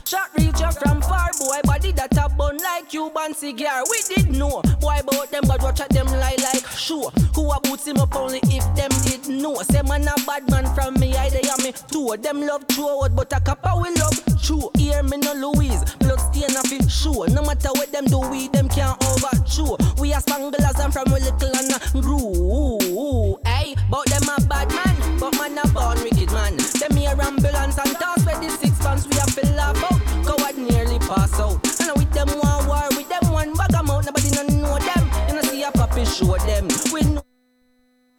Shot 0.06 0.30
reach 0.38 0.62
up 0.62 0.74
from 0.74 1.02
far, 1.02 1.30
boy 1.38 1.62
body 1.64 1.92
that 1.92 2.18
a 2.18 2.30
bun 2.30 2.58
like 2.58 2.90
Cuban 2.90 3.34
cigar. 3.34 3.84
We 3.90 4.16
did 4.16 4.36
know, 4.36 4.62
boy 4.82 4.98
about 5.00 5.30
them 5.32 5.44
but 5.48 5.62
watch 5.62 5.82
at 5.82 5.90
them 5.90 6.08
lie 6.08 6.38
like 6.42 6.66
sure. 6.68 7.12
Who 7.36 7.52
a 7.52 7.60
boots 7.62 7.88
him 7.88 7.98
up 7.98 8.16
only 8.16 8.40
if 8.46 8.66
them 8.76 8.90
did 9.06 9.30
know. 9.30 9.56
Say 9.62 9.82
man 9.84 10.08
a 10.08 10.14
bad 10.26 10.50
man 10.50 10.66
from 10.74 11.00
me, 11.00 11.16
I 11.16 11.30
they 11.30 11.42
a 11.42 11.58
me 11.64 11.74
two. 11.92 12.16
Them 12.22 12.42
love 12.42 12.68
true 12.68 13.04
out, 13.04 13.16
but 13.16 13.32
a 13.34 13.40
copper 13.40 13.74
we 13.82 13.90
love 13.96 14.42
true. 14.42 14.72
Hear 14.76 15.04
me 15.04 15.18
no 15.18 15.34
Louise, 15.34 15.84
blood 16.00 16.20
stain 16.20 16.58
a 16.58 16.64
fi 16.64 16.80
sure. 16.88 17.28
No 17.30 17.44
matter 17.44 17.70
what 17.74 17.92
them 17.92 18.06
do, 18.06 18.20
we 18.20 18.48
them 18.48 18.68
can't 18.68 18.98
over 19.06 19.30
true. 19.46 19.78
We 20.00 20.14
are 20.14 20.22
spanglers 20.22 20.84
and 20.84 20.92
from 20.92 21.12
we 21.14 21.20
little 21.20 21.56
and 21.56 21.72
a 21.72 22.02
grew. 22.02 23.38
Hey, 23.46 23.76
but 23.92 24.06
them 24.06 24.24
a 24.26 24.42
bad 24.48 24.70
man, 24.74 24.89
but 25.20 25.36
man 25.38 25.58
a 25.58 25.68
born 25.70 26.00
wicked 26.04 26.32
man. 26.32 26.56
Them 26.80 26.96
here 26.96 27.18
ambulance 27.22 27.78
and 27.78 27.96
toss 27.98 28.26
where 28.26 28.40
the 28.40 28.50
six 28.50 28.78
pants 28.80 29.06
we 29.08 29.18
a 29.18 29.26
fill 29.28 29.54
laugh 29.56 29.84
out. 29.84 30.00
Coward 30.26 30.58
nearly 30.58 31.00
pass 31.00 31.40
out. 31.40 31.60
And 31.82 31.92
with 31.98 32.12
them 32.14 32.30
one 32.40 32.68
war, 32.68 32.88
with 32.96 33.10
them 33.10 33.32
one 33.32 33.54
bag 33.54 33.74
amount, 33.74 34.06
nobody 34.06 34.30
no 34.32 34.44
know 34.44 34.80
them. 34.80 35.04
You 35.28 35.36
know 35.36 35.42
see 35.42 35.64
a 35.64 35.72
puppy 35.72 36.06
show 36.06 36.38
them. 36.38 36.68
We 36.94 37.02
know. 37.02 37.24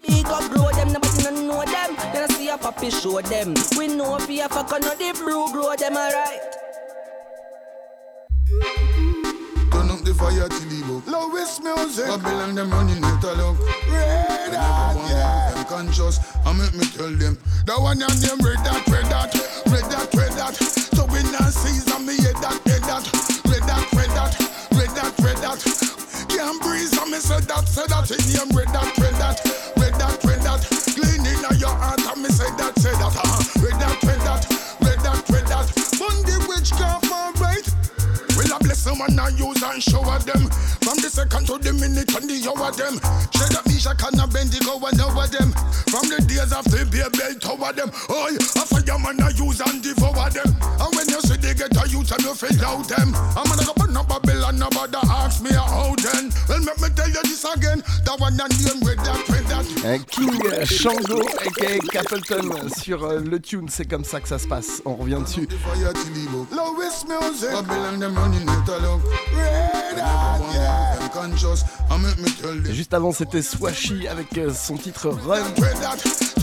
Big 0.06 0.26
up 0.26 0.50
grow 0.50 0.70
them, 0.72 0.92
nobody 0.92 1.24
no 1.24 1.30
know 1.30 1.64
them. 1.64 1.96
Then 2.12 2.30
I 2.30 2.34
see 2.34 2.48
a 2.48 2.56
papi 2.56 2.90
show 2.90 3.20
them. 3.20 3.54
We 3.76 3.88
know 3.88 4.16
if 4.16 4.28
you 4.30 4.48
fuck 4.48 4.68
the 4.68 5.14
blue 5.18 5.52
grow 5.52 5.74
them 5.76 5.96
alright. 5.96 6.40
Turn 9.80 9.96
up 9.96 10.04
the 10.04 10.12
fire 10.12 10.44
till 10.44 10.68
he 10.68 10.84
book. 10.84 11.08
Lowest 11.08 11.64
music. 11.64 12.04
Babylon 12.04 12.54
them 12.54 12.68
running 12.68 13.00
out 13.02 13.24
of 13.24 13.32
luck. 13.32 13.56
Red 13.88 14.52
hot, 14.52 14.92
yeah. 15.08 15.56
Them 15.56 15.64
conscious. 15.64 16.20
I 16.44 16.52
make 16.52 16.76
me 16.76 16.84
tell 16.84 17.08
them. 17.08 17.40
That 17.64 17.80
one 17.80 17.96
and 17.96 18.12
them 18.20 18.44
red 18.44 18.60
dot, 18.60 18.84
red 18.92 19.08
dot, 19.08 19.32
red 19.72 19.88
dot, 19.88 20.12
red 20.12 20.36
dot. 20.36 20.52
So 20.52 21.08
we 21.08 21.24
not 21.32 21.48
season 21.56 22.04
me 22.04 22.12
head 22.20 22.36
that, 22.44 22.60
head 22.68 22.84
that. 22.92 23.08
Red 23.48 23.64
dot, 23.64 23.88
red 23.96 24.12
dot, 24.12 24.36
red 24.76 24.92
dot, 24.92 25.16
red 25.24 25.40
dot. 25.40 25.64
Can't 26.28 26.60
breathe, 26.60 26.92
so 26.92 27.08
me 27.08 27.16
say 27.16 27.40
that, 27.40 27.64
say 27.64 27.88
that. 27.88 28.04
In 28.12 28.20
him 28.36 28.52
red 28.52 28.68
dot, 28.76 28.92
red 29.00 29.16
dot, 29.16 29.40
red 29.80 29.96
dot, 29.96 30.20
red 30.28 30.44
dot. 30.44 30.60
Clean 30.92 31.24
in 31.24 31.40
your 31.56 31.72
heart, 31.72 32.04
and 32.04 32.20
me 32.20 32.28
say 32.28 32.52
that, 32.60 32.76
say 32.76 32.92
that. 33.00 33.16
Uh-huh. 33.16 33.64
Red 33.64 33.80
dot, 33.80 33.96
red 34.04 34.20
dot, 34.28 34.44
red 34.84 35.00
dot, 35.00 35.24
red 35.32 35.48
dot. 35.48 35.72
Bundy 35.96 36.36
witchcraft, 36.44 37.08
I 37.08 37.09
bless 38.60 38.84
them 38.84 39.00
and 39.00 39.18
I 39.20 39.28
use 39.30 39.62
and 39.62 39.82
shower 39.82 40.18
them. 40.20 40.48
From 40.84 40.96
the 41.00 41.10
second 41.10 41.46
to 41.48 41.58
the 41.58 41.72
minute 41.72 42.12
and 42.14 42.28
the 42.28 42.38
hour 42.48 42.70
them. 42.72 43.00
Shed 43.34 43.56
up 43.56 43.66
Misha 43.66 43.94
can 43.96 44.18
I 44.20 44.26
bend 44.26 44.52
the 44.52 44.60
go 44.64 44.78
and 44.80 45.00
over 45.00 45.26
them. 45.26 45.52
From 45.90 46.06
the 46.08 46.20
days 46.24 46.52
of 46.52 46.64
the 46.68 46.86
beer 46.86 47.10
belt 47.10 47.42
over 47.48 47.72
them. 47.72 47.90
Oh, 48.08 48.28
a 48.30 48.64
fireman 48.64 49.20
I 49.20 49.30
use 49.34 49.60
and 49.60 49.82
devour 49.82 50.30
them. 50.30 50.50
And 50.78 50.90
when 50.94 51.08
you 51.08 51.20
see 51.24 51.36
they 51.40 51.54
get 51.54 51.74
a 51.76 51.84
youth 51.88 52.12
and 52.12 52.22
you 52.22 52.34
feel 52.34 52.64
out 52.64 52.86
them. 52.88 53.16
I'm 53.34 53.48
gonna 53.48 53.64
go 53.64 53.74
burn 53.74 53.96
up 53.96 54.08
Babylon 54.08 54.58
nobody 54.58 55.00
ask 55.08 55.42
me 55.42 55.52
how 55.52 55.94
then. 55.96 56.30
Well 56.48 56.60
let 56.62 56.78
me 56.80 56.88
tell 56.94 57.08
you 57.08 57.22
this 57.24 57.44
again. 57.44 57.82
That 58.04 58.20
one 58.20 58.38
and 58.38 58.52
them 58.64 58.80
with 58.80 59.00
that, 59.04 59.20
with 59.28 59.46
that. 59.48 59.66
Eh, 59.84 59.98
King 60.06 60.40
eh, 60.52 60.64
Shango 60.64 61.20
aka 61.24 61.78
Capleton 61.90 62.68
sur 62.76 63.04
euh, 63.04 63.20
le 63.20 63.40
tune, 63.40 63.68
c'est 63.68 63.86
comme 63.86 64.04
ça 64.04 64.20
que 64.20 64.28
ça 64.28 64.38
se 64.38 64.46
passe, 64.46 64.82
on 64.84 64.96
revient 64.96 65.20
dessus. 65.24 65.48
Fire 65.64 65.92
till 65.92 66.14
he 66.14 66.26
book. 66.28 66.48
Lowest 66.50 67.08
music. 67.08 67.50
Juste 72.72 72.94
avant, 72.94 73.12
c'était 73.12 73.42
Swashi 73.42 74.08
avec 74.08 74.36
euh, 74.38 74.52
son 74.52 74.76
titre 74.76 75.08
Run. 75.10 75.42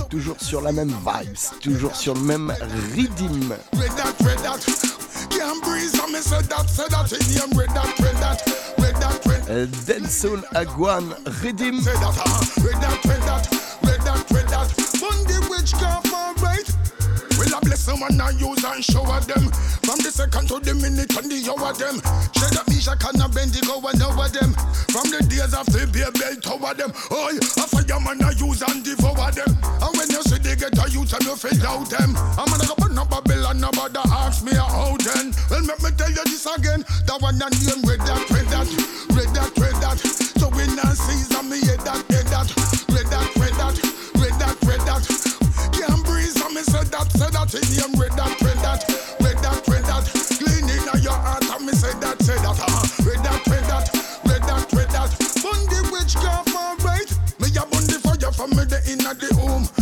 Toujours 0.09 0.37
sur 0.39 0.61
la 0.61 0.71
même 0.71 0.89
vibes, 0.89 1.35
toujours 1.61 1.95
sur 1.95 2.13
le 2.13 2.21
même 2.21 2.53
rythme. 2.93 3.55
Euh, 9.49 9.65
Densoul 9.87 10.43
Aguan 10.53 11.03
Redim. 11.43 11.79
That. 17.87 17.95
Will 17.95 18.03
I 18.03 18.07
and 18.11 18.21
I 18.21 18.29
use 18.35 18.63
and 18.63 18.83
shower 18.83 19.19
them. 19.23 19.47
From 19.87 19.99
the 20.03 20.11
second 20.11 20.51
to 20.51 20.59
the 20.59 20.75
minute 20.75 21.07
and 21.15 21.31
the 21.31 21.39
hour 21.47 21.71
them. 21.71 22.03
Shed 22.35 22.59
up 22.59 22.67
Misha 22.67 22.99
can 22.99 23.15
I 23.15 23.27
bend 23.31 23.55
the 23.55 23.63
go 23.63 23.79
and 23.79 24.01
over 24.03 24.27
them. 24.27 24.51
From 24.91 25.07
the 25.07 25.23
days 25.23 25.55
of 25.55 25.63
the 25.71 25.87
beer 25.87 26.11
belt 26.11 26.43
over 26.51 26.75
them. 26.75 26.91
Oh, 27.07 27.31
a 27.31 27.63
fireman 27.63 28.19
I 28.19 28.35
use 28.35 28.59
and 28.59 28.83
devour 28.83 29.31
them. 29.31 29.55
And 29.63 29.93
when 29.95 30.11
you 30.11 30.19
see 30.27 30.35
they 30.43 30.59
get 30.59 30.75
a 30.75 30.85
youth 30.91 31.15
and 31.15 31.23
you 31.23 31.35
feel 31.39 31.63
out 31.63 31.87
them. 31.87 32.11
I'm 32.35 32.51
gonna 32.51 32.67
go 32.67 32.75
burn 32.75 32.99
up 32.99 33.07
Babylon 33.07 33.63
nobody 33.63 34.03
ask 34.11 34.43
me 34.43 34.51
a 34.51 34.63
how 34.67 34.99
then. 34.99 35.31
Well 35.47 35.63
make 35.63 35.79
me 35.79 35.91
tell 35.95 36.11
you 36.11 36.23
this 36.27 36.43
again. 36.43 36.83
That 37.07 37.23
one 37.23 37.39
and 37.39 37.55
them 37.63 37.87
red 37.87 38.03
dot, 38.03 38.27
red 38.27 38.51
dot 38.51 38.67
Red 39.15 39.31
dot, 39.31 39.55
red 39.55 39.77
dot. 39.79 39.97
So 40.35 40.51
we 40.51 40.67
not 40.75 40.91
season 40.99 41.47
me 41.47 41.63
head 41.63 41.81
that, 41.87 42.03
head 42.11 42.27
that. 42.35 42.51
Red 42.91 43.07
dot, 43.07 43.31
red 43.39 43.55
dot, 43.55 43.75
red 44.19 44.35
dot, 44.35 44.57
red 44.67 44.83
dot 44.83 45.26
that, 47.47 47.61
that 47.61 47.69
in 47.69 47.91
him, 47.91 47.99
red 47.99 48.15
dot, 48.15 48.41
red 48.41 48.57
dot, 48.61 48.83
red 49.21 49.41
dot, 49.41 49.67
red 49.67 49.83
dot. 49.83 50.05
Clean 50.39 50.63
in 50.63 51.01
your 51.01 51.13
heart, 51.13 51.43
and 51.43 51.65
me 51.65 51.73
say 51.73 51.93
that, 51.99 52.21
say 52.21 52.35
that, 52.35 52.45
uh-huh. 52.45 53.03
Red 53.03 53.23
dot, 53.23 53.47
red 53.47 53.67
dot, 53.67 53.89
red 54.25 54.41
dot, 54.41 54.73
red 54.73 54.89
dot. 54.89 55.11
Bundy 55.43 55.91
witchcraft, 55.91 56.55
alright. 56.55 57.09
Me 57.39 57.47
a 57.47 57.63
the 57.65 57.99
fire 58.03 58.31
for 58.31 58.47
me 58.47 58.63
the 58.65 58.81
inna 58.91 59.13
the 59.13 59.33
home. 59.35 59.76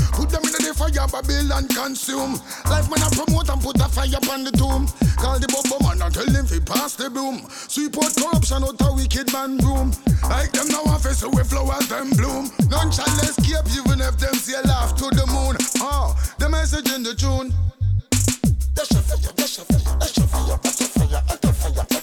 The 1.06 1.22
Babylon 1.22 1.68
consume. 1.68 2.34
Life 2.66 2.90
man 2.90 3.06
a 3.06 3.10
promote 3.14 3.50
and 3.50 3.62
put 3.62 3.78
a 3.78 3.86
fire 3.86 4.10
upon 4.18 4.44
the 4.44 4.50
tomb. 4.50 4.90
Call 5.22 5.38
the 5.38 5.46
bubble 5.54 5.78
man 5.86 6.02
and 6.02 6.10
tell 6.10 6.26
him 6.26 6.46
fi 6.50 6.58
pass 6.58 6.96
the 6.96 7.12
broom. 7.12 7.46
Sweep 7.70 7.94
out 8.02 8.10
corruption 8.18 8.64
out 8.64 8.82
a 8.82 8.90
wicked 8.90 9.32
man 9.32 9.62
room. 9.62 9.94
Like 10.26 10.52
them 10.54 10.68
now 10.70 10.82
office 10.90 11.20
so 11.20 11.30
we 11.30 11.44
flowers 11.44 11.88
them 11.90 12.10
bloom. 12.18 12.50
None 12.74 12.90
shall 12.90 13.06
escape 13.22 13.70
even 13.78 14.02
if 14.02 14.18
them 14.18 14.34
say 14.34 14.58
laugh 14.66 14.98
to 14.98 15.06
the 15.14 15.30
moon. 15.30 15.54
Ah, 15.78 16.18
the 16.40 16.50
message 16.50 16.90
in 16.90 17.04
the 17.04 17.14
tune. 17.14 17.54
A 17.54 18.50
that's 18.74 18.90
a 18.90 19.02
fire, 19.06 19.34
that's 19.38 19.58
a 19.60 19.62
fire, 19.62 19.98
that's 20.02 20.18
a 20.18 20.26
fire, 20.26 20.58
that's 20.64 20.82
a 20.82 20.86
fire, 20.90 21.22
that's 21.30 21.46
a 21.46 21.54
fire. 21.54 21.95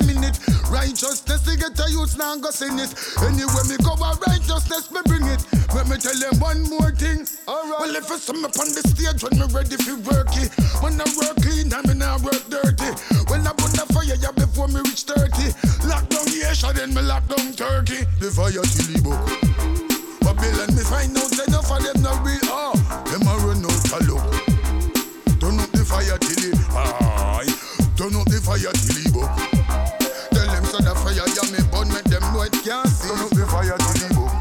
A 0.00 0.04
minute. 0.04 0.38
Righteousness, 0.70 1.42
they 1.42 1.56
get 1.56 1.78
a 1.78 1.90
youth 1.90 2.18
now 2.18 2.36
go 2.36 2.50
sing 2.50 2.78
it. 2.78 2.94
Anyway, 3.22 3.64
me 3.68 3.76
go 3.82 3.94
a 3.94 4.10
righteousness, 4.26 4.90
me 4.90 5.00
bring 5.06 5.26
it. 5.26 5.44
Let 5.74 5.88
me 5.88 5.96
tell 5.98 6.16
them 6.18 6.38
one 6.40 6.62
more 6.70 6.90
thing. 6.90 7.26
Alright. 7.46 7.80
Well, 7.80 7.96
if 7.96 8.10
it's 8.10 8.24
some 8.24 8.44
up 8.44 8.58
on 8.58 8.70
the 8.74 8.82
stage 8.86 9.22
when 9.22 9.38
me 9.38 9.46
ready 9.54 9.76
for 9.76 9.96
work 10.06 10.30
it. 10.38 10.50
When 10.82 10.98
I 10.98 11.06
work 11.18 11.36
clean, 11.42 11.70
I 11.72 11.82
mean 11.86 12.02
I 12.02 12.16
work 12.22 12.42
dirty. 12.50 12.90
When 13.30 13.46
I 13.46 13.52
put 13.54 13.74
the 13.74 13.86
fire, 13.92 14.18
yeah, 14.18 14.34
before 14.34 14.68
me 14.68 14.80
reach 14.82 15.04
30. 15.06 15.86
Lock 15.86 16.08
down 16.08 16.26
Asia, 16.26 16.72
then 16.74 16.94
me 16.94 17.02
lock 17.02 17.26
down 17.28 17.52
Turkey. 17.54 18.06
The 18.18 18.30
fire 18.30 18.62
till 18.62 18.88
he 18.90 18.98
book. 19.02 19.22
Babylon, 20.22 20.70
me 20.74 20.82
find 20.82 21.16
out 21.18 21.32
enough 21.46 21.70
of 21.70 21.82
them 21.82 22.02
not 22.02 22.18
real. 22.24 22.40
Ah, 22.50 22.74
them 23.10 23.26
a 23.26 23.34
run 23.46 23.62
out 23.62 23.92
of 23.94 24.02
luck. 24.08 24.30
Turn 25.38 25.60
up 25.60 25.70
the 25.70 25.84
fire 25.86 26.18
till 26.18 26.40
he 26.40 26.50
aye. 26.74 27.50
Turn 27.96 28.14
up 28.16 28.26
the 28.26 28.40
fire 28.42 28.72
till 28.72 28.98
he 28.98 29.10
book. 29.10 29.53
Tell 30.74 30.82
them 30.82 30.96
so 30.96 31.08
the 31.08 31.14
fire 31.14 31.30
yeah 31.30 31.46
me 31.54 31.60
burn 31.70 31.86
make 31.94 32.02
them 32.10 32.22
know 32.34 32.42
it 32.42 32.50
can't 32.66 32.88
see. 32.88 33.06
Turn 33.06 33.22
up 33.22 33.30
the 33.30 33.46
fire 33.46 33.78
till 33.78 33.94
he 34.02 34.10
book. 34.10 34.34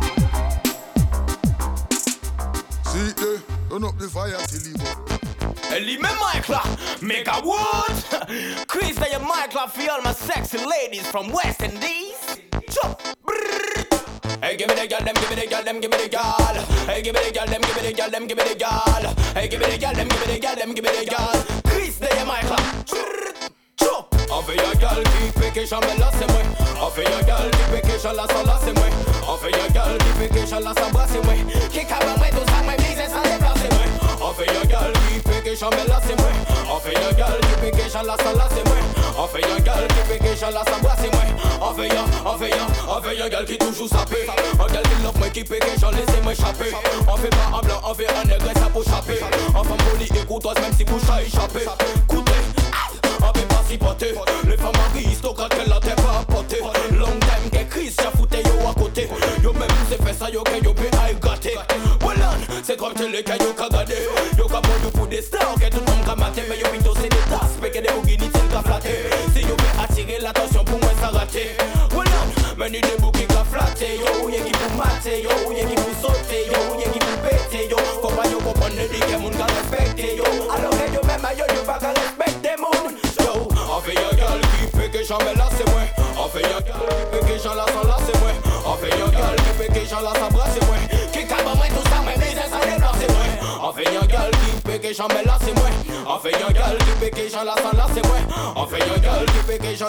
See 2.90 3.06
it 3.06 3.18
there. 3.22 3.38
Turn 3.70 3.84
up 3.86 3.98
the 4.00 4.08
fire 4.10 4.42
till 4.50 4.66
he 4.66 4.74
book. 4.74 4.98
Ellie 5.70 5.98
me 6.02 6.10
Michael, 6.18 6.66
make 7.06 7.28
a 7.30 7.38
wood. 7.46 8.66
Chris, 8.68 8.98
that 8.98 9.12
your 9.12 9.20
Michael 9.22 9.68
for 9.68 9.92
all 9.92 10.02
my 10.02 10.12
sexy 10.12 10.58
ladies 10.58 11.06
from 11.06 11.32
West 11.32 11.62
Indies. 11.62 12.18
Chop. 12.68 13.00
Hey, 14.42 14.58
give 14.58 14.70
me 14.70 14.74
the 14.74 14.88
girl, 14.90 15.06
them, 15.06 15.14
give 15.14 15.30
me 15.30 15.36
the 15.36 15.46
girl, 15.48 15.64
them, 15.64 15.80
give 15.82 15.92
me 15.92 15.98
the 15.98 16.10
girl. 16.10 16.56
Hey, 16.90 17.04
give 17.04 17.14
me 17.14 17.22
the 17.22 17.32
girl, 17.32 17.46
them, 17.46 17.62
give 17.62 17.76
me 17.76 17.82
the 17.84 17.94
girl, 17.94 18.10
them, 18.10 18.26
give 18.26 18.38
me 18.38 18.44
the 18.44 18.56
girl. 18.58 19.14
Hey, 19.36 19.48
give 19.48 19.60
me 19.60 19.68
the 19.68 19.78
girl, 19.78 19.94
them, 19.94 20.08
give 20.08 20.20
me 20.26 20.34
the 20.34 20.40
girl, 20.40 20.56
them, 20.56 20.74
give 20.74 20.84
me 20.84 20.92
the 20.98 21.06
girl. 21.06 21.62
Chris, 21.64 22.00
that 22.00 22.18
your 22.18 22.26
Michael. 24.34 24.44
Chop. 24.44 24.44
Offer 24.44 24.54
your 24.54 24.76
girl 24.76 25.04
keep 25.04 25.34
vacation, 25.36 25.80
me 25.82 25.98
la 26.00 26.12
se 26.12 26.26
mwe. 26.26 26.44
Offer 26.82 27.02
your 27.04 27.24
girl 27.24 27.50
keep 27.52 27.68
vacation, 27.70 28.16
la 28.16 28.28
sa 28.28 28.42
la 28.44 28.58
se 28.60 28.74
mwe. 28.74 28.90
Offer 29.28 29.50
your 29.50 29.70
girl 29.70 29.98
keep 29.98 30.16
vacation, 30.16 30.64
la 30.64 30.74
sa 30.74 30.90
bra 30.90 31.08
se 31.08 31.20
mwe. 31.22 31.70
Kick 31.72 31.92
out 31.92 32.06
my 32.06 32.16
windows, 32.22 32.48
like 32.48 32.66
my 32.66 32.76
business, 32.78 33.14
and 33.14 33.42
the 33.42 33.54
se 33.60 33.70
mwe. 33.70 33.86
Offer 34.22 34.46
your 34.52 34.66
girl 34.66 34.92
keep 35.08 35.24
vacation, 35.24 35.70
me 35.70 35.84
la 35.88 36.00
se 36.02 36.16
mwe. 36.16 36.32
Offer 36.70 36.92
your 36.92 37.14
girl 37.14 37.38
keep 37.42 37.60
vacation, 37.62 38.06
la 38.06 38.18
sa 38.18 38.32
la 38.34 38.50
se 38.50 38.64
mwe. 38.64 38.80
Offer 39.18 39.40
your 39.40 39.60
girl 39.62 39.88
keep 39.88 40.08
vacation, 40.10 40.52
la 40.54 40.64
sa 40.66 40.80
bra 40.82 40.96
se 40.98 41.10
mwe. 41.10 41.26
Offer 41.62 41.86
your, 41.86 42.06
offer 42.26 42.50
your, 42.50 42.68
offer 42.90 43.14
your 43.14 43.30
girl 43.30 43.46
qui 43.46 43.58
toujours 43.58 43.90
sapé. 43.90 44.28
Un 44.28 44.68
girl 44.68 44.84
qui 44.84 45.04
love 45.04 45.18
moi 45.20 45.30
qui 45.30 45.44
vacation, 45.44 45.92
laissez-moi 45.92 46.34
échapper. 46.34 46.74
On 47.08 47.18
fait 47.18 47.30
pas 47.30 47.58
un 47.58 47.62
blanc, 47.62 47.82
on 47.86 47.94
fait 47.94 48.08
un 48.10 48.24
nègre, 48.26 48.52
ça 48.56 48.70
pour 48.74 48.84
chapper. 48.84 49.20
Enfin 49.56 49.76
poli 49.78 50.06
et 50.06 50.26
courtoise, 50.26 50.58
même 50.60 50.74
si 50.74 50.86
couche 50.86 51.10
à 51.10 51.22
échapper. 51.22 51.66
Coutez, 52.08 52.32
avait 53.22 53.46
pas 53.46 53.53
sipote 53.68 54.08
Le 54.48 54.58
fam 54.58 54.74
aristokrat 54.86 55.50
ke 55.50 55.68
la 55.70 55.80
te 55.80 55.96
pa 56.02 56.20
apote 56.22 56.60
Long 56.98 57.20
time 57.20 57.50
ke 57.52 57.64
kris 57.70 57.96
ya 57.98 58.12
foute 58.12 58.40
yo 58.46 58.56
akote 58.70 59.08
Yo 59.44 59.54
men 59.54 59.70
se 59.90 59.98
fe 59.98 60.14
sa 60.14 60.30
yo 60.30 60.44
ke 60.44 60.64
yo 60.64 60.74
be 60.74 60.90
ay 61.02 61.16
gate 61.22 61.56
Welan, 62.06 62.40
se 62.64 62.76
drop 62.76 62.96
tele 62.96 63.24
ke 63.24 63.38
yo 63.42 63.54
ka 63.54 63.70
gade 63.70 63.98
Yo 64.38 64.48
ka 64.48 64.62
bon 64.62 64.84
yo 64.84 64.92
pou 64.92 65.08
de 65.08 65.22
star 65.22 65.56
ke 65.60 65.70
tout 65.70 65.86
nom 65.88 66.04
ka 66.06 66.16
mate 66.16 66.44
Me 66.50 66.58
yo 66.60 66.68
pito 66.72 66.94
se 66.96 67.10
de 67.10 67.22
tas 67.30 67.58
peke 67.62 67.82
de 67.82 67.94
ou 67.94 68.06
gini 68.06 68.30
til 68.30 68.48
ka 68.52 68.62
flate 68.62 68.96
Si 69.34 69.46
yo 69.48 69.56
be 69.56 69.70
atire 69.86 70.20
l'atensyon 70.24 70.66
pou 70.66 70.78
mwen 70.78 70.98
sa 71.02 71.12
rate 71.16 71.46
Welan, 71.96 72.34
men 72.58 72.76
ide 72.76 72.98
bou 73.00 73.12
ki 73.12 73.28
ka 73.32 73.44
flate 73.52 73.94
Yo 74.00 74.18
ou 74.24 74.34
ye 74.34 74.42
ki 74.44 74.54
pou 74.58 74.80
mate, 74.80 75.20
yo 75.24 75.38
ou 75.46 75.56
ye 75.56 75.66
ki 75.70 75.80
pou 75.80 76.02
sote 76.02 76.44
Yo 76.52 76.66
ou 76.72 76.82
ye 76.82 76.90
ki 76.92 77.00
pou 77.06 77.24
pete, 77.28 77.66
yo 77.72 77.80
Kompa 78.02 78.28
yo 78.32 78.42
kompon 78.44 78.76
ne 78.76 78.90
di 78.92 79.00
ke 79.04 79.18
moun 79.20 79.36
ka 79.40 79.48
respekte 79.52 80.16
yo 80.20 80.28
Alo 80.58 80.76
ke 80.78 80.92
yo 80.96 81.08
men 81.08 81.22
ma 81.24 81.34
yo 81.38 81.48
yo 81.56 81.66
pa 81.68 81.80
ka 81.82 81.96
respekte 82.00 82.58
moun 82.62 83.03
Anfe 83.74 83.94
yon 83.98 84.16
gal 84.18 84.42
ki 84.54 84.68
peke 84.78 85.02
jan 85.02 85.18
me 85.26 85.32
la 85.34 85.48
se 85.50 85.66
mwen 85.72 85.88
Anfe 86.22 86.42
yon 86.46 86.62
gal 86.68 86.84
ki 86.94 87.06
peke 87.14 87.38
jan 87.42 87.56
la 87.58 87.66
san 87.74 87.88
la 87.90 87.98
se 88.06 88.14
mwen 88.20 88.36
Anfe 88.70 88.90
gal 88.94 90.04
la 90.06 90.14
san 90.14 90.30
bra 90.34 90.46
se 90.54 90.62
mwen 90.68 90.84
Ki 91.16 91.24
kaba 91.26 91.56
mwen 91.56 91.74
tout 91.74 91.90
sa 91.90 92.02
mwen 92.06 92.20
dese 92.22 92.46
sa 92.52 92.60
de 92.62 92.76
blan 92.78 92.94
se 93.02 93.08
mwen 93.10 93.32
Anfe 93.66 93.88
yon 93.90 94.06
gal 94.12 94.30
ki 94.44 94.52
peke 94.68 94.94
jan 94.94 95.10
me 95.10 95.24
la 95.26 95.40
se 95.42 95.56
mwen 95.58 95.74
Anfe 96.06 96.36
yon 96.38 96.54
gal 96.54 96.78
ki 96.86 97.00
peke 97.02 97.26
jan 97.34 97.50
la 97.50 97.56
san 97.64 97.74
la 97.80 97.90
se 97.96 98.06
mwen 98.06 98.30
Anfe 98.54 98.78
yon 98.86 99.02
gal 99.02 99.26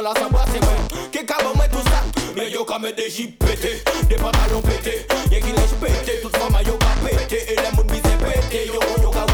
la 0.09 0.15
mwen 0.33 0.89
Ki 1.13 1.27
kaba 1.27 1.53
mwen 1.55 1.69
tout 1.71 1.85
ça. 1.91 2.01
Mais 2.37 2.51
yo 2.51 2.65
comme 2.65 2.91
des 2.91 3.11
jipes 3.11 3.39
pétés, 3.39 3.85
des 4.09 4.17
pantalons 4.17 4.63
pétés 4.63 5.07
Y'a 5.31 5.41
qui 5.41 5.53
lèche 5.53 5.77
pété, 5.81 6.21
toute 6.23 6.51
ma 6.51 6.63
yo 6.63 6.79
pété 7.05 7.53
Et 7.53 7.57
les 7.57 7.77
mounes 7.77 7.91
misés 7.91 8.17
pété, 8.19 8.67
yo 8.67 8.81
yo 9.03 9.34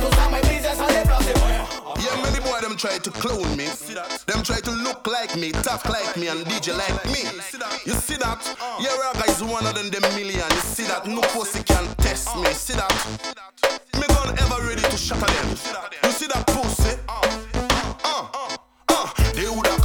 try 2.81 2.97
to 2.97 3.11
clone 3.11 3.55
me. 3.55 3.67
Them 4.25 4.41
try 4.41 4.59
to 4.59 4.71
look 4.71 5.05
like 5.05 5.35
me, 5.37 5.51
talk 5.51 5.87
like 5.87 6.17
me, 6.17 6.29
and 6.29 6.39
DJ 6.47 6.75
like 6.75 7.05
me. 7.05 7.21
You 7.85 7.93
see 7.93 8.17
that? 8.17 8.41
Yeah, 8.79 8.97
Raga 8.97 9.29
is 9.29 9.43
one 9.43 9.67
of 9.67 9.75
them, 9.75 9.91
them 9.91 10.01
million. 10.15 10.49
You 10.49 10.63
see 10.65 10.85
that? 10.85 11.05
No 11.05 11.21
pussy 11.29 11.61
can 11.63 11.85
test 11.97 12.35
me. 12.37 12.51
See 12.53 12.73
that? 12.73 12.89
Me 13.93 14.05
gun 14.07 14.33
ever 14.33 14.67
ready 14.67 14.81
to 14.81 14.97
shatter 14.97 15.29
them. 15.29 15.49
You 16.03 16.11
see 16.11 16.25
that 16.25 16.43
pussy? 16.47 16.97
Uh, 17.07 17.21
uh, 17.53 18.27
uh. 18.33 18.57
uh. 18.89 19.33
They 19.33 19.45
woulda 19.45 19.77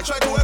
I 0.00 0.02
try 0.02 0.18
to 0.18 0.39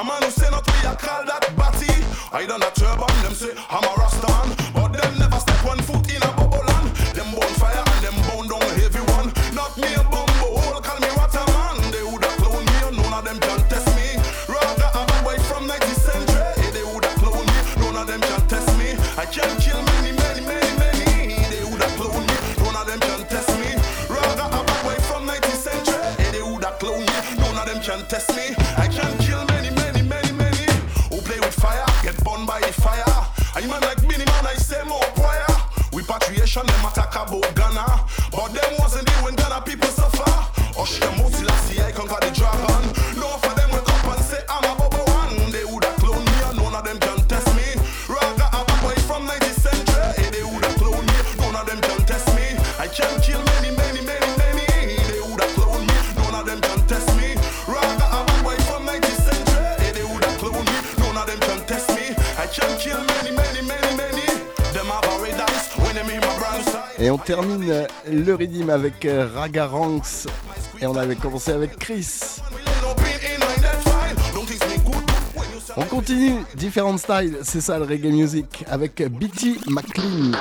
I'm 0.00 0.08
on 0.08 0.22
the 0.22 0.39
avec 69.04 69.54
euh, 69.54 69.66
ranks 69.66 70.26
et 70.80 70.86
on 70.86 70.96
avait 70.96 71.16
commencé 71.16 71.52
avec 71.52 71.78
Chris. 71.78 72.40
On 75.76 75.84
continue, 75.84 76.40
différents 76.54 76.98
styles, 76.98 77.38
c'est 77.42 77.60
ça 77.60 77.78
le 77.78 77.84
reggae 77.84 78.10
music, 78.12 78.64
avec 78.68 79.02
BT 79.02 79.58
McLean. 79.68 80.32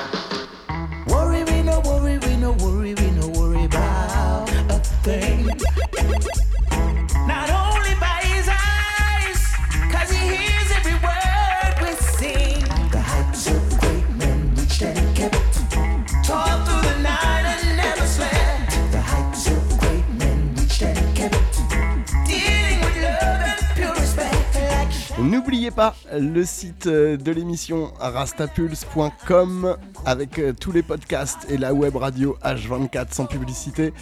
le 26.20 26.46
site 26.46 26.88
euh, 26.88 27.18
de 27.18 27.32
l'émission 27.32 27.92
rastapulse.com 28.00 29.78
avec 30.06 30.40
euh, 30.40 30.54
tous 30.54 30.72
les 30.72 30.84
podcasts 30.84 31.50
et 31.50 31.58
la 31.58 31.74
web 31.74 31.96
radio 31.96 32.38
H24 32.44 33.14
sans 33.14 33.26
publicité. 33.26 33.94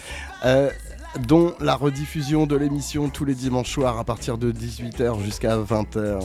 Euh, 0.44 0.70
dont 1.26 1.54
la 1.58 1.74
rediffusion 1.74 2.46
de 2.46 2.54
l'émission 2.54 3.08
tous 3.08 3.24
les 3.24 3.34
dimanches 3.34 3.72
soirs 3.72 3.98
à 3.98 4.04
partir 4.04 4.36
de 4.36 4.52
18h 4.52 5.22
jusqu'à 5.22 5.56
20h. 5.56 6.20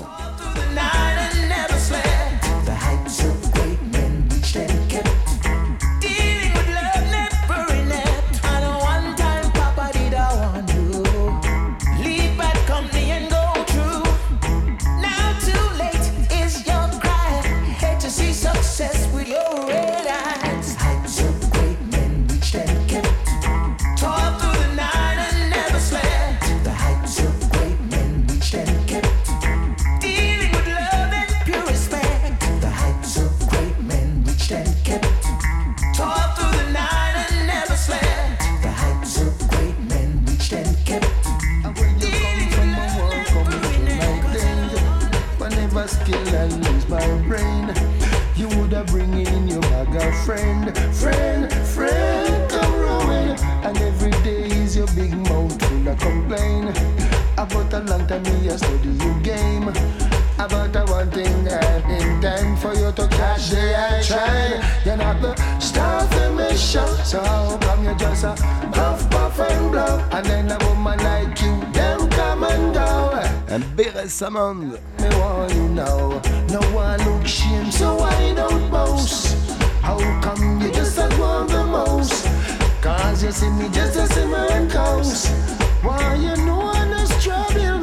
after 58.14 58.32
me, 58.32 58.48
a 58.48 58.58
study 58.58 58.90
you 58.90 59.14
game. 59.22 59.68
About 60.40 60.76
a 60.76 60.92
one 60.92 61.10
thing 61.12 61.48
and 61.48 61.92
in 61.92 62.22
time 62.22 62.58
for 62.58 62.74
you 62.74 62.92
to 62.92 63.08
catch. 63.08 63.50
the 63.50 63.76
I 63.78 64.02
try. 64.04 64.82
You're 64.86 64.98
not 64.98 65.22
the 65.22 65.36
star 65.60 66.04
of 66.04 66.10
the 66.10 66.32
mission, 66.32 66.88
so 67.06 67.22
how 67.22 67.58
come 67.60 67.86
you 67.86 67.96
just 67.96 68.24
a 68.24 68.36
puff, 68.72 69.10
puff 69.10 69.40
and 69.40 69.72
blow? 69.72 70.00
And 70.12 70.26
then 70.26 70.52
a 70.52 70.58
woman 70.66 71.00
like 71.00 71.40
you, 71.42 71.56
them 71.72 72.10
come 72.10 72.44
and 72.44 72.74
go. 72.74 73.12
And 73.48 73.64
Beres 73.78 74.12
Samand. 74.20 74.80
Me 75.00 75.10
want 75.20 75.54
you 75.54 75.70
know, 75.70 76.22
no 76.50 76.62
one 76.74 77.00
look 77.06 77.28
shame, 77.28 77.72
so 77.72 78.00
I 78.00 78.34
don't 78.34 78.70
boast. 78.70 79.38
How 79.82 79.98
come 80.22 80.62
you 80.62 80.72
just 80.72 80.98
a 80.98 81.08
want 81.20 81.50
the 81.50 81.64
most? 81.64 82.28
Cause 82.82 83.24
you 83.24 83.32
see 83.32 83.50
me 83.50 83.70
just 83.70 83.96
a 83.96 84.08
simmer 84.08 84.48
and. 84.52 84.64
Why 85.84 86.16
you 86.16 86.36
know 86.46 86.62
I'm 86.62 86.94
trouble? 87.20 87.83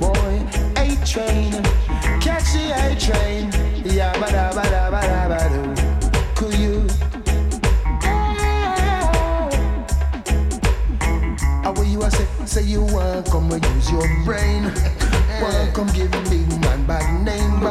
Boy, 0.00 0.42
A 0.76 0.96
train, 1.06 1.52
catch 2.20 2.52
the 2.52 2.72
A 2.74 2.94
train. 2.98 3.52
Yeah, 3.84 4.12
ba 4.18 4.30
da 4.30 4.52
ba 4.52 4.62
da 4.68 4.90
ba 4.90 5.00
da 5.00 5.28
ba 5.28 5.48
do. 5.52 5.62
Could 6.34 6.54
you? 6.54 6.86
Oh. 8.02 9.48
Ah, 11.64 11.72
what 11.72 11.86
you 11.86 12.00
say? 12.10 12.26
Say 12.46 12.62
you 12.64 12.82
want 12.82 13.30
come 13.30 13.52
and 13.52 13.64
use 13.64 13.90
your 13.92 14.08
brain. 14.24 14.72
Come 15.78 15.86
give 15.92 16.10
big 16.28 16.48
man 16.60 16.84
bad 16.86 17.24
name, 17.24 17.60
we 17.60 17.66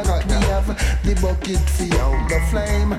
have 0.48 0.68
the 1.04 1.14
bucket 1.22 1.60
for 1.60 2.00
out 2.00 2.30
the 2.30 2.40
flame. 2.50 2.92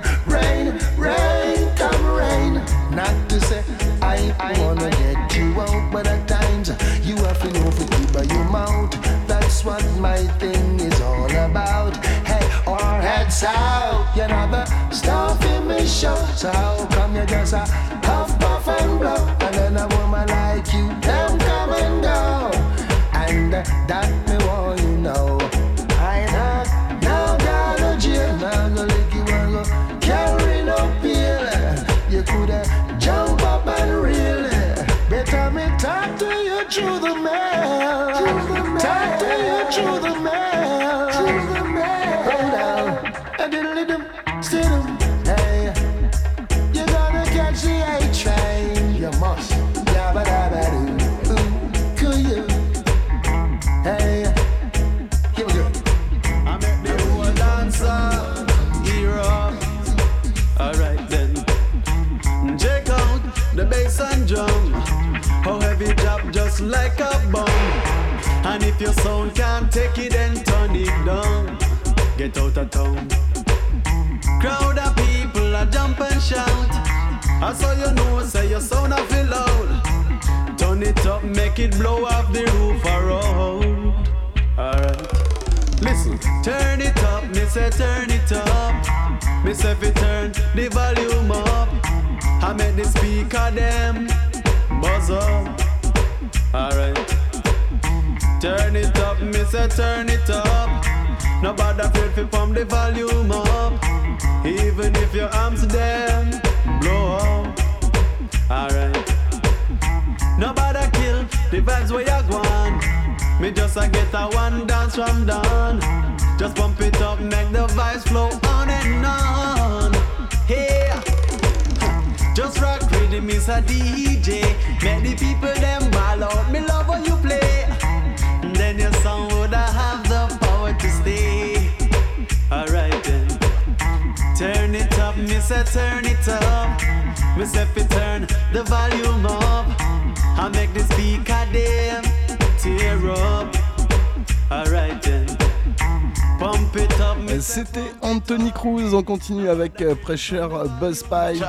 continue 149.19 149.49
avec 149.49 149.83
euh, 149.83 149.97
Pressure 149.97 150.55
euh, 150.55 150.69
Buzz 150.81 151.03
Pie. 151.03 151.43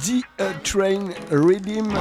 D-Train 0.00 1.10
Redeem. 1.30 1.92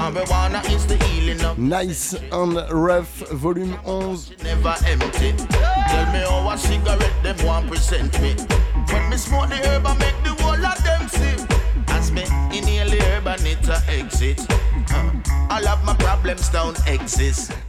Nice 1.57 2.15
and 2.31 2.55
Rough 2.71 3.23
Volume 3.31 3.75
11 3.85 4.31
Tell 4.39 6.05
me 6.11 6.19
how 6.19 6.49
a 6.49 6.57
cigarette 6.57 7.23
them 7.23 7.45
want 7.45 7.67
present 7.67 8.21
me. 8.21 8.35
When 8.91 9.09
me 9.09 9.17
smoke 9.17 9.49
the 9.49 9.55
herb 9.55 9.85
I 9.85 9.97
make 9.97 10.24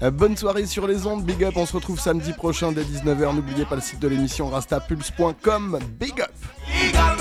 Euh, 0.02 0.10
bonne 0.10 0.36
soirée 0.36 0.66
sur 0.66 0.86
les 0.86 1.06
ondes, 1.06 1.24
big 1.24 1.44
up. 1.44 1.54
On 1.56 1.66
se 1.66 1.72
retrouve 1.72 1.98
samedi 1.98 2.32
prochain 2.32 2.72
dès 2.72 2.82
19h. 2.82 3.34
N'oubliez 3.34 3.64
pas 3.64 3.76
le 3.76 3.80
site 3.80 4.00
de 4.00 4.08
l'émission 4.08 4.48
rastapulse.com. 4.48 5.78
Big 5.98 6.20
up. 6.20 7.15